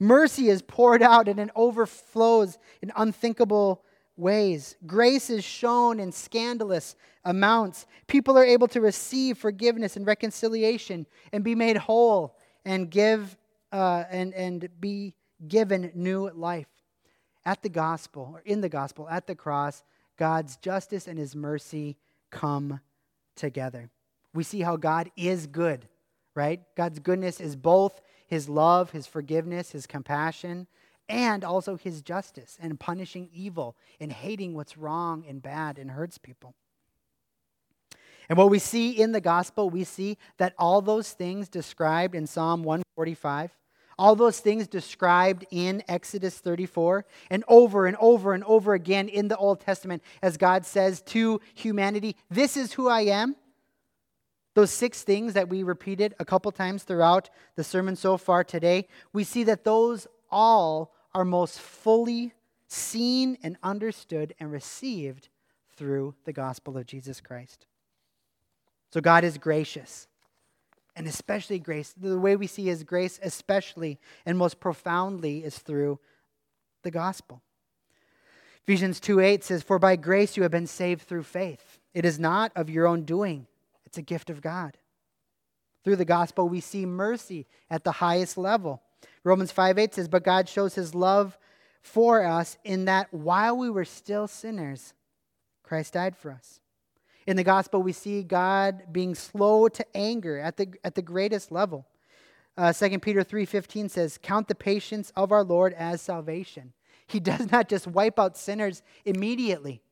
Mercy 0.00 0.48
is 0.48 0.62
poured 0.62 1.02
out 1.02 1.28
and 1.28 1.38
it 1.38 1.50
overflows 1.54 2.58
in 2.82 2.92
unthinkable 2.96 3.82
ways. 4.16 4.76
Grace 4.86 5.30
is 5.30 5.44
shown 5.44 6.00
in 6.00 6.12
scandalous 6.12 6.96
amounts. 7.24 7.86
People 8.06 8.36
are 8.36 8.44
able 8.44 8.68
to 8.68 8.80
receive 8.80 9.38
forgiveness 9.38 9.96
and 9.96 10.06
reconciliation 10.06 11.06
and 11.32 11.42
be 11.42 11.54
made 11.54 11.76
whole 11.76 12.36
and 12.64 12.90
give 12.90 13.36
uh, 13.72 14.04
and, 14.10 14.32
and 14.34 14.68
be 14.80 15.14
given 15.48 15.90
new 15.94 16.30
life 16.30 16.68
at 17.44 17.62
the 17.62 17.68
gospel, 17.68 18.30
or 18.32 18.40
in 18.40 18.60
the 18.60 18.68
gospel, 18.68 19.08
at 19.08 19.26
the 19.26 19.34
cross, 19.34 19.82
God's 20.16 20.56
justice 20.56 21.08
and 21.08 21.18
his 21.18 21.34
mercy 21.34 21.96
come 22.30 22.80
together. 23.36 23.90
We 24.32 24.44
see 24.44 24.60
how 24.60 24.76
God 24.76 25.10
is 25.16 25.46
good, 25.46 25.88
right? 26.34 26.60
God's 26.76 26.98
goodness 26.98 27.40
is 27.40 27.56
both 27.56 28.00
his 28.26 28.48
love, 28.48 28.90
his 28.90 29.06
forgiveness, 29.06 29.72
his 29.72 29.86
compassion, 29.86 30.66
and 31.08 31.44
also 31.44 31.76
his 31.76 32.02
justice 32.02 32.56
and 32.60 32.80
punishing 32.80 33.28
evil 33.32 33.76
and 34.00 34.12
hating 34.12 34.54
what's 34.54 34.78
wrong 34.78 35.24
and 35.28 35.42
bad 35.42 35.78
and 35.78 35.90
hurts 35.90 36.18
people. 36.18 36.54
And 38.28 38.38
what 38.38 38.50
we 38.50 38.58
see 38.58 38.90
in 38.90 39.12
the 39.12 39.20
gospel, 39.20 39.68
we 39.68 39.84
see 39.84 40.16
that 40.38 40.54
all 40.58 40.80
those 40.80 41.12
things 41.12 41.48
described 41.48 42.14
in 42.14 42.26
Psalm 42.26 42.62
145 42.62 43.50
All 43.98 44.16
those 44.16 44.40
things 44.40 44.66
described 44.66 45.44
in 45.50 45.82
Exodus 45.88 46.38
34 46.38 47.04
and 47.30 47.44
over 47.46 47.86
and 47.86 47.96
over 48.00 48.32
and 48.32 48.42
over 48.44 48.72
again 48.74 49.08
in 49.08 49.28
the 49.28 49.36
Old 49.36 49.60
Testament 49.60 50.02
as 50.22 50.36
God 50.36 50.64
says 50.64 51.02
to 51.02 51.40
humanity, 51.54 52.16
This 52.30 52.56
is 52.56 52.72
who 52.72 52.88
I 52.88 53.02
am. 53.02 53.36
Those 54.54 54.70
six 54.70 55.02
things 55.02 55.34
that 55.34 55.48
we 55.48 55.62
repeated 55.62 56.14
a 56.18 56.24
couple 56.24 56.52
times 56.52 56.84
throughout 56.84 57.28
the 57.56 57.64
sermon 57.64 57.96
so 57.96 58.16
far 58.16 58.44
today, 58.44 58.86
we 59.12 59.24
see 59.24 59.44
that 59.44 59.64
those 59.64 60.06
all 60.30 60.94
are 61.12 61.24
most 61.24 61.60
fully 61.60 62.32
seen 62.68 63.36
and 63.42 63.56
understood 63.62 64.34
and 64.38 64.50
received 64.50 65.28
through 65.76 66.14
the 66.24 66.32
gospel 66.32 66.76
of 66.76 66.86
Jesus 66.86 67.20
Christ. 67.20 67.66
So 68.92 69.00
God 69.00 69.24
is 69.24 69.38
gracious. 69.38 70.06
And 70.96 71.08
especially 71.08 71.58
grace, 71.58 71.92
the 71.92 72.18
way 72.18 72.36
we 72.36 72.46
see 72.46 72.66
his 72.66 72.84
grace, 72.84 73.18
especially 73.22 73.98
and 74.24 74.38
most 74.38 74.60
profoundly, 74.60 75.42
is 75.44 75.58
through 75.58 75.98
the 76.82 76.92
gospel. 76.92 77.42
Ephesians 78.62 79.00
2 79.00 79.18
8 79.18 79.42
says, 79.42 79.62
For 79.64 79.80
by 79.80 79.96
grace 79.96 80.36
you 80.36 80.44
have 80.44 80.52
been 80.52 80.68
saved 80.68 81.02
through 81.02 81.24
faith. 81.24 81.80
It 81.92 82.04
is 82.04 82.20
not 82.20 82.52
of 82.54 82.70
your 82.70 82.86
own 82.86 83.02
doing, 83.02 83.48
it's 83.94 83.98
a 84.00 84.02
gift 84.02 84.28
of 84.28 84.42
God. 84.42 84.76
Through 85.84 85.96
the 85.96 86.04
gospel, 86.04 86.48
we 86.48 86.58
see 86.58 86.84
mercy 86.84 87.46
at 87.70 87.84
the 87.84 87.92
highest 87.92 88.36
level. 88.36 88.82
Romans 89.22 89.52
5 89.52 89.78
8 89.78 89.94
says, 89.94 90.08
But 90.08 90.24
God 90.24 90.48
shows 90.48 90.74
his 90.74 90.96
love 90.96 91.38
for 91.80 92.24
us 92.24 92.58
in 92.64 92.86
that 92.86 93.14
while 93.14 93.56
we 93.56 93.70
were 93.70 93.84
still 93.84 94.26
sinners, 94.26 94.94
Christ 95.62 95.92
died 95.92 96.16
for 96.16 96.32
us. 96.32 96.58
In 97.28 97.36
the 97.36 97.44
gospel, 97.44 97.82
we 97.82 97.92
see 97.92 98.24
God 98.24 98.92
being 98.92 99.14
slow 99.14 99.68
to 99.68 99.96
anger 99.96 100.40
at 100.40 100.56
the, 100.56 100.74
at 100.82 100.96
the 100.96 101.02
greatest 101.02 101.52
level. 101.52 101.86
Uh, 102.56 102.72
2 102.72 102.98
Peter 102.98 103.22
3.15 103.22 103.90
says, 103.90 104.18
Count 104.20 104.48
the 104.48 104.56
patience 104.56 105.12
of 105.14 105.30
our 105.30 105.44
Lord 105.44 105.72
as 105.74 106.02
salvation. 106.02 106.72
He 107.06 107.20
does 107.20 107.52
not 107.52 107.68
just 107.68 107.86
wipe 107.86 108.18
out 108.18 108.36
sinners 108.36 108.82
immediately, 109.04 109.82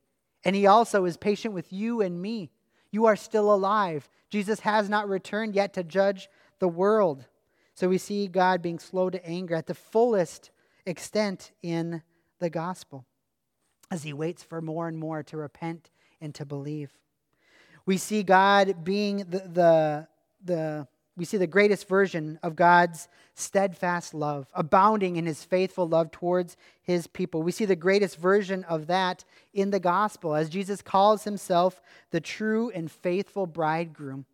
and 0.45 0.57
he 0.57 0.67
also 0.67 1.05
is 1.05 1.17
patient 1.17 1.55
with 1.55 1.73
you 1.73 2.01
and 2.01 2.21
me. 2.21 2.51
You 2.93 3.07
are 3.07 3.17
still 3.17 3.53
alive. 3.53 4.09
Jesus 4.31 4.61
has 4.61 4.89
not 4.89 5.09
returned 5.09 5.57
yet 5.57 5.73
to 5.75 5.83
judge 5.83 6.29
the 6.61 6.69
world. 6.69 7.27
So 7.75 7.89
we 7.89 7.99
see 7.99 8.29
God 8.29 8.63
being 8.63 8.79
slow 8.79 9.11
to 9.11 9.27
anger 9.27 9.57
at 9.57 9.67
the 9.67 9.75
fullest 9.75 10.51
extent 10.87 11.51
in 11.63 12.03
the 12.39 12.51
gospel 12.51 13.05
as 13.91 14.03
he 14.03 14.13
waits 14.13 14.43
for 14.43 14.61
more 14.61 14.89
and 14.89 14.99
more 14.99 15.23
to 15.25 15.37
repent 15.37 15.91
and 16.21 16.35
to 16.35 16.45
believe. 16.45 16.93
We 17.85 17.97
see 17.97 18.23
God 18.23 18.85
being 18.85 19.19
the, 19.19 19.49
the, 19.53 20.09
the 20.45 20.89
we 21.17 21.25
see 21.25 21.37
the 21.37 21.47
greatest 21.47 21.89
version 21.89 22.39
of 22.43 22.57
God's 22.57 23.09
steadfast 23.35 24.15
love, 24.15 24.47
abounding 24.55 25.17
in 25.17 25.27
his 25.27 25.45
faithful 25.45 25.87
love 25.87 26.11
towards 26.11 26.57
his 26.83 27.07
people. 27.07 27.43
We 27.43 27.53
see 27.53 27.67
the 27.67 27.77
greatest 27.77 28.17
version 28.17 28.65
of 28.65 28.87
that 28.87 29.25
in 29.53 29.71
the 29.71 29.81
gospel 29.81 30.35
as 30.35 30.49
Jesus 30.49 30.81
calls 30.81 31.25
himself 31.25 31.83
the 32.11 32.21
true 32.21 32.71
and 32.71 32.91
faithful 32.91 33.47
bridegroom 33.47 34.25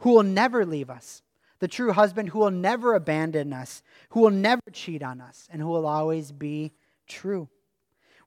who 0.00 0.10
will 0.10 0.22
never 0.22 0.66
leave 0.66 0.90
us, 0.90 1.22
the 1.58 1.68
true 1.68 1.92
husband 1.92 2.30
who 2.30 2.40
will 2.40 2.50
never 2.50 2.94
abandon 2.94 3.52
us, 3.52 3.82
who 4.10 4.20
will 4.20 4.30
never 4.30 4.62
cheat 4.72 5.02
on 5.02 5.22
us, 5.22 5.48
and 5.50 5.62
who 5.62 5.68
will 5.68 5.86
always 5.86 6.32
be 6.32 6.72
true. 7.06 7.48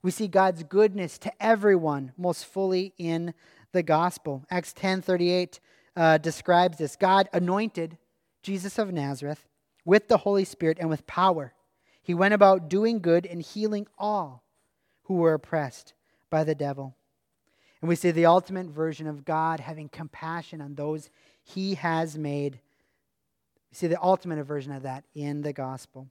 We 0.02 0.10
see 0.10 0.28
God's 0.28 0.64
goodness 0.64 1.18
to 1.18 1.42
everyone 1.42 2.12
most 2.16 2.46
fully 2.46 2.94
in 2.98 3.34
the 3.72 3.82
gospel. 3.82 4.44
Acts 4.50 4.72
10 4.72 5.02
38 5.02 5.60
uh, 5.96 6.18
describes 6.18 6.78
this 6.78 6.96
God 6.96 7.28
anointed 7.32 7.98
Jesus 8.42 8.78
of 8.78 8.92
Nazareth 8.92 9.46
with 9.84 10.08
the 10.08 10.18
Holy 10.18 10.44
Spirit 10.44 10.78
and 10.80 10.88
with 10.88 11.06
power. 11.06 11.54
He 12.02 12.14
went 12.14 12.34
about 12.34 12.68
doing 12.68 13.00
good 13.00 13.26
and 13.26 13.42
healing 13.42 13.86
all 13.98 14.44
who 15.04 15.14
were 15.14 15.34
oppressed 15.34 15.94
by 16.30 16.44
the 16.44 16.54
devil. 16.54 16.96
And 17.80 17.88
we 17.88 17.96
see 17.96 18.10
the 18.10 18.26
ultimate 18.26 18.66
version 18.66 19.06
of 19.06 19.24
God 19.24 19.60
having 19.60 19.88
compassion 19.88 20.60
on 20.60 20.74
those 20.74 21.10
he 21.42 21.74
has 21.74 22.16
made. 22.16 22.60
We 23.70 23.76
see 23.76 23.86
the 23.86 24.02
ultimate 24.02 24.42
version 24.44 24.72
of 24.72 24.82
that 24.82 25.04
in 25.14 25.42
the 25.42 25.52
gospel. 25.52 26.08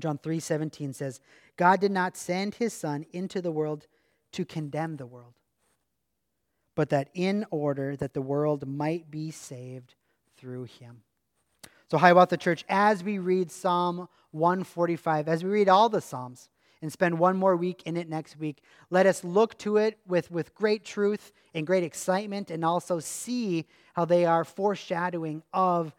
John 0.00 0.18
3:17 0.18 0.94
says, 0.94 1.20
God 1.56 1.80
did 1.80 1.92
not 1.92 2.16
send 2.16 2.54
his 2.54 2.72
son 2.72 3.04
into 3.12 3.40
the 3.40 3.52
world 3.52 3.86
to 4.32 4.44
condemn 4.44 4.96
the 4.96 5.06
world, 5.06 5.34
but 6.74 6.90
that 6.90 7.10
in 7.14 7.46
order 7.50 7.96
that 7.96 8.14
the 8.14 8.22
world 8.22 8.66
might 8.66 9.10
be 9.10 9.30
saved 9.30 9.94
through 10.36 10.64
him. 10.64 11.02
So, 11.90 11.98
how 11.98 12.10
about 12.10 12.30
the 12.30 12.36
Church, 12.36 12.64
as 12.68 13.04
we 13.04 13.18
read 13.18 13.50
Psalm 13.50 14.08
145, 14.30 15.28
as 15.28 15.44
we 15.44 15.50
read 15.50 15.68
all 15.68 15.88
the 15.88 16.00
Psalms, 16.00 16.48
and 16.82 16.92
spend 16.92 17.18
one 17.18 17.36
more 17.36 17.56
week 17.56 17.84
in 17.86 17.96
it 17.96 18.08
next 18.08 18.36
week. 18.38 18.60
Let 18.90 19.06
us 19.06 19.22
look 19.22 19.56
to 19.58 19.76
it 19.76 19.98
with, 20.06 20.30
with 20.30 20.54
great 20.54 20.84
truth 20.84 21.32
and 21.54 21.66
great 21.66 21.84
excitement 21.84 22.50
and 22.50 22.64
also 22.64 22.98
see 22.98 23.66
how 23.94 24.04
they 24.04 24.26
are 24.26 24.44
foreshadowing 24.44 25.44
of 25.54 25.94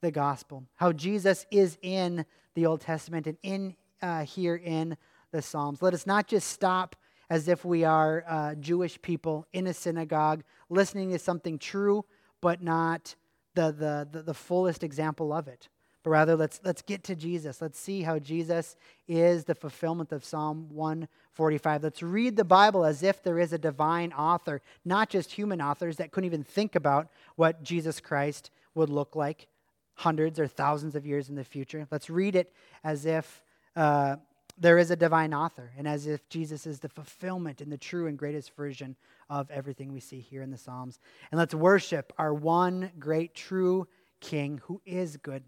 the 0.00 0.12
gospel, 0.12 0.64
how 0.76 0.92
Jesus 0.92 1.44
is 1.50 1.76
in 1.82 2.24
the 2.54 2.66
Old 2.66 2.80
Testament 2.80 3.26
and 3.26 3.36
in 3.42 3.76
uh, 4.00 4.24
here 4.24 4.54
in 4.54 4.96
the 5.32 5.42
Psalms. 5.42 5.82
Let 5.82 5.92
us 5.92 6.06
not 6.06 6.28
just 6.28 6.48
stop 6.48 6.94
as 7.30 7.48
if 7.48 7.64
we 7.64 7.84
are 7.84 8.24
uh, 8.26 8.54
Jewish 8.54 9.00
people 9.02 9.46
in 9.52 9.66
a 9.66 9.74
synagogue 9.74 10.42
listening 10.70 11.10
to 11.10 11.18
something 11.18 11.58
true, 11.58 12.04
but 12.40 12.62
not 12.62 13.14
the, 13.54 13.72
the, 13.72 14.08
the, 14.10 14.22
the 14.22 14.34
fullest 14.34 14.82
example 14.82 15.32
of 15.32 15.48
it. 15.48 15.68
But 16.02 16.10
rather, 16.10 16.36
let's, 16.36 16.60
let's 16.64 16.82
get 16.82 17.02
to 17.04 17.16
Jesus. 17.16 17.60
Let's 17.60 17.78
see 17.78 18.02
how 18.02 18.18
Jesus 18.18 18.76
is 19.08 19.44
the 19.44 19.54
fulfillment 19.54 20.12
of 20.12 20.24
Psalm 20.24 20.68
145. 20.70 21.82
Let's 21.82 22.02
read 22.02 22.36
the 22.36 22.44
Bible 22.44 22.84
as 22.84 23.02
if 23.02 23.22
there 23.22 23.38
is 23.38 23.52
a 23.52 23.58
divine 23.58 24.12
author, 24.12 24.62
not 24.84 25.10
just 25.10 25.32
human 25.32 25.60
authors 25.60 25.96
that 25.96 26.12
couldn't 26.12 26.26
even 26.26 26.44
think 26.44 26.76
about 26.76 27.08
what 27.36 27.62
Jesus 27.62 28.00
Christ 28.00 28.50
would 28.74 28.90
look 28.90 29.16
like 29.16 29.48
hundreds 29.96 30.38
or 30.38 30.46
thousands 30.46 30.94
of 30.94 31.04
years 31.04 31.28
in 31.28 31.34
the 31.34 31.44
future. 31.44 31.88
Let's 31.90 32.08
read 32.08 32.36
it 32.36 32.52
as 32.84 33.04
if 33.04 33.42
uh, 33.74 34.16
there 34.60 34.78
is 34.78 34.90
a 34.90 34.96
divine 34.96 35.32
author 35.32 35.70
and 35.76 35.86
as 35.86 36.06
if 36.06 36.28
Jesus 36.28 36.66
is 36.66 36.80
the 36.80 36.88
fulfillment 36.88 37.60
and 37.60 37.70
the 37.70 37.78
true 37.78 38.06
and 38.06 38.18
greatest 38.18 38.54
version 38.56 38.96
of 39.30 39.50
everything 39.50 39.92
we 39.92 40.00
see 40.00 40.20
here 40.20 40.42
in 40.42 40.50
the 40.50 40.58
Psalms. 40.58 40.98
And 41.30 41.38
let's 41.38 41.54
worship 41.54 42.12
our 42.18 42.34
one 42.34 42.90
great 42.98 43.34
true 43.34 43.86
King 44.20 44.60
who 44.64 44.80
is 44.84 45.16
good. 45.16 45.44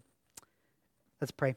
Let's 1.19 1.31
pray. 1.31 1.55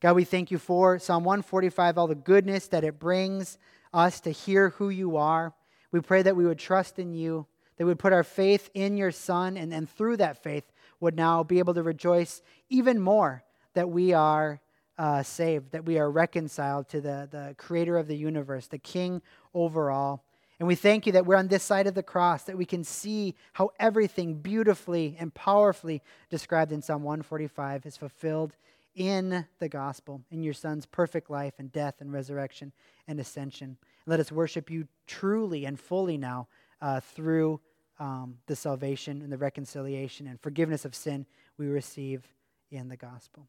God, 0.00 0.16
we 0.16 0.24
thank 0.24 0.50
you 0.50 0.58
for 0.58 0.98
Psalm 0.98 1.24
145, 1.24 1.98
all 1.98 2.06
the 2.06 2.14
goodness 2.14 2.68
that 2.68 2.84
it 2.84 2.98
brings 2.98 3.58
us 3.92 4.20
to 4.20 4.30
hear 4.30 4.70
who 4.70 4.88
you 4.88 5.16
are. 5.16 5.52
We 5.92 6.00
pray 6.00 6.22
that 6.22 6.36
we 6.36 6.46
would 6.46 6.58
trust 6.58 6.98
in 6.98 7.12
you, 7.12 7.46
that 7.76 7.84
we 7.84 7.90
would 7.90 7.98
put 7.98 8.12
our 8.12 8.24
faith 8.24 8.70
in 8.74 8.96
your 8.96 9.10
Son, 9.10 9.56
and 9.56 9.72
then 9.72 9.86
through 9.86 10.18
that 10.18 10.42
faith 10.42 10.64
would 11.00 11.16
now 11.16 11.42
be 11.42 11.58
able 11.58 11.74
to 11.74 11.82
rejoice 11.82 12.42
even 12.68 13.00
more 13.00 13.42
that 13.74 13.90
we 13.90 14.12
are 14.12 14.60
uh, 15.00 15.22
saved, 15.22 15.72
that 15.72 15.86
we 15.86 15.98
are 15.98 16.10
reconciled 16.10 16.86
to 16.86 17.00
the, 17.00 17.26
the 17.30 17.54
creator 17.56 17.96
of 17.96 18.06
the 18.06 18.16
universe, 18.16 18.66
the 18.66 18.76
king 18.76 19.22
over 19.54 19.90
all. 19.90 20.22
And 20.58 20.68
we 20.68 20.74
thank 20.74 21.06
you 21.06 21.12
that 21.12 21.24
we're 21.24 21.36
on 21.36 21.48
this 21.48 21.62
side 21.62 21.86
of 21.86 21.94
the 21.94 22.02
cross, 22.02 22.42
that 22.42 22.58
we 22.58 22.66
can 22.66 22.84
see 22.84 23.34
how 23.54 23.70
everything 23.80 24.34
beautifully 24.34 25.16
and 25.18 25.32
powerfully 25.32 26.02
described 26.28 26.70
in 26.70 26.82
Psalm 26.82 27.02
145 27.02 27.86
is 27.86 27.96
fulfilled 27.96 28.54
in 28.94 29.46
the 29.58 29.70
gospel, 29.70 30.20
in 30.30 30.42
your 30.42 30.52
Son's 30.52 30.84
perfect 30.84 31.30
life 31.30 31.54
and 31.56 31.72
death 31.72 32.02
and 32.02 32.12
resurrection 32.12 32.70
and 33.08 33.18
ascension. 33.18 33.78
Let 34.04 34.20
us 34.20 34.30
worship 34.30 34.68
you 34.68 34.86
truly 35.06 35.64
and 35.64 35.80
fully 35.80 36.18
now 36.18 36.46
uh, 36.82 37.00
through 37.00 37.58
um, 37.98 38.36
the 38.44 38.56
salvation 38.56 39.22
and 39.22 39.32
the 39.32 39.38
reconciliation 39.38 40.26
and 40.26 40.38
forgiveness 40.38 40.84
of 40.84 40.94
sin 40.94 41.24
we 41.56 41.68
receive 41.68 42.22
in 42.70 42.90
the 42.90 42.98
gospel. 42.98 43.48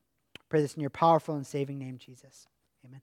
Pray 0.52 0.62
this 0.62 0.74
in 0.74 0.82
your 0.82 0.89
powerful 0.89 1.34
and 1.36 1.47
saving 1.47 1.80
name, 1.80 1.97
Jesus. 1.97 2.45
Amen. 2.86 2.99